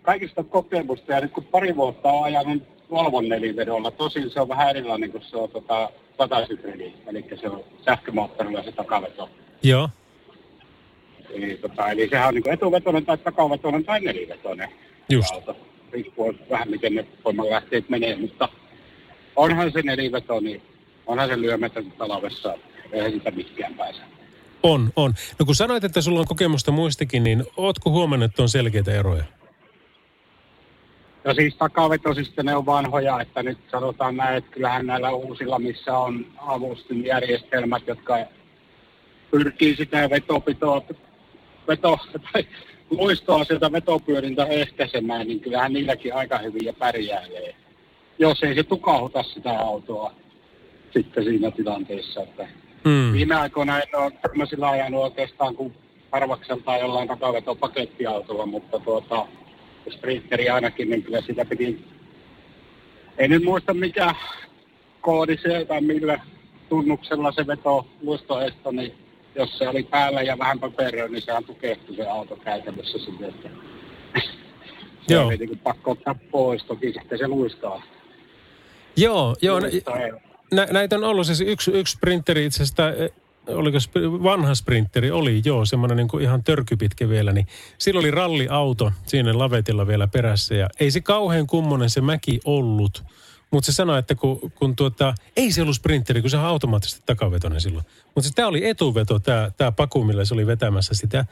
kaikista 0.01 0.43
kokemusta, 0.43 1.11
ja 1.11 1.21
nyt 1.21 1.31
kun 1.31 1.43
pari 1.43 1.75
vuotta 1.75 2.11
on 2.11 2.23
ajanut 2.23 2.63
Volvon 2.91 3.29
nelivedolla, 3.29 3.91
tosin 3.91 4.29
se 4.29 4.41
on 4.41 4.47
vähän 4.49 4.69
erilainen 4.69 5.11
kuin 5.11 5.23
se 5.23 5.37
on 5.37 5.49
tota, 5.49 5.89
satasyklidi, 6.17 6.93
eli 7.07 7.25
se 7.41 7.49
on 7.49 7.63
sähkömoottorilla 7.85 8.63
se 8.63 8.71
takaveto. 8.71 9.29
Joo, 9.63 9.89
Eli, 11.33 11.57
tota, 11.57 11.89
eli 11.89 12.09
sehän 12.09 12.27
on 12.27 12.33
niin 12.33 12.49
etuvetoinen 12.49 13.05
tai 13.05 13.17
takavetoinen 13.17 13.85
tai 13.85 13.99
nelivetoinen 13.99 14.69
just. 15.09 15.33
auto. 15.33 15.55
Riippuu 15.91 16.35
vähän 16.49 16.69
miten 16.69 16.95
ne 16.95 17.07
voimanlähteet 17.25 17.89
menee, 17.89 18.15
mutta 18.15 18.49
onhan 19.35 19.71
se 19.71 19.81
neliveto, 19.81 20.39
niin 20.39 20.61
onhan 21.07 21.29
se 21.29 21.41
lyömättä 21.41 21.83
talvessa, 21.97 22.57
eihän 22.91 23.11
sitä 23.11 23.31
mitkään 23.31 23.73
pääse. 23.73 24.01
On, 24.63 24.89
on. 24.95 25.13
No 25.39 25.45
kun 25.45 25.55
sanoit, 25.55 25.83
että 25.83 26.01
sulla 26.01 26.19
on 26.19 26.27
kokemusta 26.27 26.71
muistakin, 26.71 27.23
niin 27.23 27.43
ootko 27.57 27.89
huomannut, 27.89 28.31
että 28.31 28.41
on 28.41 28.49
selkeitä 28.49 28.91
eroja? 28.91 29.23
Ja 31.23 31.33
siis 31.33 31.55
takavetosista 31.55 32.43
ne 32.43 32.55
on 32.55 32.65
vanhoja, 32.65 33.21
että 33.21 33.43
nyt 33.43 33.57
sanotaan 33.71 34.17
näin, 34.17 34.37
että 34.37 34.51
kyllähän 34.51 34.85
näillä 34.85 35.11
uusilla, 35.11 35.59
missä 35.59 35.97
on 35.97 36.25
avustinjärjestelmät, 36.37 37.87
jotka 37.87 38.17
pyrkii 39.31 39.75
sitä 39.75 40.09
vetopitoa, 40.09 40.81
veto, 41.67 41.97
tai 42.33 42.45
luistoa 42.89 43.43
sieltä 43.43 43.71
vetopyörintä 43.71 44.45
ehkäisemään, 44.45 45.27
niin 45.27 45.39
kyllähän 45.39 45.73
niilläkin 45.73 46.15
aika 46.15 46.37
hyvin 46.37 46.65
ja 46.65 46.73
pärjäilee. 46.73 47.55
Jos 48.19 48.43
ei 48.43 48.55
se 48.55 48.63
tukauta 48.63 49.23
sitä 49.23 49.59
autoa 49.59 50.13
sitten 50.93 51.23
siinä 51.23 51.51
tilanteessa, 51.51 52.23
että 52.23 52.47
Mm. 52.85 53.13
Viime 53.13 53.35
aikoina 53.35 53.79
en 53.79 53.95
ole 53.95 54.11
tämmöisillä 54.11 54.69
ajanut 54.69 55.03
oikeastaan 55.03 55.55
kuin 55.55 55.73
harvakseltaan 56.11 56.79
jollain 56.79 57.07
takaveto 57.07 57.55
pakettiautolla, 57.55 58.45
mutta 58.45 58.79
tuota, 58.79 59.27
sprinteri 59.89 60.49
ainakin, 60.49 60.89
niin 60.89 61.03
kyllä 61.03 61.21
sitä 61.21 61.45
piti, 61.45 61.85
en 63.17 63.29
nyt 63.29 63.43
muista 63.43 63.73
mikä 63.73 64.15
koodi 65.01 65.37
se 65.37 65.65
tai 65.65 65.81
millä 65.81 66.19
tunnuksella 66.69 67.31
se 67.31 67.47
veto 67.47 67.87
luistoesto, 68.01 68.71
niin 68.71 68.93
jos 69.35 69.57
se 69.57 69.69
oli 69.69 69.83
päällä 69.83 70.21
ja 70.21 70.37
vähän 70.39 70.59
paperia, 70.59 71.07
niin 71.07 71.21
sehän 71.21 71.43
tukehtui 71.43 71.95
se 71.95 72.07
auto 72.07 72.35
käytännössä 72.35 72.97
sinne, 72.97 73.27
että 73.27 73.49
se 75.07 75.13
Joo. 75.13 75.27
oli 75.27 75.37
niin 75.37 75.49
kuin 75.49 75.59
pakko 75.59 75.91
ottaa 75.91 76.15
pois, 76.31 76.63
toki 76.63 76.93
sitten 76.93 77.17
se 77.17 77.27
luistaa. 77.27 77.81
Joo, 78.97 79.35
joo. 79.41 79.59
luistaa 79.59 79.97
Nä, 80.51 80.67
näitä 80.71 80.95
on 80.95 81.03
ollut 81.03 81.25
siis 81.25 81.41
yksi, 81.41 81.71
yksi 81.71 81.95
sprinteri 81.95 82.45
itse 82.45 82.63
asiassa, 82.63 82.83
oliko 83.55 83.77
vanha 84.23 84.55
sprinteri, 84.55 85.11
oli 85.11 85.41
joo, 85.45 85.65
semmoinen 85.65 85.97
niin 85.97 86.07
kuin 86.07 86.23
ihan 86.23 86.43
törkypitkä 86.43 87.09
vielä, 87.09 87.31
niin 87.31 87.47
sillä 87.77 87.99
oli 87.99 88.11
ralliauto 88.11 88.91
siinä 89.05 89.37
lavetilla 89.37 89.87
vielä 89.87 90.07
perässä 90.07 90.55
ja 90.55 90.69
ei 90.79 90.91
se 90.91 91.01
kauhean 91.01 91.47
kummonen 91.47 91.89
se 91.89 92.01
mäki 92.01 92.39
ollut, 92.45 93.03
mutta 93.51 93.65
se 93.65 93.71
sanoi, 93.71 93.99
että 93.99 94.15
kun, 94.15 94.51
kun 94.55 94.75
tuota, 94.75 95.13
ei 95.35 95.51
se 95.51 95.61
ollut 95.61 95.75
sprinteri, 95.75 96.21
kun 96.21 96.29
se 96.29 96.37
on 96.37 96.45
automaattisesti 96.45 97.03
takavetoinen 97.05 97.61
silloin. 97.61 97.85
Mutta 98.05 98.21
siis 98.21 98.35
tämä 98.35 98.47
oli 98.47 98.67
etuveto, 98.67 99.19
tämä, 99.19 99.71
paku, 99.71 100.03
millä 100.03 100.25
se 100.25 100.33
oli 100.33 100.47
vetämässä 100.47 100.93
sitä, 100.93 101.25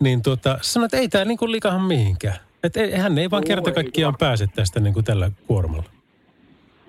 niin 0.00 0.22
tuota, 0.22 0.58
sanoi, 0.62 0.84
että 0.84 0.96
ei 0.96 1.08
tämä 1.08 1.24
niin 1.24 1.38
kuin 1.38 1.52
likahan 1.52 1.82
mihinkään. 1.82 2.36
Että 2.62 2.80
ei, 2.80 2.92
hän 2.92 3.18
ei 3.18 3.30
vaan 3.30 3.44
kerta 3.44 3.70
ei 3.70 3.74
kaikkiaan 3.74 4.16
pääse 4.18 4.46
tästä 4.46 4.80
niin 4.80 4.94
kuin 4.94 5.04
tällä 5.04 5.30
kuormalla. 5.46 5.90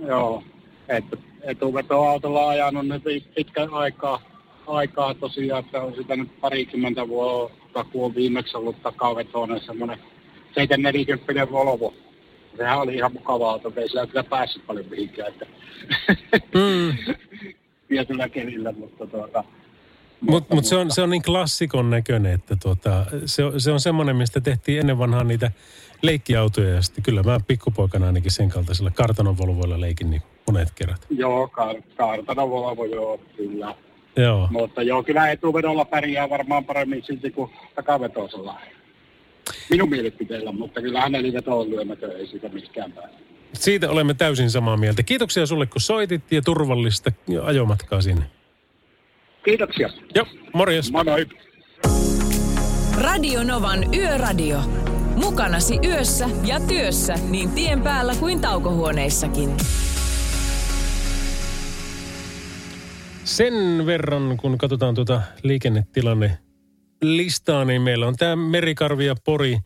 Joo, 0.07 0.43
että 0.87 1.17
etuvetoautolla 1.41 2.49
ajanut 2.49 2.87
nyt 2.87 3.03
pitkän 3.35 3.73
aikaa, 3.73 4.21
aikaa 4.67 5.13
tosiaan, 5.13 5.65
että 5.65 5.81
on 5.81 5.95
sitä 5.95 6.15
nyt 6.15 6.39
parikymmentä 6.41 7.07
vuotta, 7.07 7.83
kun 7.83 8.05
on 8.05 8.15
viimeksi 8.15 8.57
ollut 8.57 8.81
takavetoinen 8.83 9.61
semmoinen 9.65 9.97
740 10.55 11.51
Volvo. 11.51 11.93
Sehän 12.57 12.79
oli 12.79 12.95
ihan 12.95 13.13
mukava 13.13 13.51
auto, 13.51 13.73
ei 13.75 13.87
sillä 13.89 14.07
kyllä 14.07 14.23
päässyt 14.23 14.67
paljon 14.67 14.85
mihinkään, 14.89 15.27
että 15.33 15.45
Mm. 16.55 16.97
tietyllä 17.87 18.29
kelillä, 18.29 18.71
mutta 18.71 19.07
tuota, 19.07 19.43
Mutta 20.21 20.55
mut 20.55 20.65
se, 20.65 20.75
on, 20.75 20.91
se 20.91 21.01
on 21.01 21.09
niin 21.09 21.21
klassikon 21.21 21.89
näköinen, 21.89 22.33
että 22.33 22.55
tuota, 22.63 23.05
se, 23.25 23.43
se 23.57 23.71
on 23.71 23.79
semmoinen, 23.79 24.15
mistä 24.15 24.41
tehtiin 24.41 24.79
ennen 24.79 24.97
vanhaa 24.97 25.23
niitä 25.23 25.51
leikkiautoja. 26.01 26.69
Ja 26.69 26.81
sitten 26.81 27.03
kyllä 27.03 27.23
mä 27.23 27.39
pikkupoikana 27.47 28.05
ainakin 28.05 28.31
sen 28.31 28.49
kaltaisilla 28.49 28.91
kartanonvolvoilla 28.91 29.81
leikin 29.81 30.09
niin 30.09 30.21
monet 30.47 30.71
kerrat. 30.75 31.05
joo, 31.09 31.45
kar- 31.47 31.83
kartana 31.97 32.49
Volvo, 32.49 32.85
joo, 32.85 33.19
kyllä. 33.37 33.75
Joo. 34.17 34.47
Mutta 34.51 34.83
joo, 34.83 35.03
kyllä 35.03 35.31
etuvedolla 35.31 35.85
pärjää 35.85 36.29
varmaan 36.29 36.65
paremmin 36.65 37.03
silti 37.03 37.31
kuin 37.31 37.51
takavetosella. 37.75 38.59
Minun 39.69 39.89
mielipiteellä, 39.89 40.51
mutta 40.51 40.81
kyllä 40.81 41.09
neliveto 41.09 41.59
on 41.59 41.69
lyömätön, 41.69 42.11
ei 42.11 42.27
siitä 42.27 42.49
mihinkään 42.49 42.91
pääse. 42.91 43.15
Siitä 43.53 43.89
olemme 43.89 44.13
täysin 44.13 44.49
samaa 44.49 44.77
mieltä. 44.77 45.03
Kiitoksia 45.03 45.45
sulle, 45.45 45.65
kun 45.65 45.81
soitit 45.81 46.31
ja 46.31 46.41
turvallista 46.41 47.11
ajomatkaa 47.43 48.01
sinne. 48.01 48.25
Kiitoksia. 49.45 49.89
Joo, 50.15 50.25
morjes. 50.53 50.91
Moi 50.91 51.03
moi. 51.03 51.25
Radio 53.01 53.43
Novan 53.43 53.95
Yöradio. 53.95 54.59
Mukanasi 55.15 55.79
yössä 55.85 56.29
ja 56.45 56.59
työssä 56.59 57.15
niin 57.29 57.49
tien 57.51 57.81
päällä 57.81 58.15
kuin 58.19 58.41
taukohuoneissakin. 58.41 59.49
Sen 63.27 63.85
verran, 63.85 64.37
kun 64.37 64.57
katsotaan 64.57 64.95
tuota 64.95 65.21
liikennetilanne 65.43 66.37
listaa, 67.01 67.65
niin 67.65 67.81
meillä 67.81 68.07
on 68.07 68.15
tämä 68.15 68.35
Merikarvi 68.35 69.05
ja 69.05 69.15
Pori 69.25 69.57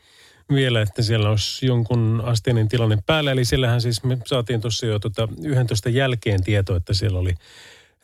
vielä, 0.53 0.81
että 0.81 1.01
siellä 1.01 1.29
olisi 1.29 1.65
jonkun 1.65 2.21
asteinen 2.25 2.67
tilanne 2.67 2.97
päällä. 3.05 3.31
Eli 3.31 3.45
siellähän 3.45 3.81
siis 3.81 4.03
me 4.03 4.17
saatiin 4.25 4.61
tuossa 4.61 4.85
jo 4.85 4.99
tuota 4.99 5.27
11 5.43 5.89
jälkeen 5.89 6.43
tieto, 6.43 6.75
että 6.75 6.93
siellä 6.93 7.19
oli 7.19 7.33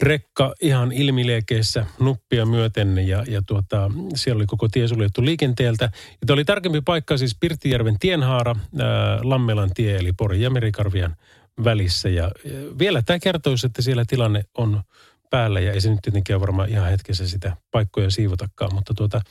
rekka 0.02 0.54
ihan 0.62 0.92
ilmiliekeissä 0.92 1.86
nuppia 2.00 2.46
myöten 2.46 3.08
ja, 3.08 3.24
ja 3.28 3.42
tuota, 3.48 3.92
siellä 4.16 4.40
oli 4.40 4.46
koko 4.46 4.68
tie 4.68 4.88
suljettu 4.88 5.26
liikenteeltä. 5.26 5.92
Ja 6.28 6.34
oli 6.34 6.46
tarkempi 6.46 6.82
paikka 6.82 7.18
siis 7.18 7.38
Pirttijärven 7.40 8.00
tienhaara, 8.00 8.56
ää, 8.80 9.20
Lammelan 9.24 9.72
tie 9.74 9.98
eli 9.98 10.14
Pori 10.14 10.42
ja 10.42 10.50
Merikarvian 10.50 11.16
välissä. 11.64 12.10
Ja, 12.10 12.32
ja 12.46 12.78
vielä 12.80 13.02
tämä 13.02 13.20
kertoisi, 13.20 13.68
että 13.68 13.82
siellä 13.82 14.06
tilanne 14.08 14.44
on 14.58 14.82
päällä 15.30 15.60
ja 15.60 15.74
ei 15.74 15.82
se 15.82 15.90
nyt 15.90 16.00
tietenkään 16.02 16.42
varmaan 16.42 16.70
ihan 16.70 16.90
hetkessä 16.90 17.28
sitä 17.28 17.58
paikkoja 17.72 18.12
siivotakaan, 18.12 18.76
mutta 18.76 18.94
tuota, 18.94 19.22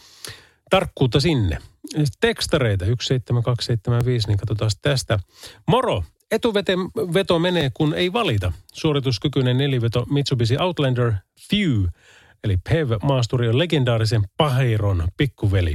tarkkuutta 0.71 1.21
sinne. 1.21 1.59
Tekstareita 2.21 2.85
17275, 2.85 4.29
niin 4.29 4.39
katsotaan 4.39 4.71
tästä. 4.83 5.19
Moro! 5.69 6.05
Etuveto 6.31 7.39
menee, 7.39 7.71
kun 7.75 7.95
ei 7.95 8.13
valita. 8.13 8.53
Suorituskykyinen 8.73 9.59
neliveto 9.59 10.07
Mitsubishi 10.11 10.57
Outlander 10.59 11.13
Few, 11.51 11.87
eli 12.45 12.57
PHEV-maasturi 12.57 13.49
on 13.49 13.59
legendaarisen 13.59 14.23
Paheiron 14.37 15.09
pikkuveli. 15.17 15.75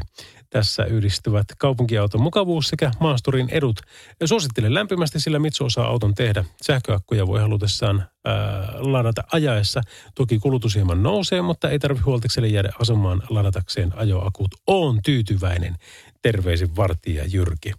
Tässä 0.50 0.86
yhdistyvät 0.86 1.46
kaupunkiauton 1.58 2.22
mukavuus 2.22 2.68
sekä 2.68 2.92
maasturin 3.00 3.50
edut. 3.50 3.82
Suosittelen 4.26 4.74
lämpimästi, 4.74 5.20
sillä 5.20 5.40
Mitsu 5.40 5.66
osaa 5.66 5.88
auton 5.88 6.16
tehdä. 6.16 6.46
Sähköakkuja 6.62 7.28
voi 7.28 7.40
halutessaan 7.40 8.06
ää, 8.26 8.34
ladata 8.78 9.24
ajaessa. 9.32 9.82
Toki 10.16 10.40
kulutus 10.40 10.76
hieman 10.76 11.04
nousee, 11.04 11.42
mutta 11.42 11.70
ei 11.70 11.80
tarvitse 11.80 12.06
huoltikselle 12.06 12.48
jäädä 12.48 12.70
asumaan 12.80 13.22
ladatakseen 13.30 13.94
ajoakut. 13.96 14.52
Oon 14.68 15.00
tyytyväinen. 15.06 15.76
Terveisin 16.22 16.76
vartija 16.76 17.24
Jyrki. 17.34 17.72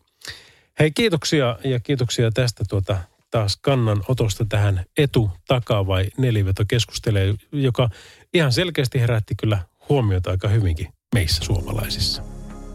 Hei 0.78 0.90
kiitoksia 0.90 1.58
ja 1.64 1.80
kiitoksia 1.80 2.30
tästä 2.30 2.64
tuota 2.68 2.98
taas 3.32 3.58
kannanotosta 3.62 4.44
tähän 4.48 4.84
etu, 4.98 5.30
taka 5.48 5.86
vai 5.86 6.08
neliveto 6.18 6.64
keskustelee, 6.68 7.34
joka 7.52 7.88
ihan 8.34 8.52
selkeästi 8.52 9.00
herätti 9.00 9.34
kyllä 9.40 9.58
huomiota 9.88 10.30
aika 10.30 10.48
hyvinkin 10.48 10.88
meissä 11.14 11.44
suomalaisissa. 11.44 12.22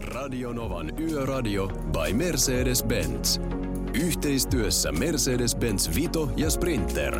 Radio 0.04 0.52
Novan 0.52 1.00
Yöradio 1.00 1.68
by 1.68 2.12
Mercedes-Benz. 2.12 3.40
Yhteistyössä 3.94 4.90
Mercedes-Benz 4.90 5.94
Vito 5.94 6.30
ja 6.36 6.50
Sprinter. 6.50 7.14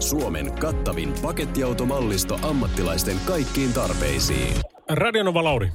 Suomen 0.00 0.52
kattavin 0.52 1.14
pakettiautomallisto 1.22 2.38
ammattilaisten 2.42 3.16
kaikkiin 3.26 3.72
tarpeisiin. 3.72 4.56
Radionova 4.90 5.44
Lauri. 5.44 5.68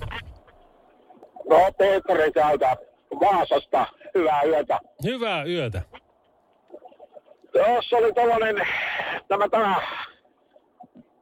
No, 1.50 1.72
Petteri 1.78 2.32
täältä 2.32 2.78
Vaasasta. 3.20 3.86
Hyvää 4.16 4.44
yötä. 4.44 4.80
Hyvää 5.04 5.44
yötä. 5.44 5.82
Tuossa 7.66 7.98
oli 7.98 8.14
tällainen, 8.14 8.68
tämä, 9.28 9.50
tämä, 9.50 9.76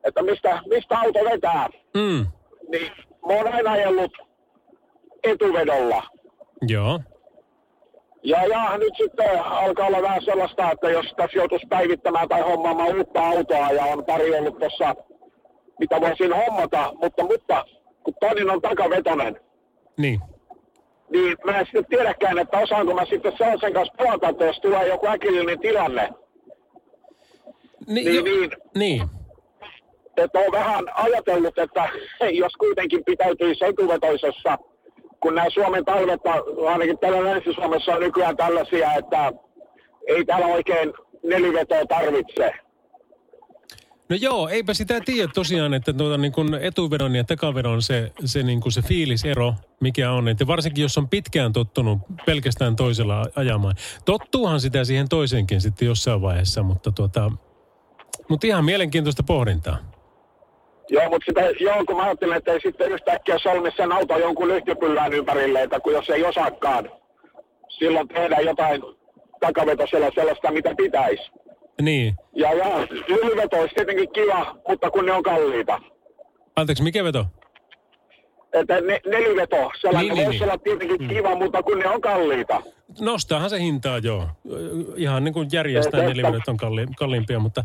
että 0.03 0.21
mistä, 0.21 0.59
mistä 0.69 0.99
auto 0.99 1.19
vetää, 1.31 1.67
Mm. 1.93 2.25
niin 2.71 2.91
mä 3.27 3.33
oon 3.33 3.53
aina 3.53 3.71
ajellut 3.71 4.11
etuvedolla. 5.23 6.03
Joo. 6.67 6.99
Ja, 8.23 8.45
ja 8.45 8.77
nyt 8.77 8.93
sitten 8.97 9.39
alkaa 9.43 9.87
olla 9.87 10.01
vähän 10.01 10.21
sellaista, 10.25 10.71
että 10.71 10.89
jos 10.89 11.05
tässä 11.17 11.37
joutuisi 11.37 11.67
päivittämään 11.67 12.27
tai 12.29 12.41
hommaamaan 12.41 12.97
uutta 12.97 13.27
autoa 13.27 13.71
ja 13.71 13.85
on 13.85 14.05
pari 14.05 14.35
ollut 14.39 14.59
tuossa, 14.59 14.95
mitä 15.79 16.01
voisin 16.01 16.33
hommata, 16.35 16.93
mutta, 17.01 17.23
mutta 17.23 17.65
kun 18.03 18.13
toinen 18.19 18.49
on 18.49 18.61
takavetonen, 18.61 19.39
Niin. 19.97 20.19
niin 21.09 21.37
mä 21.45 21.59
en 21.59 21.65
sitten 21.65 21.85
tiedäkään, 21.85 22.37
että 22.39 22.57
osaanko 22.57 22.93
mä 22.93 23.05
sitten 23.05 23.37
sellaisen 23.37 23.73
kanssa 23.73 23.93
pelata, 23.97 24.29
että 24.29 24.45
jos 24.45 24.59
tulee 24.59 24.87
joku 24.87 25.07
äkillinen 25.07 25.59
tilanne, 25.59 26.09
Niin, 27.87 28.05
Niin, 28.05 28.15
jo, 28.15 28.23
niin. 28.23 28.51
niin. 28.75 29.03
että 30.17 30.39
on 30.39 30.51
vähän 30.51 30.85
ajatellut, 30.95 31.57
että 31.57 31.89
jos 32.41 32.53
kuitenkin 32.53 33.03
pitäytyisi 33.05 33.65
etuvetoisessa, 33.65 34.57
kun 35.19 35.35
nämä 35.35 35.49
Suomen 35.49 35.85
talvet, 35.85 36.21
ainakin 36.67 36.97
täällä 36.97 37.23
Länsi-Suomessa 37.23 37.95
on 37.95 38.01
nykyään 38.01 38.37
tällaisia, 38.37 38.93
että 38.93 39.31
ei 40.07 40.25
täällä 40.25 40.45
oikein 40.47 40.93
nelivetoa 41.23 41.85
tarvitse. 41.85 42.51
No 44.09 44.15
joo, 44.15 44.49
eipä 44.49 44.73
sitä 44.73 45.01
tiedä 45.05 45.31
tosiaan, 45.35 45.73
että 45.73 45.93
tuota, 45.93 46.17
niin 46.17 46.31
kun 46.31 46.55
etuvedon 46.61 47.15
ja 47.15 47.23
takavedon 47.23 47.81
se, 47.81 48.11
se, 48.25 48.43
niin 48.43 48.61
kun 48.61 48.71
se 48.71 48.81
fiilisero, 48.81 49.53
mikä 49.81 50.11
on. 50.11 50.27
Että 50.27 50.47
varsinkin 50.47 50.81
jos 50.81 50.97
on 50.97 51.09
pitkään 51.09 51.53
tottunut 51.53 51.99
pelkästään 52.25 52.75
toisella 52.75 53.25
ajamaan. 53.35 53.75
Tottuuhan 54.05 54.61
sitä 54.61 54.83
siihen 54.83 55.09
toisenkin 55.09 55.61
sitten 55.61 55.85
jossain 55.85 56.21
vaiheessa, 56.21 56.63
mutta, 56.63 56.91
tuota, 56.91 57.31
mutta 58.29 58.47
ihan 58.47 58.65
mielenkiintoista 58.65 59.23
pohdintaa. 59.23 59.77
Joo, 60.89 61.09
mutta 61.09 61.25
sitä, 61.25 61.41
joo, 61.59 61.85
kun 61.85 61.97
mä 61.97 62.03
ajattelin, 62.03 62.37
että 62.37 62.51
ei 62.51 62.59
sitten 62.61 62.91
yhtäkkiä 62.91 63.37
solmi 63.37 63.71
sen 63.71 63.91
auton 63.91 64.21
jonkun 64.21 64.47
lyhtypyllään 64.47 65.13
ympärille, 65.13 65.61
että 65.63 65.79
kun 65.79 65.93
jos 65.93 66.09
ei 66.09 66.23
osaakaan, 66.23 66.89
silloin 67.69 68.07
tehdään 68.07 68.45
jotain 68.45 68.81
takavetosella 69.39 70.11
sellaista, 70.15 70.51
mitä 70.51 70.75
pitäisi. 70.77 71.23
Niin. 71.81 72.15
Ja, 72.33 72.53
ja 72.53 72.87
yliveto 73.07 73.57
olisi 73.57 73.75
tietenkin 73.75 74.11
kiva, 74.13 74.55
mutta 74.67 74.91
kun 74.91 75.05
ne 75.05 75.11
on 75.11 75.23
kalliita. 75.23 75.81
Anteeksi, 76.55 76.83
mikä 76.83 77.03
veto? 77.03 77.25
Että 78.53 78.81
ne, 78.81 79.01
neliveto, 79.05 79.71
sellainen 79.81 80.07
Niin, 80.07 80.15
niin, 80.15 80.25
voisi 80.25 80.39
niin. 80.39 80.49
olla 80.49 80.57
tietenkin 80.57 81.01
Mm. 81.01 81.07
kiva, 81.07 81.35
mutta 81.35 81.63
kun 81.63 81.79
ne 81.79 81.89
on 81.89 82.01
kalliita. 82.01 82.61
Nostaahan 82.99 83.49
se 83.49 83.59
hintaa, 83.59 83.97
joo. 83.97 84.27
Ihan 84.95 85.23
niin 85.23 85.33
kuin 85.33 85.49
järjestää 85.51 86.01
nelivedet 86.01 86.47
on 86.47 86.57
kalli, 86.57 86.85
kalliimpia, 86.97 87.39
mutta, 87.39 87.63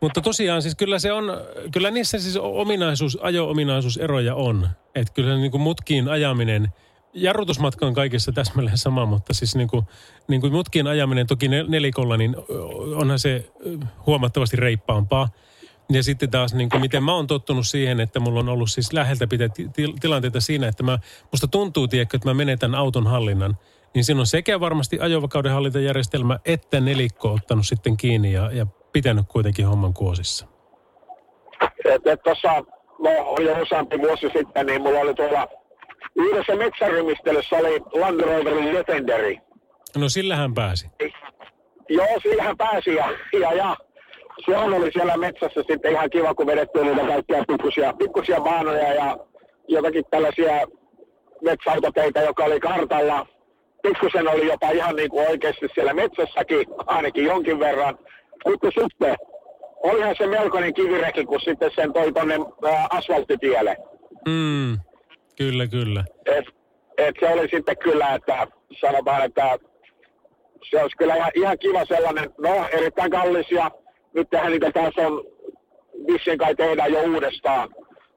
mutta 0.00 0.20
tosiaan 0.20 0.62
siis 0.62 0.74
kyllä 0.74 0.98
se 0.98 1.12
on, 1.12 1.24
kyllä 1.72 1.90
niissä 1.90 2.18
siis 2.18 2.36
ominaisuus, 2.36 3.18
ajo-ominaisuuseroja 3.22 4.34
on. 4.34 4.68
Että 4.94 5.12
kyllä 5.12 5.36
niin 5.36 5.50
kuin 5.50 5.60
mutkiin 5.60 6.08
ajaminen, 6.08 6.68
jarrutusmatka 7.14 7.86
on 7.86 7.94
kaikessa 7.94 8.32
täsmälleen 8.32 8.78
sama, 8.78 9.06
mutta 9.06 9.34
siis 9.34 9.56
niin 9.56 9.68
kuin, 9.68 9.82
niin 10.28 10.40
kuin 10.40 10.52
mutkiin 10.52 10.86
ajaminen 10.86 11.26
toki 11.26 11.46
nel- 11.46 11.68
nelikolla, 11.68 12.16
niin 12.16 12.36
onhan 12.96 13.18
se 13.18 13.50
huomattavasti 14.06 14.56
reippaampaa. 14.56 15.28
Ja 15.92 16.02
sitten 16.02 16.30
taas, 16.30 16.54
niin 16.54 16.68
kuin 16.68 16.80
miten 16.80 17.02
mä 17.02 17.14
oon 17.14 17.26
tottunut 17.26 17.68
siihen, 17.68 18.00
että 18.00 18.20
mulla 18.20 18.40
on 18.40 18.48
ollut 18.48 18.70
siis 18.70 18.92
läheltä 18.92 19.26
pitää 19.26 19.48
ti- 19.48 19.68
ti- 19.68 19.94
tilanteita 20.00 20.40
siinä, 20.40 20.68
että 20.68 20.82
mä, 20.82 20.98
musta 21.32 21.46
tuntuu, 21.46 21.88
tiedätkö, 21.88 22.16
että 22.16 22.28
mä 22.28 22.34
menetän 22.34 22.74
auton 22.74 23.06
hallinnan. 23.06 23.56
Niin 23.94 24.04
siinä 24.04 24.20
on 24.20 24.26
sekä 24.26 24.60
varmasti 24.60 25.00
ajovakauden 25.00 25.52
hallintajärjestelmä 25.52 26.38
että 26.44 26.80
nelikko 26.80 27.32
ottanut 27.32 27.66
sitten 27.66 27.96
kiinni 27.96 28.32
ja, 28.32 28.50
ja 28.52 28.66
pitänyt 28.92 29.26
kuitenkin 29.28 29.66
homman 29.66 29.94
kuosissa. 29.94 30.46
Tuossa, 32.24 32.52
no 32.98 33.10
oli 33.24 33.46
jo 33.46 33.62
useampi 33.62 33.98
vuosi 33.98 34.26
sitten, 34.36 34.66
niin 34.66 34.82
mulla 34.82 35.00
oli 35.00 35.14
tuolla 35.14 35.48
yhdessä 36.16 36.56
metsärymistelyssä 36.56 37.56
oli 37.56 37.80
Land 37.80 38.20
Roverin 38.20 38.74
Defenderi. 38.74 39.40
No 39.96 40.08
sillähän 40.08 40.54
pääsi. 40.54 40.86
Joo, 41.88 42.20
sillähän 42.22 42.56
pääsi 42.56 42.94
ja, 42.94 43.10
ja, 43.40 43.52
ja 43.52 43.76
sehän 44.46 44.74
oli 44.74 44.92
siellä 44.92 45.16
metsässä 45.16 45.62
sitten 45.70 45.92
ihan 45.92 46.10
kiva, 46.10 46.34
kun 46.34 46.46
vedettiin 46.46 46.86
niitä 46.86 47.06
kaikkia 47.06 47.44
pikkusia, 47.48 47.92
pikkusia 47.92 48.40
baanoja 48.40 48.94
ja 48.94 49.16
jotakin 49.68 50.04
tällaisia 50.10 50.52
metsäautoteitä, 51.42 52.20
joka 52.20 52.44
oli 52.44 52.60
kartalla. 52.60 53.26
Pikkusen 53.82 54.28
oli 54.28 54.46
jopa 54.46 54.70
ihan 54.70 54.96
niin 54.96 55.10
kuin 55.10 55.28
oikeasti 55.28 55.66
siellä 55.74 55.94
metsässäkin, 55.94 56.66
ainakin 56.86 57.24
jonkin 57.24 57.58
verran. 57.60 57.98
Mutta 58.46 58.68
sitten 58.80 59.16
olihan 59.82 60.14
se 60.18 60.26
melkoinen 60.26 60.74
kivireki, 60.74 61.24
kun 61.24 61.40
sitten 61.40 61.70
sen 61.74 61.92
toi 61.92 62.12
tonne 62.12 62.34
ää, 62.34 62.86
asfalttitielle. 62.90 63.76
Mm, 64.28 64.78
kyllä, 65.38 65.66
kyllä. 65.66 66.04
Et, 66.26 66.44
et 66.98 67.14
se 67.20 67.28
oli 67.28 67.48
sitten 67.48 67.78
kyllä, 67.78 68.14
että 68.14 68.46
sanotaan, 68.80 69.24
että 69.24 69.58
se 70.70 70.82
olisi 70.82 70.96
kyllä 70.96 71.16
ihan, 71.16 71.30
ihan 71.34 71.58
kiva 71.58 71.84
sellainen, 71.84 72.30
no 72.38 72.68
erittäin 72.72 73.10
kallis 73.10 73.50
ja 73.50 73.70
nyt 74.14 74.30
tehdään 74.30 74.52
niitä 74.52 74.70
taas 74.72 74.94
on, 74.98 75.24
vissiin 76.06 76.38
kai 76.38 76.54
tehdään 76.54 76.92
jo 76.92 77.00
uudestaan. 77.00 77.68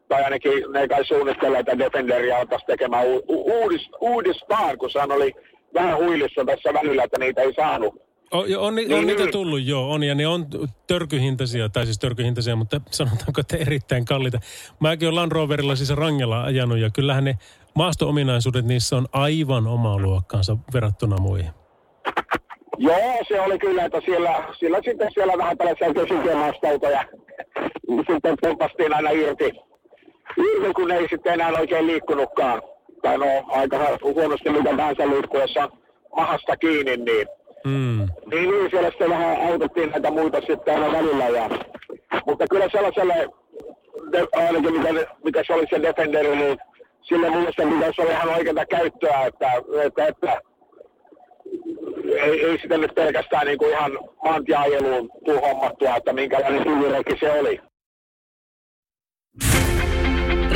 Tai 0.07 0.23
ainakin 0.23 0.71
ne 0.71 0.87
kai 0.87 1.05
suunnittelee, 1.05 1.59
että 1.59 1.77
Defenderia 1.77 2.37
altaisi 2.37 2.65
tekemään 2.65 3.07
u- 3.07 3.23
u- 3.27 3.61
uudis, 3.61 3.89
uudestaan, 4.01 4.77
kun 4.77 4.89
sehän 4.89 5.11
oli 5.11 5.33
vähän 5.73 5.97
huilissa 5.97 6.45
tässä 6.45 6.73
välillä, 6.73 7.03
että 7.03 7.19
niitä 7.19 7.41
ei 7.41 7.53
saanut. 7.53 8.03
On, 8.31 8.45
on, 8.57 8.75
Niin, 8.75 8.93
on 8.93 9.07
niitä 9.07 9.27
tullut, 9.27 9.65
joo, 9.65 9.91
on, 9.91 10.03
ja 10.03 10.15
ne 10.15 10.27
on 10.27 10.45
törkyhintaisia, 10.87 11.69
tai 11.69 11.85
siis 11.85 11.99
törkyhintaisia, 11.99 12.55
mutta 12.55 12.81
sanotaanko, 12.91 13.41
että 13.41 13.57
erittäin 13.57 14.05
kalliita. 14.05 14.39
Mäkin 14.79 15.07
olen 15.07 15.15
Land 15.15 15.31
Roverilla 15.31 15.75
siis 15.75 15.89
rangella 15.89 16.43
ajanut, 16.43 16.77
ja 16.77 16.89
kyllähän 16.89 17.23
ne 17.23 17.37
maasto-ominaisuudet 17.75 18.65
niissä 18.65 18.97
on 18.97 19.07
aivan 19.11 19.67
omaa 19.67 19.99
luokkaansa 19.99 20.57
verrattuna 20.73 21.17
muihin. 21.17 21.49
Joo, 22.77 23.23
se 23.27 23.41
oli 23.41 23.59
kyllä, 23.59 23.85
että 23.85 24.01
siellä, 24.05 24.43
siellä 24.59 24.79
sitten 24.85 25.11
siellä 25.13 25.37
vähän 25.37 25.57
tällaisia 25.57 25.93
kesikemastautoja 25.93 27.03
sitten 28.11 28.35
pompastiin 28.41 28.95
aina 28.95 29.09
irti. 29.09 29.51
Irti, 30.37 30.73
kun 30.75 30.91
ei 30.91 31.07
sitten 31.09 31.33
enää 31.33 31.51
oikein 31.59 31.87
liikkunutkaan. 31.87 32.61
Tai 33.03 33.17
no, 33.17 33.25
aika 33.47 33.77
huonosti 34.03 34.49
mitä 34.49 34.77
tahansa 34.77 35.07
liikkuessa 35.07 35.69
mahasta 36.15 36.57
kiinni, 36.57 36.97
niin 36.97 37.27
Mm. 37.65 38.07
niin, 38.31 38.51
niin 38.51 38.69
siellä 38.69 38.89
sitten 38.89 39.09
vähän 39.09 39.51
autettiin 39.51 39.91
näitä 39.91 40.11
muita 40.11 40.41
sitten 40.47 40.73
aina 40.73 40.97
välillä. 40.97 41.29
Ja, 41.29 41.49
mutta 42.25 42.45
kyllä 42.49 42.69
sellaiselle, 42.71 43.29
de, 44.11 44.27
ainakin 44.33 44.73
mikä, 44.73 45.05
mikä 45.23 45.43
se 45.47 45.53
oli 45.53 45.65
se 45.69 45.81
Defender, 45.81 46.35
niin 46.35 46.57
sille 47.01 47.29
mielestäni 47.29 47.73
pitäisi 47.75 48.01
olla 48.01 48.11
ihan 48.11 48.29
oikeaa 48.29 48.65
käyttöä, 48.65 49.25
että, 49.25 49.51
että, 49.83 50.07
että 50.07 50.41
ei, 52.23 52.45
ei 52.45 52.59
sitä 52.61 52.77
nyt 52.77 52.95
pelkästään 52.95 53.47
niin 53.47 53.57
kuin 53.57 53.71
ihan 53.71 53.99
maantieajeluun 54.23 55.09
tuu 55.25 55.41
hommattua, 55.41 55.95
että 55.95 56.13
minkälainen 56.13 56.63
kivireki 56.63 57.19
se 57.19 57.31
oli. 57.39 57.61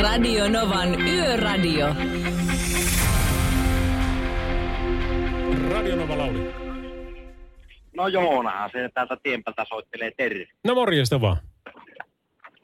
Radio 0.00 0.48
Novan 0.48 1.00
Yöradio. 1.08 1.86
Radio 5.70 5.96
Nova 5.96 6.18
Lauri. 6.18 6.54
No 7.96 8.08
Joonahan 8.08 8.70
se 8.72 8.88
täältä 8.94 9.16
tienpältä 9.22 9.64
soittelee 9.68 10.10
terve. 10.16 10.44
No 10.64 10.74
morjesta 10.74 11.20
vaan. 11.20 11.36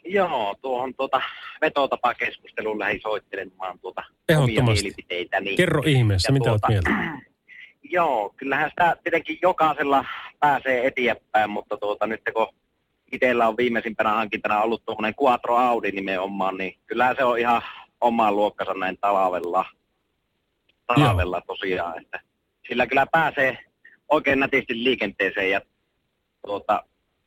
Joo, 0.05 0.55
tuohon 0.63 0.95
tuota 0.95 1.21
vetotapakeskusteluun 1.61 2.79
lähdin 2.79 3.01
soittelemaan 3.03 3.79
tuota 3.79 4.03
omia 4.07 4.15
Ehdottomasti. 4.29 4.83
mielipiteitä. 4.83 5.41
Niin, 5.41 5.57
Kerro 5.57 5.83
ihmeessä, 5.87 6.29
Ja 6.29 6.33
mitä 6.33 6.51
olet 6.51 6.61
tuota, 6.61 6.89
mieltä? 6.91 7.21
Joo, 7.95 8.35
kyllähän 8.37 8.71
sitä 8.71 8.97
tietenkin 9.05 9.39
jokaisella 9.43 10.05
pääsee 10.41 10.87
eteenpäin, 10.87 11.51
mutta 11.51 11.77
tuota, 11.77 12.07
nyt 12.07 12.21
kun 12.35 12.47
itsellä 13.13 13.49
on 13.49 13.57
viimeisimpänä 13.57 14.11
hankintana 14.11 14.63
ollut 14.63 14.85
tuommoinen 14.85 15.15
Quattro 15.23 15.57
Audi 15.57 15.93
nimenomaan, 15.93 16.57
niin 16.57 16.79
kyllähän 16.87 17.17
se 17.17 17.25
on 17.25 17.39
ihan 17.39 17.63
omaa 18.01 18.33
luokkansa 18.33 18.75
näin 18.75 18.99
talvella. 19.01 19.65
Talvella 20.87 21.41
tosiaan, 21.41 22.03
että 22.03 22.21
sillä 22.69 22.87
kyllä 22.87 23.07
pääsee 23.13 23.59
oikein 24.09 24.41
nätisti 24.41 24.85
liikenteeseen 24.85 25.51
ja 25.51 25.61
tuota, 26.47 26.85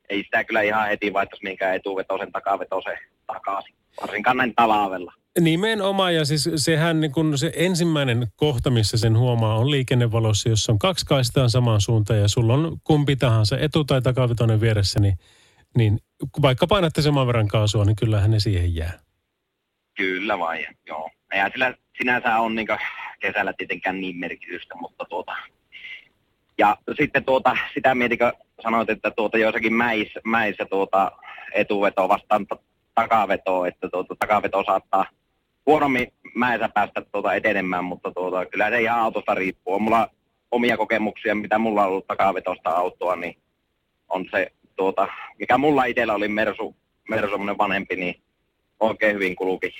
ei 0.09 0.23
sitä 0.23 0.43
kyllä 0.43 0.61
ihan 0.61 0.87
heti 0.87 1.13
vaihtaisi 1.13 1.43
minkään 1.43 1.75
etuvetosen 1.75 2.31
takavetosen 2.31 2.97
takaisin, 3.27 3.75
varsinkaan 4.01 4.37
näin 4.37 4.55
talvella. 4.55 5.13
Nimenomaan, 5.39 6.15
ja 6.15 6.25
siis 6.25 6.49
sehän 6.55 7.01
niin 7.01 7.11
kun 7.11 7.37
se 7.37 7.51
ensimmäinen 7.55 8.27
kohta, 8.35 8.69
missä 8.69 8.97
sen 8.97 9.17
huomaa, 9.17 9.57
on 9.57 9.71
liikennevalossa, 9.71 10.49
jossa 10.49 10.71
on 10.71 10.79
kaksi 10.79 11.05
kaistaa 11.05 11.49
samaan 11.49 11.81
suuntaan, 11.81 12.19
ja 12.19 12.27
sulla 12.27 12.53
on 12.53 12.77
kumpi 12.83 13.15
tahansa 13.15 13.57
etu- 13.57 13.83
tai 13.83 14.01
takavetoinen 14.01 14.61
vieressä, 14.61 14.99
niin, 14.99 15.17
niin 15.77 15.99
vaikka 16.41 16.67
painatte 16.67 17.01
saman 17.01 17.27
verran 17.27 17.47
kaasua, 17.47 17.85
niin 17.85 17.95
kyllähän 17.95 18.31
ne 18.31 18.39
siihen 18.39 18.75
jää. 18.75 18.99
Kyllä 19.97 20.39
vain, 20.39 20.65
joo. 20.87 21.09
Eihän 21.33 21.51
sillä 21.51 21.73
sinänsä 21.97 22.39
on 22.39 22.55
niin 22.55 22.67
kesällä 23.19 23.53
tietenkään 23.57 24.01
niin 24.01 24.17
merkitystä, 24.17 24.75
mutta 24.75 25.05
tuota... 25.05 25.35
Ja 26.57 26.77
sitten 26.97 27.25
tuota, 27.25 27.57
sitä 27.73 27.95
mietin, 27.95 28.17
sanoit, 28.63 28.89
että 28.89 29.11
tuota 29.11 29.37
joissakin 29.37 29.73
mäissä, 29.73 30.19
mäissä 30.23 30.65
tuota 30.65 31.11
etuveto 31.53 32.09
vastaan 32.09 32.47
ta- 32.47 32.59
takavetoa, 32.95 33.67
että 33.67 33.89
tuota 33.89 34.15
takaveto 34.19 34.63
saattaa 34.63 35.05
huonommin 35.65 36.13
mäessä 36.35 36.69
päästä 36.69 37.01
tuota 37.11 37.33
etenemään, 37.33 37.83
mutta 37.83 38.11
tuota, 38.11 38.45
kyllä 38.45 38.69
se 38.69 38.81
ihan 38.81 38.99
autosta 38.99 39.35
riippuu. 39.35 39.73
On 39.73 39.81
mulla 39.81 40.09
omia 40.51 40.77
kokemuksia, 40.77 41.35
mitä 41.35 41.57
mulla 41.57 41.81
on 41.81 41.87
ollut 41.87 42.07
takavetosta 42.07 42.69
autoa, 42.69 43.15
niin 43.15 43.37
on 44.09 44.25
se, 44.31 44.51
tuota, 44.77 45.07
mikä 45.39 45.57
mulla 45.57 45.85
itsellä 45.85 46.13
oli 46.13 46.27
Mersu, 46.27 46.75
Mersu 47.09 47.29
semmoinen 47.31 47.57
vanhempi, 47.57 47.95
niin 47.95 48.21
oikein 48.79 49.15
hyvin 49.15 49.35
kulki 49.35 49.73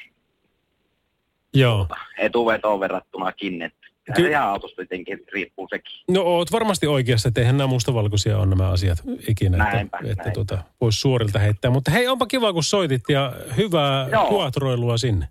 Joo. 1.54 1.88
etuvetoon 2.18 2.80
verrattunakin. 2.80 3.62
Että 3.62 3.78
kyllä 4.06 4.28
Ky- 4.28 4.30
ihan 4.32 4.48
autosta 4.50 4.76
tietenkin 4.76 5.20
riippuu 5.34 5.68
sekin. 5.70 5.91
No 6.10 6.22
oot 6.22 6.52
varmasti 6.52 6.88
oikeassa, 6.88 7.28
että 7.28 7.41
eihän 7.41 7.58
nämä 7.58 7.68
mustavalkoisia 7.68 8.38
on 8.38 8.50
nämä 8.50 8.70
asiat 8.70 8.98
ikinä, 9.28 9.58
Näinpä, 9.58 9.98
että, 9.98 10.12
että 10.12 10.24
näinpä. 10.24 10.32
tuota, 10.34 10.64
voisi 10.82 11.00
suorilta 11.00 11.39
heittää. 11.39 11.72
Mutta 11.72 11.91
hei, 11.91 12.08
onpa 12.08 12.26
kiva, 12.26 12.54
kun 12.54 12.64
soitit 12.64 13.02
ja 13.10 13.34
hyvää 13.58 14.10
Joo. 14.12 14.26
kuatroilua 14.28 14.98
sinne. 14.98 15.28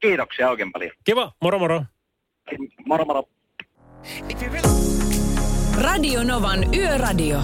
Kiitoksia 0.00 0.50
oikein 0.50 0.72
paljon. 0.72 0.90
Kiva, 1.04 1.32
moro 1.42 1.58
moro. 1.58 1.84
Moro 2.86 3.04
moro. 3.04 3.24
Radio 5.78 6.22
Novan 6.24 6.74
Yöradio. 6.74 7.38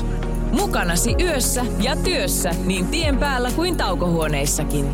Mukanasi 0.52 1.14
yössä 1.20 1.64
ja 1.82 1.96
työssä 1.96 2.50
niin 2.64 2.86
tien 2.86 3.18
päällä 3.18 3.50
kuin 3.50 3.76
taukohuoneissakin. 3.76 4.92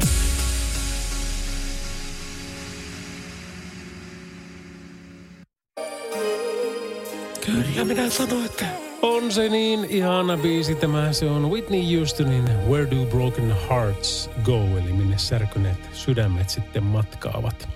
Kyllä 7.47 7.85
minä 7.85 8.11
sanoin, 8.11 8.45
että 8.45 8.67
on 9.03 9.33
se 9.33 9.49
niin 9.49 9.85
ihana 9.85 10.37
biisi 10.37 10.75
tämä. 10.75 11.13
Se 11.13 11.31
on 11.31 11.51
Whitney 11.51 11.97
Houstonin 11.99 12.45
Where 12.69 12.91
Do 12.91 13.07
Broken 13.11 13.57
Hearts 13.69 14.31
Go, 14.43 14.59
eli 14.59 14.93
minne 14.93 15.19
särkyneet 15.19 15.79
sydämet 15.93 16.51
sitten 16.51 16.83
matkaavat. 16.83 17.69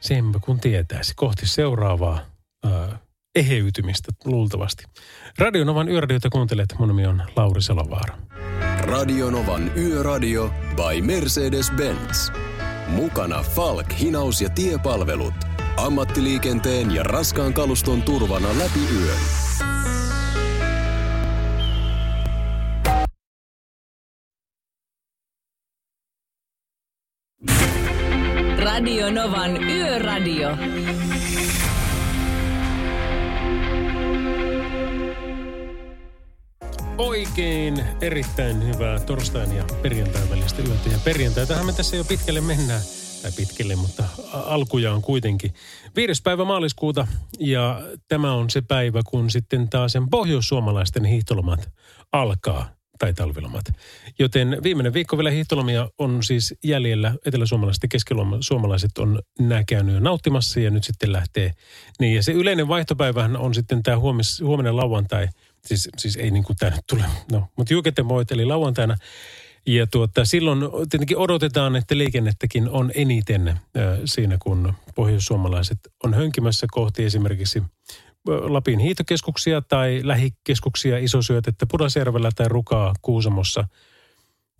Senpä 0.00 0.38
kun 0.42 0.60
tietäisi 0.60 1.12
kohti 1.16 1.46
seuraavaa 1.46 2.18
ää, 2.64 2.98
eheytymistä 3.34 4.12
luultavasti. 4.24 4.84
Radionovan 5.38 5.88
yöradiota 5.88 6.28
kuuntelet. 6.30 6.74
Mun 6.78 6.88
nimi 6.88 7.06
on 7.06 7.22
Lauri 7.36 7.62
Salovaara. 7.62 8.18
Radionovan 8.80 9.72
Yöradio 9.76 10.50
by 10.76 11.00
Mercedes-Benz. 11.00 12.32
Mukana 12.86 13.42
Falk, 13.42 13.92
hinaus 14.00 14.40
ja 14.40 14.48
tiepalvelut. 14.48 15.34
Ammattiliikenteen 15.76 16.94
ja 16.94 17.02
raskaan 17.02 17.54
kaluston 17.54 18.02
turvana 18.02 18.48
läpi 18.58 18.80
yön. 19.00 19.18
Radio 28.58 29.10
Novan 29.10 29.70
Yöradio. 29.70 30.48
Oikein 37.00 37.84
erittäin 38.00 38.66
hyvää 38.66 39.00
torstain 39.00 39.56
ja 39.56 39.64
perjantain 39.82 40.30
välistä 40.30 40.62
yötä. 40.62 40.88
Ja 40.92 40.98
perjantaitahan 41.04 41.66
me 41.66 41.72
tässä 41.72 41.96
jo 41.96 42.04
pitkälle 42.04 42.40
mennään. 42.40 42.80
Tai 43.22 43.32
pitkälle, 43.36 43.76
mutta 43.76 44.04
alkuja 44.32 44.92
on 44.92 45.02
kuitenkin. 45.02 45.54
Viides 45.96 46.22
päivä 46.22 46.44
maaliskuuta 46.44 47.06
ja 47.38 47.82
tämä 48.08 48.32
on 48.32 48.50
se 48.50 48.60
päivä, 48.60 49.00
kun 49.06 49.30
sitten 49.30 49.68
taas 49.68 49.92
sen 49.92 50.10
pohjoissuomalaisten 50.10 51.04
hiihtolomat 51.04 51.68
alkaa 52.12 52.68
tai 52.98 53.14
talvilomat. 53.14 53.64
Joten 54.18 54.58
viimeinen 54.62 54.92
viikko 54.92 55.16
vielä 55.16 55.30
hiihtolomia 55.30 55.88
on 55.98 56.22
siis 56.22 56.54
jäljellä. 56.64 57.14
Etelä-suomalaiset 57.26 57.82
ja 57.82 57.88
keski-suomalaiset 57.88 58.98
on 58.98 59.22
nämä 59.38 59.62
jo 59.92 60.00
nauttimassa 60.00 60.60
ja 60.60 60.70
nyt 60.70 60.84
sitten 60.84 61.12
lähtee. 61.12 61.52
Niin 62.00 62.16
ja 62.16 62.22
se 62.22 62.32
yleinen 62.32 62.68
vaihtopäivähän 62.68 63.36
on 63.36 63.54
sitten 63.54 63.82
tämä 63.82 63.98
huomis, 63.98 64.40
huominen 64.40 64.76
lauantai. 64.76 65.28
Siis, 65.66 65.88
siis 65.96 66.16
ei 66.16 66.30
niin 66.30 66.44
kuin 66.44 66.56
tämä 66.56 66.76
nyt 66.76 66.84
tule, 66.88 67.04
no, 67.32 67.48
mutta 67.56 67.74
eli 68.34 68.44
lauantaina. 68.44 68.96
Ja 69.66 69.86
tuota, 69.86 70.24
silloin 70.24 70.58
tietenkin 70.90 71.18
odotetaan, 71.18 71.76
että 71.76 71.98
liikennettäkin 71.98 72.68
on 72.68 72.90
eniten 72.94 73.60
siinä, 74.04 74.38
kun 74.42 74.74
pohjoissuomalaiset 74.94 75.78
on 76.04 76.14
hönkimässä 76.14 76.66
kohti 76.70 77.04
esimerkiksi 77.04 77.62
Lapin 78.26 78.78
hiitokeskuksia 78.78 79.62
tai 79.62 80.00
lähikeskuksia 80.04 80.98
isosyötettä 80.98 81.66
Pudasjärvellä 81.70 82.30
tai 82.36 82.48
Rukaa 82.48 82.94
Kuusamossa, 83.02 83.68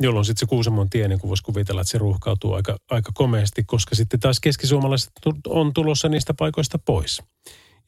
jolloin 0.01 0.25
sitten 0.25 0.41
se 0.41 0.47
Kuusamon 0.47 0.91
tie, 0.91 1.09
niin 1.09 1.21
kuin 1.21 1.29
voisi 1.29 1.43
kuvitella, 1.43 1.81
että 1.81 1.91
se 1.91 1.99
ruuhkautuu 1.99 2.53
aika, 2.53 2.77
aika 2.91 3.13
komeasti, 3.15 3.65
koska 3.65 3.95
sitten 3.95 4.21
taas 4.21 4.41
keskisuomalaiset 4.41 5.13
on 5.47 5.73
tulossa 5.73 6.09
niistä 6.09 6.35
paikoista 6.35 6.79
pois. 6.79 7.23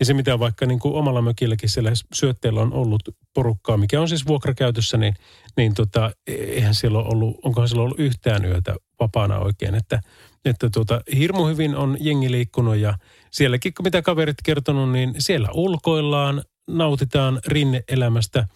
Ja 0.01 0.07
se, 0.07 0.15
mitä 0.15 0.39
vaikka 0.39 0.67
niin 0.67 0.79
kuin 0.79 0.95
omalla 0.95 1.23
mökilläkin 1.23 1.69
siellä 1.69 1.93
syötteellä 2.15 2.61
on 2.61 2.73
ollut 2.73 3.03
porukkaa, 3.35 3.77
mikä 3.77 4.01
on 4.01 4.09
siis 4.09 4.27
vuokrakäytössä, 4.27 4.97
niin, 4.97 5.15
niin 5.57 5.75
tota, 5.75 6.11
eihän 6.27 6.75
siellä 6.75 6.99
ole 6.99 7.09
ollut, 7.09 7.37
onkohan 7.43 7.69
siellä 7.69 7.85
ollut 7.85 8.01
yhtään 8.01 8.45
yötä 8.45 8.75
vapaana 9.01 9.39
oikein. 9.39 9.75
Että, 9.75 10.01
että 10.45 10.71
tuota, 10.71 11.01
hirmu 11.17 11.47
hyvin 11.47 11.77
on 11.77 11.97
jengi 12.01 12.31
liikkunut 12.31 12.77
ja 12.77 12.99
sielläkin, 13.31 13.73
mitä 13.83 14.03
kaverit 14.03 14.37
kertonut, 14.45 14.93
niin 14.93 15.15
siellä 15.19 15.49
ulkoillaan, 15.55 16.43
nautitaan 16.67 17.41
rinneelämästä, 17.47 18.47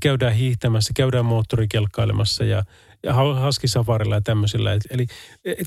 käydään 0.00 0.34
hiihtämässä, 0.34 0.92
käydään 0.96 1.24
moottorikelkkailemassa 1.24 2.44
ja, 2.44 2.64
ja 3.02 3.14
haskisafarilla 3.14 4.14
ja 4.14 4.20
tämmöisillä. 4.20 4.72
Eli 4.90 5.06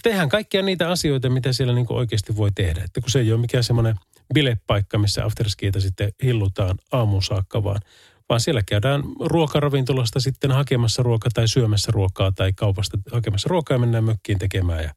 tehdään 0.04 0.30
kaikkia 0.30 0.62
niitä 0.62 0.90
asioita, 0.90 1.30
mitä 1.30 1.54
siellä 1.54 1.74
niin 1.74 1.86
oikeasti 1.90 2.36
voi 2.36 2.50
tehdä. 2.56 2.84
Että 2.84 3.02
kun 3.02 3.10
se 3.10 3.20
ei 3.20 3.32
ole 3.32 3.42
mikään 3.42 3.64
semmoinen 3.64 3.96
bilepaikka, 4.34 4.98
missä 4.98 5.26
afterskiita 5.26 5.80
sitten 5.80 6.12
hillutaan 6.24 6.78
aamuun 6.92 7.24
saakka, 7.24 7.64
vaan, 7.64 7.82
vaan 8.30 8.40
siellä 8.40 8.62
käydään 8.64 9.04
ruokaravintolasta 9.20 10.20
sitten 10.20 10.52
hakemassa 10.52 11.04
ruokaa 11.04 11.32
tai 11.34 11.48
syömässä 11.48 11.92
ruokaa 11.92 12.32
tai 12.32 12.54
kaupasta 12.54 12.98
hakemassa 13.12 13.50
ruokaa 13.50 13.76
ja 13.76 13.80
mennään 13.80 14.04
mökkiin 14.04 14.40
tekemään 14.40 14.84
ja, 14.84 14.94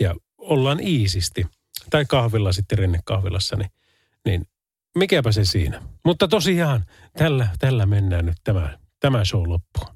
ja 0.00 0.14
ollaan 0.38 0.80
iisisti. 0.80 1.46
Tai 1.90 2.04
kahvilla 2.04 2.52
sitten 2.52 2.78
rinnekahvilassa, 2.78 3.56
niin, 3.56 3.70
niin 4.24 4.46
mikäpä 4.98 5.32
se 5.32 5.44
siinä. 5.44 5.82
Mutta 6.04 6.28
tosiaan, 6.28 6.84
tällä, 7.16 7.48
tällä 7.58 7.86
mennään 7.86 8.26
nyt 8.26 8.36
tämä, 8.44 8.78
tämä 9.00 9.24
show 9.24 9.48
loppuun. 9.48 9.88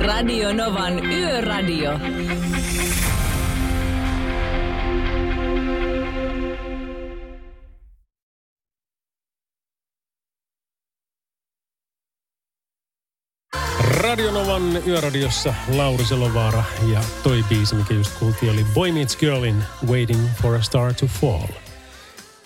Radio 0.00 0.52
Novan 0.52 1.06
Yöradio. 1.06 1.98
Radionovan 14.12 14.86
yöradiossa 14.86 15.54
Lauri 15.76 16.04
Selovaara 16.04 16.64
ja 16.92 17.00
toi 17.22 17.44
biisi, 17.48 17.74
mikä 17.74 17.94
just 17.94 18.18
kuultiin, 18.18 18.52
oli 18.52 18.66
Boy 18.74 18.92
Meets 18.92 19.16
Girlin 19.16 19.64
Waiting 19.86 20.28
for 20.42 20.54
a 20.54 20.62
Star 20.62 20.94
to 20.94 21.06
Fall. 21.06 21.48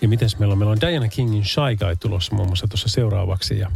Ja 0.01 0.07
mitäs 0.07 0.39
meillä 0.39 0.51
on? 0.51 0.57
Meillä 0.57 0.71
on 0.71 0.81
Diana 0.81 1.07
Kingin 1.07 1.45
Shy 1.45 1.75
Guy 1.79 1.95
tulossa 1.95 2.35
muun 2.35 2.47
muassa 2.47 2.67
tuossa 2.67 2.89
seuraavaksi. 2.89 3.59
Ja 3.59 3.71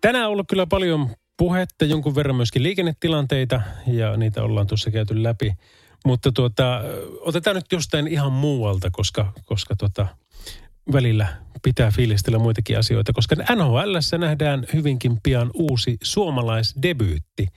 tänään 0.00 0.24
on 0.24 0.32
ollut 0.32 0.46
kyllä 0.48 0.66
paljon 0.66 1.10
puhetta, 1.36 1.84
jonkun 1.84 2.14
verran 2.14 2.36
myöskin 2.36 2.62
liikennetilanteita 2.62 3.60
ja 3.86 4.16
niitä 4.16 4.42
ollaan 4.42 4.66
tuossa 4.66 4.90
käyty 4.90 5.22
läpi. 5.22 5.52
Mutta 6.04 6.32
tuota, 6.32 6.80
otetaan 7.20 7.56
nyt 7.56 7.72
jostain 7.72 8.06
ihan 8.06 8.32
muualta, 8.32 8.90
koska, 8.90 9.32
koska 9.44 9.76
tuota, 9.76 10.06
välillä 10.92 11.28
pitää 11.62 11.90
fiilistellä 11.90 12.38
muitakin 12.38 12.78
asioita, 12.78 13.12
koska 13.12 13.36
NHL 13.54 14.18
nähdään 14.18 14.66
hyvinkin 14.72 15.18
pian 15.22 15.50
uusi 15.54 15.96
suomalaisdebyytti. 16.02 17.48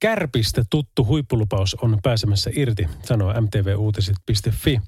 Kärpistä 0.00 0.62
tuttu 0.70 1.06
huippulupaus 1.06 1.74
on 1.74 1.98
pääsemässä 2.02 2.50
irti, 2.54 2.88
sanoo 3.02 3.34
mtvuutiset.fi. 3.40 4.80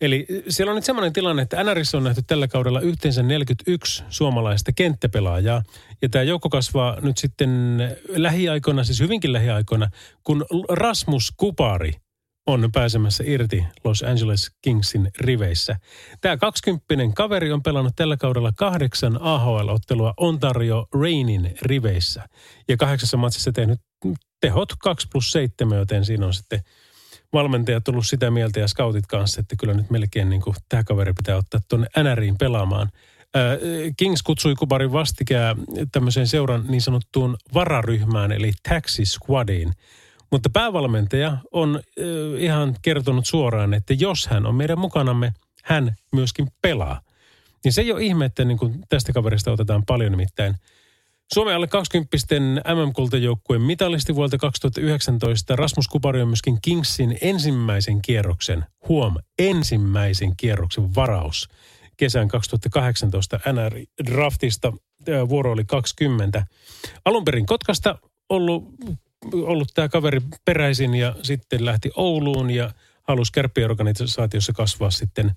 Eli 0.00 0.26
siellä 0.48 0.70
on 0.70 0.76
nyt 0.76 0.84
semmoinen 0.84 1.12
tilanne, 1.12 1.42
että 1.42 1.64
NRissä 1.64 1.96
on 1.96 2.04
nähty 2.04 2.22
tällä 2.26 2.48
kaudella 2.48 2.80
yhteensä 2.80 3.22
41 3.22 4.04
suomalaista 4.08 4.72
kenttäpelaajaa. 4.72 5.62
Ja 6.02 6.08
tämä 6.08 6.22
joukko 6.22 6.48
kasvaa 6.48 7.00
nyt 7.00 7.18
sitten 7.18 7.78
lähiaikoina, 8.08 8.84
siis 8.84 9.00
hyvinkin 9.00 9.32
lähiaikoina, 9.32 9.90
kun 10.24 10.46
Rasmus 10.68 11.32
Kupari– 11.36 11.92
on 12.46 12.68
pääsemässä 12.72 13.24
irti 13.26 13.64
Los 13.84 14.02
Angeles 14.02 14.50
Kingsin 14.62 15.10
riveissä. 15.18 15.76
Tämä 16.20 16.36
20 16.36 16.94
kaveri 17.14 17.52
on 17.52 17.62
pelannut 17.62 17.92
tällä 17.96 18.16
kaudella 18.16 18.52
kahdeksan 18.56 19.18
AHL-ottelua 19.20 20.14
Ontario 20.16 20.86
Rainin 20.94 21.54
riveissä. 21.62 22.28
Ja 22.68 22.76
kahdeksassa 22.76 23.16
matsissa 23.16 23.52
tehnyt 23.52 23.80
tehot 24.40 24.72
2 24.82 25.08
plus 25.12 25.32
7, 25.32 25.78
joten 25.78 26.04
siinä 26.04 26.26
on 26.26 26.34
sitten 26.34 26.60
valmentaja 27.32 27.80
tullut 27.80 28.06
sitä 28.06 28.30
mieltä 28.30 28.60
ja 28.60 28.68
scoutit 28.68 29.06
kanssa, 29.06 29.40
että 29.40 29.56
kyllä 29.56 29.74
nyt 29.74 29.90
melkein 29.90 30.30
niin 30.30 30.42
kuin 30.42 30.56
tämä 30.68 30.84
kaveri 30.84 31.12
pitää 31.12 31.36
ottaa 31.36 31.60
tuonne 31.68 31.86
NRiin 32.02 32.38
pelaamaan. 32.38 32.90
Kings 33.96 34.22
kutsui 34.22 34.54
Kubarin 34.54 34.92
vastikään 34.92 35.56
tämmöiseen 35.92 36.26
seuran 36.26 36.64
niin 36.68 36.82
sanottuun 36.82 37.36
vararyhmään, 37.54 38.32
eli 38.32 38.52
taxi 38.68 39.04
squadiin– 39.06 39.72
mutta 40.32 40.50
päävalmentaja 40.50 41.36
on 41.52 41.76
äh, 41.76 42.42
ihan 42.42 42.76
kertonut 42.82 43.26
suoraan, 43.26 43.74
että 43.74 43.94
jos 43.94 44.26
hän 44.26 44.46
on 44.46 44.54
meidän 44.54 44.78
mukanamme, 44.78 45.32
hän 45.64 45.96
myöskin 46.12 46.48
pelaa. 46.62 47.00
Niin 47.64 47.72
se 47.72 47.80
ei 47.80 47.92
ole 47.92 48.02
ihme, 48.02 48.24
että 48.24 48.44
niin 48.44 48.58
kuin 48.58 48.78
tästä 48.88 49.12
kaverista 49.12 49.52
otetaan 49.52 49.82
paljon 49.86 50.10
nimittäin. 50.10 50.54
Suomen 51.34 51.54
alle 51.54 51.66
20 51.66 52.16
MM-kultajoukkueen 52.74 53.62
mitalisti 53.62 54.14
vuodelta 54.14 54.38
2019 54.38 55.56
Rasmus 55.56 55.88
Kupari 55.88 56.22
on 56.22 56.28
myöskin 56.28 56.58
Kingsin 56.62 57.18
ensimmäisen 57.20 58.02
kierroksen, 58.02 58.64
huom, 58.88 59.14
ensimmäisen 59.38 60.36
kierroksen 60.36 60.94
varaus 60.94 61.48
kesän 61.96 62.28
2018 62.28 63.40
NR-draftista. 63.52 64.72
Vuoro 65.28 65.52
oli 65.52 65.64
20. 65.64 66.46
Alun 67.04 67.24
perin 67.24 67.46
Kotkasta 67.46 67.98
ollut 68.28 68.64
ollut 69.32 69.68
tämä 69.74 69.88
kaveri 69.88 70.20
peräisin 70.44 70.94
ja 70.94 71.14
sitten 71.22 71.64
lähti 71.64 71.90
Ouluun 71.96 72.50
ja 72.50 72.70
halusi 73.02 73.32
kärppiorganisaatiossa 73.32 74.52
kasvaa 74.52 74.90
sitten 74.90 75.32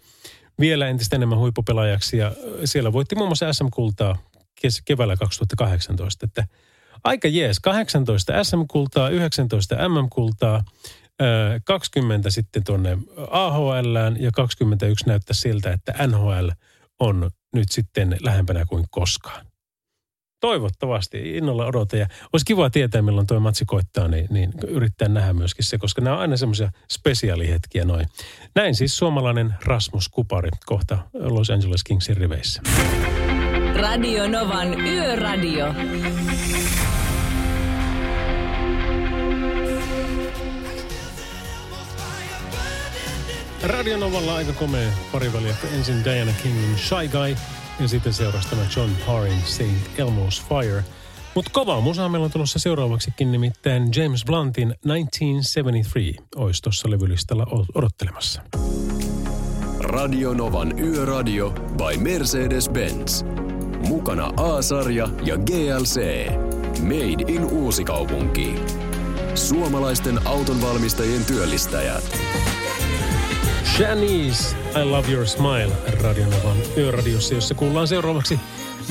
vielä 0.60 0.88
entistä 0.88 1.16
enemmän 1.16 1.40
huippupelaajaksi 1.40 2.18
ja 2.18 2.32
siellä 2.66 2.94
voitti 2.94 3.16
muun 3.16 3.30
muassa 3.30 3.54
SM-kultaa 3.54 4.18
keväällä 4.86 5.18
2018, 5.18 6.26
että 6.26 6.48
aika 7.04 7.28
jees, 7.28 7.60
18 7.60 8.44
SM-kultaa, 8.44 9.10
19 9.10 9.76
MM-kultaa, 9.90 10.64
ö, 11.22 11.26
20 11.66 12.30
sitten 12.30 12.64
tuonne 12.64 12.98
AHLään 13.30 14.22
ja 14.22 14.32
21 14.32 15.08
näyttää 15.08 15.34
siltä, 15.34 15.74
että 15.74 16.08
NHL 16.08 16.50
on 17.00 17.32
nyt 17.54 17.72
sitten 17.72 18.18
lähempänä 18.22 18.66
kuin 18.66 18.86
koskaan. 18.90 19.49
Toivottavasti, 20.40 21.38
innolla 21.38 21.66
odotan. 21.66 22.00
Ja 22.00 22.08
olisi 22.34 22.46
kiva 22.46 22.70
tietää, 22.70 23.02
milloin 23.02 23.28
tuo 23.28 23.40
matsi 23.40 23.66
koittaa, 23.66 24.08
niin, 24.08 24.28
niin 24.30 24.54
yrittää 24.68 25.08
nähdä 25.08 25.34
myöskin 25.34 25.66
se, 25.66 25.78
koska 25.78 26.02
nämä 26.02 26.16
on 26.16 26.22
aina 26.22 26.38
semmoisia 26.38 26.72
spesiaalihetkiä 26.92 27.86
noin. 27.86 28.08
Näin 28.56 28.76
siis 28.76 28.98
suomalainen 28.98 29.56
Rasmus 29.66 30.10
Kupari 30.10 30.50
kohta 30.66 30.98
Los 31.14 31.50
Angeles 31.50 31.84
Kingsin 31.84 32.18
riveissä. 32.18 32.62
Radio 33.76 34.28
Novan 34.28 34.82
Yöradio. 34.82 35.74
Radionovalla 43.64 44.36
aika 44.36 44.54
komea 44.54 44.90
pariväliä. 45.12 45.56
Ensin 45.76 46.04
Diana 46.04 46.32
Kingin 46.44 46.78
Shy 46.78 47.08
Guy 47.12 47.36
ja 47.80 47.88
sitten 47.88 48.14
seurasi 48.14 48.50
tämä 48.50 48.62
John 48.76 48.92
Parrin 49.06 49.42
St. 49.42 49.62
Elmo's 49.98 50.44
Fire. 50.50 50.84
Mutta 51.36 51.52
kovaa 51.54 51.82
musaa 51.82 52.10
meillä 52.10 52.26
on 52.26 52.32
tulossa 52.32 52.60
seuraavaksikin 52.60 53.32
nimittäin 53.32 53.90
James 53.96 54.26
Bluntin 54.26 54.68
1973 54.68 56.28
olisi 56.36 56.62
tuossa 56.62 56.90
levylistalla 56.90 57.48
odottelemassa. 57.76 58.42
Radio 59.80 60.34
Novan 60.34 60.80
Yöradio 60.80 61.50
by 61.52 61.98
Mercedes-Benz. 61.98 63.26
Mukana 63.88 64.34
A-sarja 64.38 65.10
ja 65.26 65.38
GLC. 65.38 66.28
Made 66.82 67.34
in 67.34 67.46
Uusikaupunki. 67.46 68.56
Suomalaisten 69.36 70.28
autonvalmistajien 70.28 71.26
työllistäjät. 71.26 72.04
Shanice, 73.64 74.56
I 74.82 74.86
Love 74.86 75.12
Your 75.12 75.28
Smile, 75.28 75.72
Radionovan 76.04 76.58
yöradiossa, 76.78 77.34
jossa 77.34 77.56
kuullaan 77.56 77.88
seuraavaksi 77.88 78.40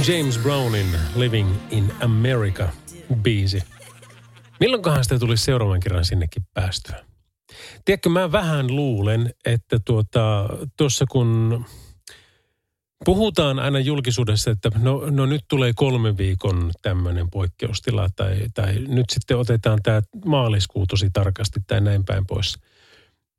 James 0.09 0.39
Brownin 0.39 0.87
Living 1.17 1.55
in 1.71 1.93
America 2.01 2.69
biisi. 3.23 3.63
Milloinkohan 4.61 5.05
sitä 5.05 5.19
tulisi 5.19 5.45
seuraavan 5.45 5.81
kerran 5.81 6.05
sinnekin 6.05 6.43
päästyä? 6.55 7.05
Tiedätkö, 7.85 8.09
mä 8.09 8.33
vähän 8.33 8.77
luulen, 8.77 9.35
että 9.45 9.79
tuota, 9.85 10.49
tuossa 10.77 11.05
kun 11.11 11.65
puhutaan 13.05 13.59
aina 13.59 13.79
julkisuudessa, 13.79 14.51
että 14.51 14.71
no, 14.79 15.11
no 15.11 15.27
nyt 15.27 15.45
tulee 15.49 15.73
kolme 15.77 16.17
viikon 16.17 16.71
tämmöinen 16.83 17.31
poikkeustila 17.31 18.09
tai, 18.17 18.37
tai 18.55 18.75
nyt 18.89 19.11
sitten 19.11 19.37
otetaan 19.37 19.79
tämä 19.83 20.03
maaliskuu 20.25 20.87
tosi 20.87 21.11
tarkasti 21.13 21.61
tai 21.67 21.81
näin 21.81 22.05
päin 22.05 22.27
pois– 22.27 22.55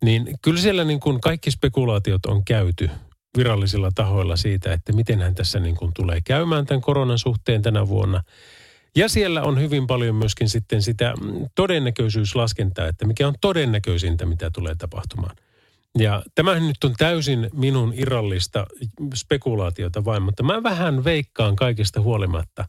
niin 0.04 0.28
kyllä 0.42 0.62
siellä 0.62 0.84
niin 0.84 1.00
kuin 1.00 1.22
kaikki 1.22 1.52
spekulaatiot 1.52 2.26
on 2.26 2.46
käyty 2.46 2.90
virallisilla 3.38 3.90
tahoilla 3.96 4.36
siitä, 4.36 4.74
että 4.74 4.94
miten 4.94 5.22
hän 5.22 5.36
tässä 5.36 5.60
niin 5.60 5.76
kuin 5.76 5.92
tulee 5.94 6.22
käymään 6.22 6.66
tämän 6.66 6.82
koronan 6.82 7.20
suhteen 7.20 7.62
tänä 7.62 7.88
vuonna. 7.88 8.24
Ja 8.96 9.10
siellä 9.10 9.44
on 9.44 9.60
hyvin 9.62 9.88
paljon 9.88 10.16
myöskin 10.16 10.50
sitten 10.50 10.82
sitä 10.82 11.14
todennäköisyyslaskentaa, 11.56 12.88
että 12.88 13.06
mikä 13.06 13.28
on 13.28 13.36
todennäköisintä, 13.42 14.26
mitä 14.26 14.50
tulee 14.50 14.76
tapahtumaan. 14.76 15.36
Ja 15.98 16.24
tämähän 16.36 16.68
nyt 16.68 16.84
on 16.84 16.94
täysin 16.98 17.50
minun 17.54 17.94
irrallista 17.96 18.66
spekulaatiota 19.16 20.06
vain, 20.06 20.24
mutta 20.24 20.44
mä 20.44 20.64
vähän 20.64 21.04
veikkaan 21.04 21.56
kaikesta 21.56 22.02
huolimatta, 22.02 22.66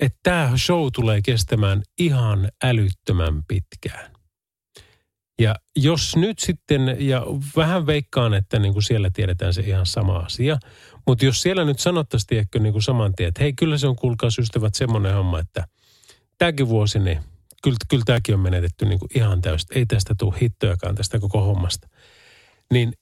että 0.00 0.18
tämä 0.22 0.52
show 0.56 0.88
tulee 0.92 1.20
kestämään 1.22 1.82
ihan 1.98 2.48
älyttömän 2.64 3.42
pitkään. 3.48 4.19
Ja 5.40 5.54
jos 5.76 6.16
nyt 6.16 6.38
sitten, 6.38 6.96
ja 6.98 7.22
vähän 7.56 7.86
veikkaan, 7.86 8.34
että 8.34 8.58
niin 8.58 8.72
kuin 8.72 8.82
siellä 8.82 9.10
tiedetään 9.10 9.54
se 9.54 9.60
ihan 9.60 9.86
sama 9.86 10.16
asia, 10.16 10.58
mutta 11.06 11.24
jos 11.24 11.42
siellä 11.42 11.64
nyt 11.64 11.78
sanottaisiin 11.78 12.26
tiedätkö, 12.26 12.58
niin 12.58 12.72
kuin 12.72 12.82
saman 12.82 13.14
tien, 13.14 13.28
että 13.28 13.42
hei 13.42 13.52
kyllä 13.52 13.78
se 13.78 13.86
on 13.86 13.96
kuulkaa 13.96 14.30
ystävät 14.38 14.74
semmoinen 14.74 15.14
homma, 15.14 15.38
että 15.38 15.64
tämäkin 16.38 16.68
vuosi, 16.68 16.98
niin 16.98 17.18
kyllä, 17.62 17.76
kyllä 17.88 18.02
tämäkin 18.06 18.34
on 18.34 18.40
menetetty 18.40 18.84
niin 18.84 18.98
kuin 18.98 19.10
ihan 19.14 19.40
täysin. 19.42 19.68
Ei 19.74 19.86
tästä 19.86 20.14
tule 20.18 20.34
hittojakaan 20.42 20.94
tästä 20.94 21.18
koko 21.18 21.42
hommasta. 21.42 21.88
Niin 22.72 22.92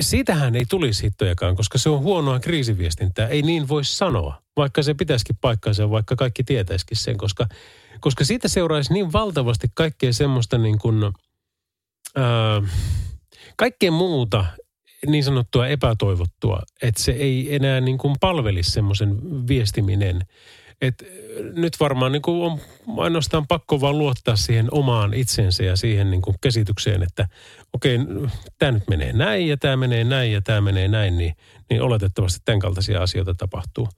siitähän 0.00 0.56
ei 0.56 0.64
tulisi 0.70 1.02
hittojakaan, 1.02 1.56
koska 1.56 1.78
se 1.78 1.88
on 1.88 2.00
huonoa 2.00 2.40
kriisiviestintää. 2.40 3.28
Ei 3.28 3.42
niin 3.42 3.68
voi 3.68 3.84
sanoa, 3.84 4.42
vaikka 4.56 4.82
se 4.82 4.94
pitäisikin 4.94 5.36
paikkaansa, 5.40 5.90
vaikka 5.90 6.16
kaikki 6.16 6.44
tietäisikin 6.44 6.96
sen, 6.96 7.16
koska, 7.16 7.46
koska 8.00 8.24
siitä 8.24 8.48
seuraisi 8.48 8.92
niin 8.92 9.12
valtavasti 9.12 9.68
kaikkea 9.74 10.12
semmoista 10.12 10.58
niin 10.58 10.78
kuin– 10.78 10.96
öö, 12.18 12.60
kaikkea 13.56 13.90
muuta 13.90 14.44
niin 15.06 15.24
sanottua 15.24 15.68
epätoivottua, 15.68 16.62
että 16.82 17.02
se 17.02 17.12
ei 17.12 17.54
enää 17.54 17.80
niin 17.80 17.98
kuin 17.98 18.14
palvelisi 18.20 18.70
semmoisen 18.70 19.16
viestiminen. 19.48 20.20
Et 20.80 21.04
nyt 21.56 21.80
varmaan 21.80 22.12
niin 22.12 22.22
kuin 22.22 22.42
on 22.42 22.60
ainoastaan 22.96 23.46
pakko 23.46 23.80
vaan 23.80 23.98
luottaa 23.98 24.36
siihen 24.36 24.68
omaan 24.70 25.14
itsensä 25.14 25.64
ja 25.64 25.76
siihen 25.76 26.10
niin 26.10 26.22
kuin 26.22 26.36
käsitykseen, 26.40 27.02
että 27.02 27.28
okei, 27.72 27.98
tämä 28.58 28.72
nyt 28.72 28.88
menee 28.88 29.12
näin 29.12 29.48
ja 29.48 29.56
tämä 29.56 29.76
menee 29.76 30.04
näin 30.04 30.32
ja 30.32 30.40
tämä 30.40 30.60
menee 30.60 30.88
näin, 30.88 31.18
niin, 31.18 31.34
niin 31.70 31.82
oletettavasti 31.82 32.40
tämän 32.44 32.60
kaltaisia 32.60 33.02
asioita 33.02 33.34
tapahtuu. 33.34 33.88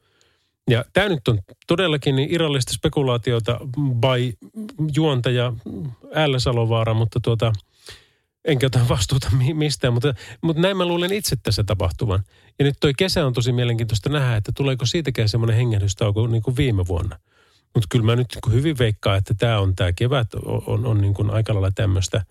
Ja 0.70 0.84
tämä 0.92 1.08
nyt 1.08 1.28
on 1.28 1.38
todellakin 1.66 2.16
niin 2.16 2.34
irrallista 2.34 2.74
spekulaatiota 2.74 3.60
by 3.76 4.48
juontaja 4.96 5.52
L. 6.26 6.38
Salovaara, 6.38 6.94
mutta 6.94 7.20
tuota– 7.22 7.52
enkä 8.46 8.66
ota 8.66 8.80
vastuuta 8.88 9.28
mistään, 9.54 9.92
mutta, 9.92 10.14
mutta 10.42 10.62
näin 10.62 10.76
mä 10.76 10.86
luulen 10.86 11.12
itse 11.12 11.36
tässä 11.42 11.64
tapahtuvan. 11.64 12.24
Ja 12.58 12.64
nyt 12.64 12.74
toi 12.80 12.92
kesä 12.94 13.26
on 13.26 13.32
tosi 13.32 13.52
mielenkiintoista 13.52 14.08
nähdä, 14.08 14.36
että 14.36 14.52
tuleeko 14.54 14.86
siitäkään 14.86 15.28
semmoinen 15.28 15.56
hengähdystauko 15.56 16.26
niin 16.26 16.42
kuin 16.42 16.56
viime 16.56 16.86
vuonna. 16.86 17.18
Mutta 17.74 17.86
kyllä 17.90 18.04
mä 18.04 18.16
nyt 18.16 18.38
hyvin 18.52 18.78
veikkaan, 18.78 19.18
että 19.18 19.34
tämä 19.38 19.58
on 19.58 19.76
tämä 19.76 19.92
kevät, 19.92 20.34
on, 20.34 20.62
on, 20.66 20.86
on 20.86 21.00
niin 21.00 21.14
kuin 21.14 21.30
aika 21.30 21.54
lailla 21.54 21.70
tämmöistä. 21.74 22.24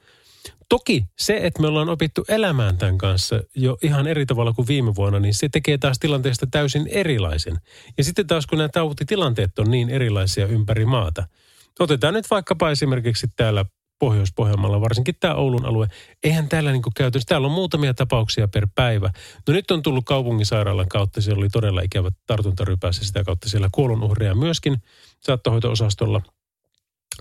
Toki 0.69 1.05
se, 1.19 1.39
että 1.43 1.61
me 1.61 1.67
ollaan 1.67 1.89
opittu 1.89 2.25
elämään 2.27 2.77
tämän 2.77 2.97
kanssa 2.97 3.43
jo 3.55 3.77
ihan 3.81 4.07
eri 4.07 4.25
tavalla 4.25 4.53
kuin 4.53 4.67
viime 4.67 4.95
vuonna, 4.95 5.19
niin 5.19 5.33
se 5.33 5.49
tekee 5.49 5.77
taas 5.77 5.99
tilanteesta 5.99 6.47
täysin 6.51 6.87
erilaisen. 6.87 7.57
Ja 7.97 8.03
sitten 8.03 8.27
taas 8.27 8.47
kun 8.47 8.57
nämä 8.57 8.69
tautitilanteet 8.69 9.59
on 9.59 9.71
niin 9.71 9.89
erilaisia 9.89 10.47
ympäri 10.47 10.85
maata. 10.85 11.27
Otetaan 11.79 12.13
nyt 12.13 12.29
vaikkapa 12.31 12.71
esimerkiksi 12.71 13.27
täällä 13.35 13.65
Pohjois-Pohjanmaalla, 13.99 14.81
varsinkin 14.81 15.15
tämä 15.19 15.33
Oulun 15.33 15.65
alue. 15.65 15.87
Eihän 16.23 16.49
täällä 16.49 16.71
niin 16.71 16.81
käytössä, 16.95 17.27
täällä 17.27 17.45
on 17.47 17.51
muutamia 17.51 17.93
tapauksia 17.93 18.47
per 18.47 18.67
päivä. 18.75 19.11
No 19.47 19.53
nyt 19.53 19.71
on 19.71 19.81
tullut 19.81 20.05
kaupunginsairaalan 20.05 20.87
kautta, 20.89 21.21
siellä 21.21 21.39
oli 21.39 21.49
todella 21.49 21.81
ikävä 21.81 22.09
tartuntarypäs 22.27 22.99
ja 22.99 23.05
sitä 23.05 23.23
kautta 23.23 23.49
siellä 23.49 23.69
kuolonuhreja 23.71 24.35
myöskin 24.35 24.77
saattohoito-osastolla. 25.21 26.21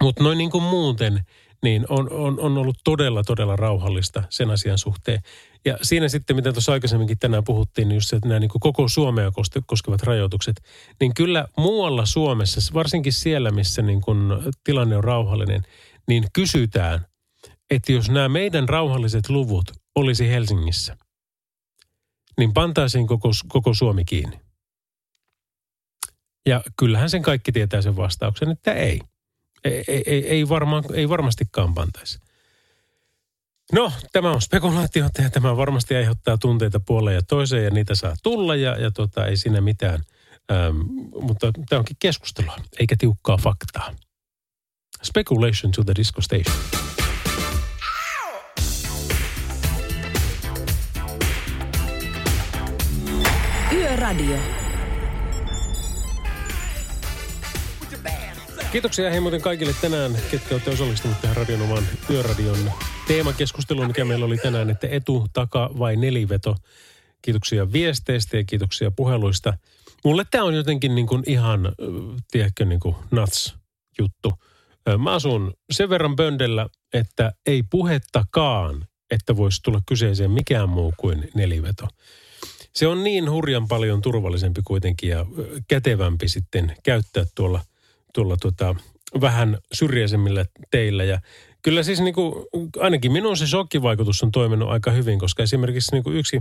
Mutta 0.00 0.22
noin 0.22 0.38
niin 0.38 0.50
kuin 0.50 0.64
muuten, 0.64 1.20
niin 1.62 1.84
on, 1.88 2.12
on, 2.12 2.40
on 2.40 2.58
ollut 2.58 2.76
todella, 2.84 3.24
todella 3.24 3.56
rauhallista 3.56 4.22
sen 4.30 4.50
asian 4.50 4.78
suhteen. 4.78 5.20
Ja 5.64 5.78
siinä 5.82 6.08
sitten, 6.08 6.36
mitä 6.36 6.52
tuossa 6.52 6.72
aikaisemminkin 6.72 7.18
tänään 7.18 7.44
puhuttiin, 7.44 7.88
niin 7.88 7.96
just 7.96 8.08
se, 8.08 8.16
että 8.16 8.28
nämä 8.28 8.40
niin 8.40 8.50
koko 8.60 8.88
Suomea 8.88 9.32
koskevat 9.66 10.02
rajoitukset, 10.02 10.62
niin 11.00 11.14
kyllä 11.14 11.48
muualla 11.58 12.06
Suomessa, 12.06 12.74
varsinkin 12.74 13.12
siellä, 13.12 13.50
missä 13.50 13.82
niin 13.82 14.00
kuin 14.00 14.18
tilanne 14.64 14.96
on 14.96 15.04
rauhallinen, 15.04 15.62
niin 16.08 16.24
kysytään, 16.32 17.06
että 17.70 17.92
jos 17.92 18.10
nämä 18.10 18.28
meidän 18.28 18.68
rauhalliset 18.68 19.28
luvut 19.28 19.72
olisi 19.94 20.28
Helsingissä, 20.28 20.96
niin 22.38 22.52
pantaisiin 22.52 23.06
koko, 23.06 23.30
koko 23.48 23.74
Suomi 23.74 24.04
kiinni. 24.04 24.40
Ja 26.46 26.62
kyllähän 26.76 27.10
sen 27.10 27.22
kaikki 27.22 27.52
tietää 27.52 27.82
sen 27.82 27.96
vastauksen, 27.96 28.50
että 28.50 28.72
ei. 28.72 29.00
Ei, 29.64 29.84
ei, 29.88 30.28
ei, 30.28 30.48
varmaan, 30.48 30.84
ei 30.94 31.08
varmastikaan 31.08 31.74
pantaisi. 31.74 32.18
No, 33.72 33.92
tämä 34.12 34.32
on 34.32 34.42
spekulaatiota 34.42 35.22
ja 35.22 35.30
tämä 35.30 35.56
varmasti 35.56 35.94
aiheuttaa 35.94 36.38
tunteita 36.38 36.80
puoleen 36.80 37.14
ja 37.14 37.22
toiseen 37.22 37.64
ja 37.64 37.70
niitä 37.70 37.94
saa 37.94 38.14
tulla 38.22 38.56
ja, 38.56 38.80
ja 38.80 38.90
tota, 38.90 39.26
ei 39.26 39.36
siinä 39.36 39.60
mitään. 39.60 40.00
Ähm, 40.52 40.76
mutta 41.20 41.52
tämä 41.68 41.78
onkin 41.78 41.96
keskustelua, 41.98 42.56
eikä 42.78 42.96
tiukkaa 42.98 43.36
faktaa. 43.36 43.94
Speculation 45.04 45.72
to 45.72 45.84
the 45.84 45.94
Disco 45.96 46.20
Station. 46.20 46.56
Yöradio. 53.72 54.36
Kiitoksia 58.72 59.10
hei 59.10 59.20
muuten 59.20 59.40
kaikille 59.40 59.74
tänään, 59.80 60.16
ketkä 60.30 60.54
olette 60.54 60.70
osallistuneet 60.70 61.20
tähän 61.20 61.36
Radionoman 61.36 61.84
Yöradion 62.10 62.72
teemakeskusteluun, 63.08 63.86
mikä 63.86 64.04
meillä 64.04 64.24
oli 64.24 64.36
tänään, 64.36 64.70
että 64.70 64.86
etu, 64.90 65.26
taka 65.32 65.70
vai 65.78 65.96
neliveto. 65.96 66.56
Kiitoksia 67.22 67.72
viesteistä 67.72 68.36
ja 68.36 68.44
kiitoksia 68.44 68.90
puheluista. 68.90 69.58
Mulle 70.04 70.24
tämä 70.30 70.44
on 70.44 70.54
jotenkin 70.54 70.94
niin 70.94 71.06
kuin 71.06 71.22
ihan, 71.26 71.72
tiedätkö, 72.30 72.64
niin 72.64 72.80
kuin 72.80 72.96
nuts 73.10 73.54
juttu. 73.98 74.32
Mä 74.98 75.12
asun 75.12 75.54
sen 75.70 75.90
verran 75.90 76.16
böndellä, 76.16 76.68
että 76.92 77.32
ei 77.46 77.62
puhettakaan, 77.62 78.86
että 79.10 79.36
voisi 79.36 79.62
tulla 79.62 79.80
kyseeseen 79.86 80.30
mikään 80.30 80.68
muu 80.68 80.94
kuin 80.96 81.30
neliveto. 81.34 81.88
Se 82.72 82.86
on 82.86 83.04
niin 83.04 83.30
hurjan 83.30 83.68
paljon 83.68 84.02
turvallisempi 84.02 84.60
kuitenkin 84.64 85.10
ja 85.10 85.26
kätevämpi 85.68 86.28
sitten 86.28 86.76
käyttää 86.82 87.24
tuolla, 87.34 87.60
tuolla 88.14 88.36
tota, 88.36 88.74
vähän 89.20 89.58
syrjäisemmillä 89.72 90.44
teillä. 90.70 91.04
Ja 91.04 91.20
kyllä 91.62 91.82
siis 91.82 92.00
niin 92.00 92.14
kuin, 92.14 92.46
ainakin 92.80 93.12
minun 93.12 93.36
se 93.36 93.46
shokkivaikutus 93.46 94.22
on 94.22 94.30
toiminut 94.32 94.68
aika 94.68 94.90
hyvin, 94.90 95.18
koska 95.18 95.42
esimerkiksi 95.42 95.92
niin 95.92 96.04
kuin 96.04 96.16
yksi 96.16 96.40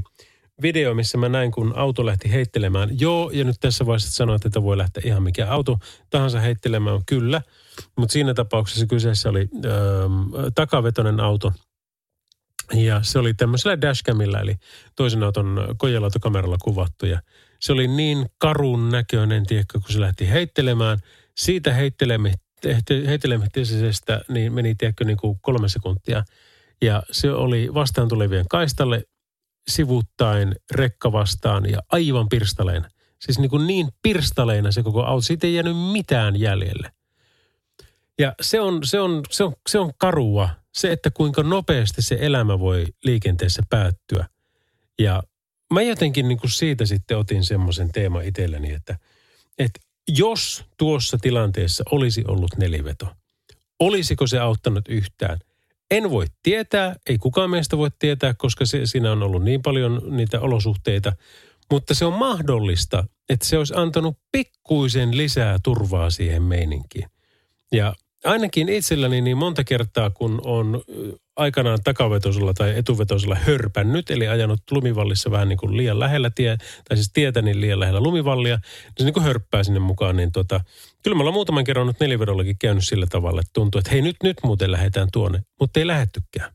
video, 0.62 0.94
missä 0.94 1.18
mä 1.18 1.30
näin, 1.30 1.52
kun 1.52 1.74
auto 1.76 2.06
lähti 2.06 2.32
heittelemään. 2.32 2.90
Joo, 3.00 3.32
ja 3.34 3.44
nyt 3.44 3.56
tässä 3.60 3.86
vaiheessa 3.86 4.12
sanoit, 4.12 4.46
että 4.46 4.64
voi 4.64 4.78
lähteä 4.78 5.04
ihan 5.06 5.24
mikä 5.24 5.50
auto 5.50 5.80
tahansa 6.10 6.40
heittelemään, 6.40 7.00
kyllä. 7.06 7.42
Mutta 7.98 8.14
siinä 8.14 8.34
tapauksessa 8.34 8.86
kyseessä 8.86 9.30
oli 9.30 9.50
ö, 9.66 9.70
takavetoinen 10.56 11.20
auto. 11.20 11.54
Ja 12.74 13.00
se 13.04 13.20
oli 13.20 13.34
tämmöisellä 13.34 13.82
dashcamilla, 13.82 14.40
eli 14.40 14.56
toisen 14.96 15.24
auton 15.24 15.76
kojelautokameralla 15.78 16.58
kuvattu. 16.64 17.06
Ja 17.06 17.22
se 17.60 17.74
oli 17.74 17.88
niin 17.88 18.26
karun 18.38 18.90
näköinen, 18.90 19.46
tiedätkö, 19.46 19.80
kun 19.80 19.94
se 19.94 20.00
lähti 20.00 20.30
heittelemään. 20.30 21.00
Siitä 21.38 21.74
heittelemi- 21.74 22.34
heitte- 22.68 23.08
heittelemisestä 23.08 24.22
niin 24.28 24.54
meni, 24.54 24.76
tiedätkö, 24.76 25.06
niin 25.06 25.18
kuin 25.18 25.40
kolme 25.42 25.70
sekuntia. 25.70 26.24
Ja 26.82 27.04
se 27.12 27.32
oli 27.32 27.74
vastaan 27.74 28.08
tulevien 28.08 28.46
kaistalle 28.50 29.04
sivuttaen, 29.68 30.56
rekka 30.72 31.12
vastaan 31.12 31.70
ja 31.70 31.80
aivan 31.92 32.30
pirstaleina. 32.30 32.90
Siis 33.20 33.40
niin, 33.40 33.50
kuin 33.50 33.68
niin 33.68 33.88
pirstaleina 34.02 34.72
se 34.72 34.84
koko 34.84 35.04
auto. 35.04 35.22
Siitä 35.22 35.48
ei 35.48 35.54
jäänyt 35.54 35.78
mitään 35.92 36.40
jäljelle. 36.40 36.92
Ja 38.20 38.36
se 38.42 38.60
on, 38.60 38.84
se 38.84 39.00
on, 39.00 39.22
se 39.30 39.44
on, 39.44 39.54
se 39.70 39.80
on 39.80 39.92
karua, 39.98 40.50
se, 40.72 40.92
että 40.92 41.12
kuinka 41.12 41.44
nopeasti 41.44 42.02
se 42.02 42.18
elämä 42.20 42.60
voi 42.60 42.86
liikenteessä 43.04 43.64
päättyä. 43.70 44.28
Ja 45.00 45.24
mä 45.74 45.82
jotenkin 45.82 46.28
niin 46.28 46.38
kuin 46.38 46.52
siitä 46.52 46.86
sitten 46.86 47.18
otin 47.18 47.44
semmoisen 47.44 47.92
teeman 47.92 48.26
itselleni, 48.26 48.72
että, 48.74 48.98
että 49.58 49.80
jos 50.08 50.66
tuossa 50.78 51.18
tilanteessa 51.18 51.84
olisi 51.92 52.24
ollut 52.28 52.58
neliveto, 52.58 53.08
olisiko 53.80 54.28
se 54.28 54.40
auttanut 54.40 54.88
yhtään? 54.88 55.40
En 55.94 56.10
voi 56.10 56.26
tietää, 56.44 56.96
ei 57.10 57.18
kukaan 57.18 57.50
meistä 57.50 57.78
voi 57.78 57.90
tietää, 58.00 58.34
koska 58.34 58.66
se, 58.66 58.86
siinä 58.86 59.12
on 59.12 59.24
ollut 59.24 59.44
niin 59.44 59.62
paljon 59.62 60.02
niitä 60.10 60.40
olosuhteita. 60.40 61.14
Mutta 61.72 61.94
se 61.94 62.06
on 62.06 62.14
mahdollista, 62.14 63.04
että 63.30 63.46
se 63.46 63.58
olisi 63.58 63.74
antanut 63.78 64.18
pikkuisen 64.32 65.18
lisää 65.18 65.58
turvaa 65.64 66.10
siihen 66.10 66.44
meininkiin. 66.44 67.10
Ja 67.72 67.96
ainakin 68.26 68.70
itselläni 68.70 69.22
niin 69.22 69.38
monta 69.38 69.64
kertaa, 69.64 70.10
kun 70.10 70.42
on 70.44 70.82
aikanaan 71.36 71.80
takavetosella 71.84 72.54
tai 72.54 72.78
etuvetosella 72.78 73.36
hörpännyt, 73.36 74.12
eli 74.12 74.28
ajanut 74.28 74.60
lumivallissa 74.72 75.32
vähän 75.32 75.50
niin 75.50 75.58
kuin 75.58 75.78
liian 75.78 76.00
lähellä 76.00 76.30
tie, 76.36 76.58
tai 76.90 76.98
siis 76.98 77.12
tietä 77.14 77.42
niin 77.42 77.62
liian 77.62 77.80
lähellä 77.80 78.00
lumivallia, 78.00 78.56
niin 78.56 78.94
se 78.98 79.04
niin 79.04 79.14
kuin 79.14 79.24
hörppää 79.24 79.64
sinne 79.64 79.80
mukaan, 79.80 80.16
niin 80.16 80.32
tota, 80.32 80.62
kyllä 81.04 81.16
me 81.16 81.22
ollaan 81.22 81.34
muutaman 81.34 81.64
kerran 81.64 81.88
nyt 81.88 82.00
nelivedollakin 82.00 82.58
käynyt 82.60 82.88
sillä 82.88 83.06
tavalla, 83.10 83.42
että 83.42 83.52
tuntuu, 83.54 83.80
että 83.80 83.92
hei 83.92 84.02
nyt, 84.02 84.16
nyt 84.24 84.38
muuten 84.44 84.72
lähdetään 84.72 85.08
tuonne, 85.14 85.42
mutta 85.60 85.80
ei 85.80 85.88
lähettykään. 85.88 86.54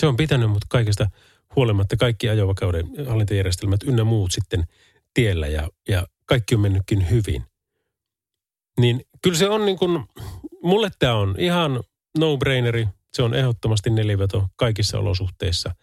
Se 0.00 0.06
on 0.06 0.16
pitänyt 0.16 0.50
mut 0.50 0.64
kaikesta 0.68 1.10
huolimatta 1.56 1.96
kaikki 1.96 2.28
ajovakauden 2.28 2.86
hallintajärjestelmät 3.08 3.82
ynnä 3.82 4.04
muut 4.04 4.32
sitten 4.32 4.64
tiellä 5.14 5.46
ja, 5.46 5.68
ja 5.88 6.06
kaikki 6.26 6.54
on 6.54 6.60
mennytkin 6.60 7.10
hyvin. 7.10 7.44
Niin 8.80 9.04
kyllä 9.22 9.38
se 9.38 9.48
on 9.48 9.66
niin 9.66 9.78
kuin, 9.78 10.04
mulle 10.62 10.90
tämä 10.98 11.14
on 11.14 11.34
ihan 11.38 11.80
no-braineri. 12.18 12.88
Se 13.12 13.22
on 13.22 13.34
ehdottomasti 13.34 13.90
neliveto 13.90 14.48
kaikissa 14.56 14.98
olosuhteissa. 14.98 15.74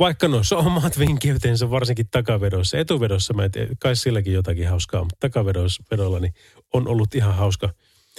Vaikka 0.00 0.28
noissa 0.28 0.56
on 0.56 0.66
omat 0.66 0.98
vinkiytensä, 0.98 1.70
varsinkin 1.70 2.08
takavedoissa. 2.10 2.78
Etuvedossa 2.78 3.34
mä 3.34 3.44
en 3.44 3.50
tiedä, 3.50 3.68
kai 3.78 3.96
silläkin 3.96 4.32
jotakin 4.32 4.68
hauskaa, 4.68 5.00
mutta 5.00 5.16
takavedolla 5.20 6.20
niin 6.20 6.34
on 6.72 6.88
ollut 6.88 7.14
ihan 7.14 7.34
hauska 7.34 7.70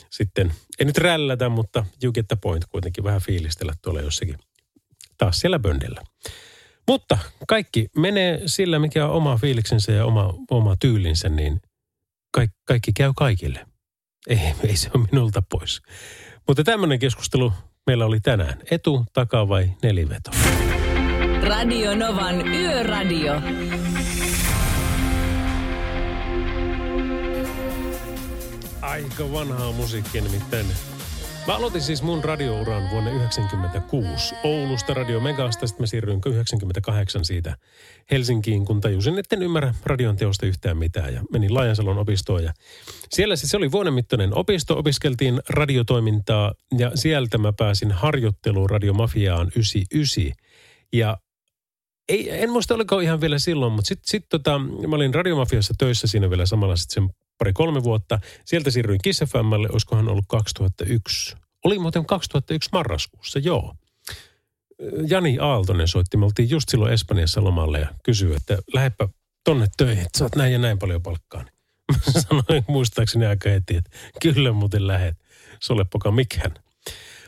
sitten, 0.10 0.54
ei 0.80 0.86
nyt 0.86 0.98
rällätä, 0.98 1.50
mutta 1.50 1.86
you 2.04 2.14
get 2.14 2.28
the 2.28 2.36
point 2.42 2.66
kuitenkin 2.66 3.04
vähän 3.04 3.22
fiilistellä 3.22 3.74
tuolla 3.82 4.02
jossakin 4.02 4.38
taas 5.18 5.40
siellä 5.40 5.60
böndellä. 5.60 6.02
Mutta 6.88 7.18
kaikki 7.48 7.88
menee 7.98 8.42
sillä, 8.46 8.80
mikä 8.80 9.06
on 9.08 9.12
oma 9.12 9.38
fiiliksensä 9.38 9.92
ja 9.92 10.06
oma, 10.06 10.34
oma 10.52 10.76
tyylinsä, 10.76 11.30
niin 11.30 11.62
kaikki, 12.32 12.58
kaikki 12.66 12.94
käy 12.94 13.12
kaikille. 13.18 13.66
Ei, 14.28 14.40
ei 14.68 14.76
se 14.76 14.90
ole 14.96 15.08
minulta 15.12 15.42
pois. 15.50 15.82
Mutta 16.48 16.64
tämmöinen 16.64 17.00
keskustelu 17.00 17.54
meillä 17.88 18.06
oli 18.06 18.20
tänään. 18.20 18.62
Etu, 18.72 19.06
taka 19.14 19.50
vai 19.50 19.72
neliveto? 19.84 20.32
Radio 21.48 21.96
Novan 21.96 22.48
Yöradio. 22.48 23.34
Aika 28.82 29.32
vanhaa 29.32 29.72
musiikkia 29.72 30.22
nimittäin. 30.24 30.66
Mä 31.48 31.56
aloitin 31.56 31.82
siis 31.82 32.04
mun 32.04 32.24
radiouran 32.24 32.90
vuonna 32.92 33.10
1996 33.10 34.36
Oulusta 34.44 34.94
Radio 34.94 35.20
Megasta, 35.20 35.68
sitten 35.68 35.84
mä 35.84 35.88
siirryin 35.88 36.22
98 36.26 37.26
siitä 37.26 37.58
Helsinkiin, 38.12 38.66
kun 38.66 38.82
tajusin, 38.82 39.20
että 39.20 39.36
en 39.36 39.44
ymmärrä 39.44 39.74
radion 39.86 40.16
teosta 40.16 40.46
yhtään 40.46 40.78
mitään 40.78 41.14
ja 41.14 41.22
menin 41.34 41.54
Laajansalon 41.54 41.98
opistoon 41.98 42.44
ja 42.44 42.54
siellä 43.10 43.36
siis 43.36 43.52
se 43.52 43.58
oli 43.58 43.72
vuoden 43.72 43.94
mittainen 43.94 44.38
opisto, 44.38 44.78
opiskeltiin 44.78 45.40
radiotoimintaa 45.50 46.54
ja 46.78 46.92
sieltä 46.96 47.38
mä 47.38 47.54
pääsin 47.54 47.92
harjoitteluun 47.92 48.70
radiomafiaan 48.70 49.48
99 49.48 50.34
ja 50.94 51.18
ei, 52.10 52.44
en 52.44 52.52
muista 52.52 52.74
oliko 52.74 53.00
ihan 53.00 53.22
vielä 53.22 53.40
silloin, 53.40 53.74
mutta 53.74 53.88
sitten 53.88 54.10
sit 54.12 54.26
tota, 54.30 54.60
mä 54.60 54.96
olin 54.96 55.14
radiomafiassa 55.14 55.74
töissä 55.78 56.08
siinä 56.08 56.30
vielä 56.30 56.46
samalla 56.46 56.76
sitten 56.76 57.04
sen 57.04 57.16
pari-kolme 57.38 57.84
vuotta. 57.84 58.20
Sieltä 58.46 58.72
siirryin 58.72 59.02
Kiss 59.04 59.24
FMlle, 59.32 59.68
olisikohan 59.72 60.08
ollut 60.08 60.26
2001. 60.28 61.36
Oli 61.66 61.80
muuten 61.80 62.06
2001 62.06 62.70
marraskuussa, 62.74 63.40
joo. 63.40 63.76
Jani 65.08 65.40
Aaltonen 65.40 65.88
soitti, 65.88 66.18
me 66.18 66.26
oltiin 66.26 66.50
just 66.50 66.70
silloin 66.70 66.94
Espanjassa 66.94 67.44
lomalle 67.44 67.80
ja 67.80 67.88
kysyi, 68.04 68.36
että 68.36 68.58
lähdepä 68.74 69.08
tonne 69.44 69.68
töihin, 69.78 70.06
että 70.06 70.20
saat 70.20 70.36
näin 70.36 70.54
ja 70.54 70.60
näin 70.60 70.80
paljon 70.80 71.02
palkkaa. 71.02 71.46
Mä 71.92 72.22
sanoin 72.30 72.66
muistaakseni 72.68 73.26
aika 73.26 73.50
heti, 73.50 73.76
että 73.76 73.90
kyllä 74.22 74.52
muuten 74.52 74.88
lähet, 74.88 75.16
soleppoka 75.62 76.12
mikään. 76.12 76.54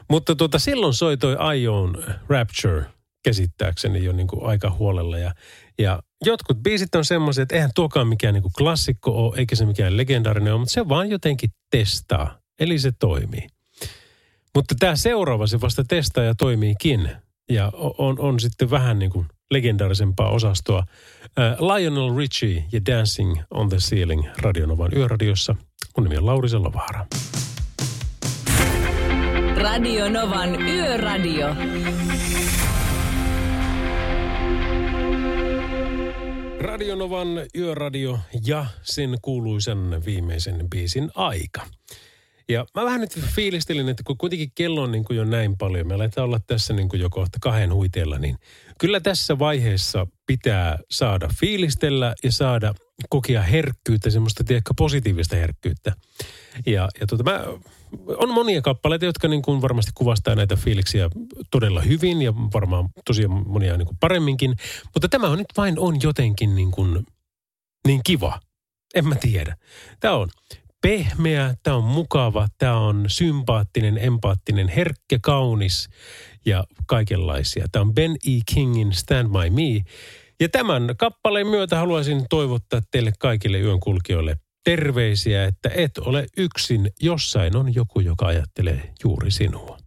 Mutta 0.09 0.35
tuota, 0.35 0.59
silloin 0.59 0.93
soi 0.93 1.17
toi 1.17 1.61
Ion 1.61 2.03
Rapture 2.29 2.85
käsittääkseni 3.23 4.03
jo 4.03 4.11
niin 4.11 4.27
kuin 4.27 4.45
aika 4.45 4.71
huolella. 4.71 5.17
Ja, 5.17 5.33
ja 5.79 5.99
jotkut 6.25 6.57
biisit 6.57 6.95
on 6.95 7.05
semmoiset, 7.05 7.41
että 7.41 7.55
eihän 7.55 7.71
tuokaan 7.75 8.07
mikään 8.07 8.33
niin 8.33 8.41
kuin 8.41 8.53
klassikko 8.57 9.11
ole, 9.11 9.37
eikä 9.37 9.55
se 9.55 9.65
mikään 9.65 9.97
legendaarinen 9.97 10.53
ole, 10.53 10.59
mutta 10.59 10.73
se 10.73 10.89
vaan 10.89 11.09
jotenkin 11.09 11.49
testaa. 11.71 12.37
Eli 12.59 12.79
se 12.79 12.91
toimii. 12.99 13.47
Mutta 14.55 14.75
tämä 14.79 14.95
seuraava 14.95 15.47
se 15.47 15.61
vasta 15.61 15.83
testaa 15.83 16.23
ja 16.23 16.35
toimiikin. 16.35 17.09
Ja 17.49 17.71
on, 17.97 18.19
on 18.19 18.39
sitten 18.39 18.71
vähän 18.71 18.99
niin 18.99 19.11
kuin 19.11 19.25
legendaarisempaa 19.51 20.29
osastoa. 20.29 20.83
Äh, 21.39 21.59
Lionel 21.59 22.17
Richie 22.17 22.65
ja 22.71 22.81
Dancing 22.85 23.41
on 23.51 23.69
the 23.69 23.77
Ceiling 23.77 24.27
Radionovan 24.37 24.91
yöradiossa. 24.95 25.55
Mun 25.97 26.03
nimi 26.03 26.17
on 26.17 26.25
Lauri 26.25 26.49
Selovaara. 26.49 27.05
Radio 29.55 30.09
Novan 30.09 30.61
Yöradio. 30.61 31.55
Radionovan 36.63 37.27
yöradio 37.57 38.19
ja 38.45 38.65
sen 38.81 39.17
kuuluisen 39.21 40.05
viimeisen 40.05 40.69
biisin 40.69 41.11
aika. 41.15 41.61
Ja 42.49 42.65
mä 42.75 42.85
vähän 42.85 43.01
nyt 43.01 43.19
fiilistelin, 43.19 43.89
että 43.89 44.03
kun 44.07 44.17
kuitenkin 44.17 44.51
kello 44.55 44.81
on 44.81 44.91
niin 44.91 45.03
kuin 45.03 45.17
jo 45.17 45.25
näin 45.25 45.57
paljon, 45.57 45.87
me 45.87 45.93
aletaan 45.93 46.25
olla 46.25 46.39
tässä 46.47 46.73
niin 46.73 46.89
kuin 46.89 47.01
jo 47.01 47.09
kohta 47.09 47.37
kahden 47.41 47.73
huiteella, 47.73 48.19
niin 48.19 48.37
kyllä 48.79 48.99
tässä 48.99 49.39
vaiheessa 49.39 50.07
pitää 50.25 50.77
saada 50.91 51.29
fiilistellä 51.39 52.15
ja 52.23 52.31
saada 52.31 52.73
kokea 53.09 53.41
herkkyyttä, 53.41 54.09
semmoista 54.09 54.43
tiedätkö, 54.43 54.73
positiivista 54.77 55.35
herkkyyttä. 55.35 55.93
Ja, 56.65 56.89
ja 56.99 57.07
tuota, 57.07 57.23
mä, 57.23 57.45
on 58.17 58.33
monia 58.33 58.61
kappaleita, 58.61 59.05
jotka 59.05 59.27
niin 59.27 59.41
kuin 59.41 59.61
varmasti 59.61 59.91
kuvastaa 59.95 60.35
näitä 60.35 60.55
fiiliksiä 60.55 61.09
todella 61.51 61.81
hyvin 61.81 62.21
ja 62.21 62.33
varmaan 62.53 62.89
tosiaan 63.05 63.47
monia 63.47 63.77
niin 63.77 63.85
kuin 63.85 63.97
paremminkin. 63.99 64.55
Mutta 64.93 65.07
tämä 65.07 65.29
on 65.29 65.37
nyt 65.37 65.47
vain 65.57 65.79
on 65.79 65.97
jotenkin 66.03 66.55
niin, 66.55 66.71
kuin, 66.71 67.05
niin 67.87 68.01
kiva. 68.05 68.39
En 68.95 69.07
mä 69.07 69.15
tiedä. 69.15 69.55
Tämä 69.99 70.13
on 70.13 70.29
pehmeä, 70.81 71.55
tämä 71.63 71.77
on 71.77 71.83
mukava, 71.83 72.47
tämä 72.57 72.79
on 72.79 73.05
sympaattinen, 73.07 73.97
empaattinen, 73.97 74.67
herkkä, 74.67 75.19
kaunis 75.21 75.89
ja 76.45 76.63
kaikenlaisia. 76.87 77.65
Tämä 77.71 77.81
on 77.81 77.93
Ben 77.93 78.11
E. 78.11 78.39
Kingin 78.53 78.93
Stand 78.93 79.27
By 79.27 79.49
Me. 79.49 79.83
Ja 80.39 80.49
tämän 80.49 80.95
kappaleen 80.97 81.47
myötä 81.47 81.77
haluaisin 81.77 82.25
toivottaa 82.29 82.81
teille 82.91 83.13
kaikille 83.19 83.59
yön 83.59 83.79
kulkijoille 83.79 84.37
terveisiä, 84.63 85.45
että 85.45 85.69
et 85.75 85.97
ole 85.97 86.25
yksin. 86.37 86.91
Jossain 87.01 87.55
on 87.55 87.75
joku, 87.75 87.99
joka 87.99 88.25
ajattelee 88.25 88.93
juuri 89.03 89.31
sinua. 89.31 89.77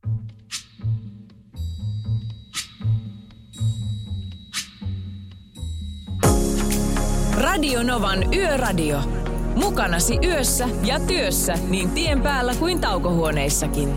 Radio 7.37 7.83
Novan 7.83 8.35
Yöradio. 8.35 9.01
Mukanasi 9.55 10.19
yössä 10.25 10.69
ja 10.83 11.01
työssä 11.01 11.55
niin 11.69 11.91
tien 11.91 12.23
päällä 12.23 12.55
kuin 12.55 12.81
taukohuoneissakin. 12.81 13.97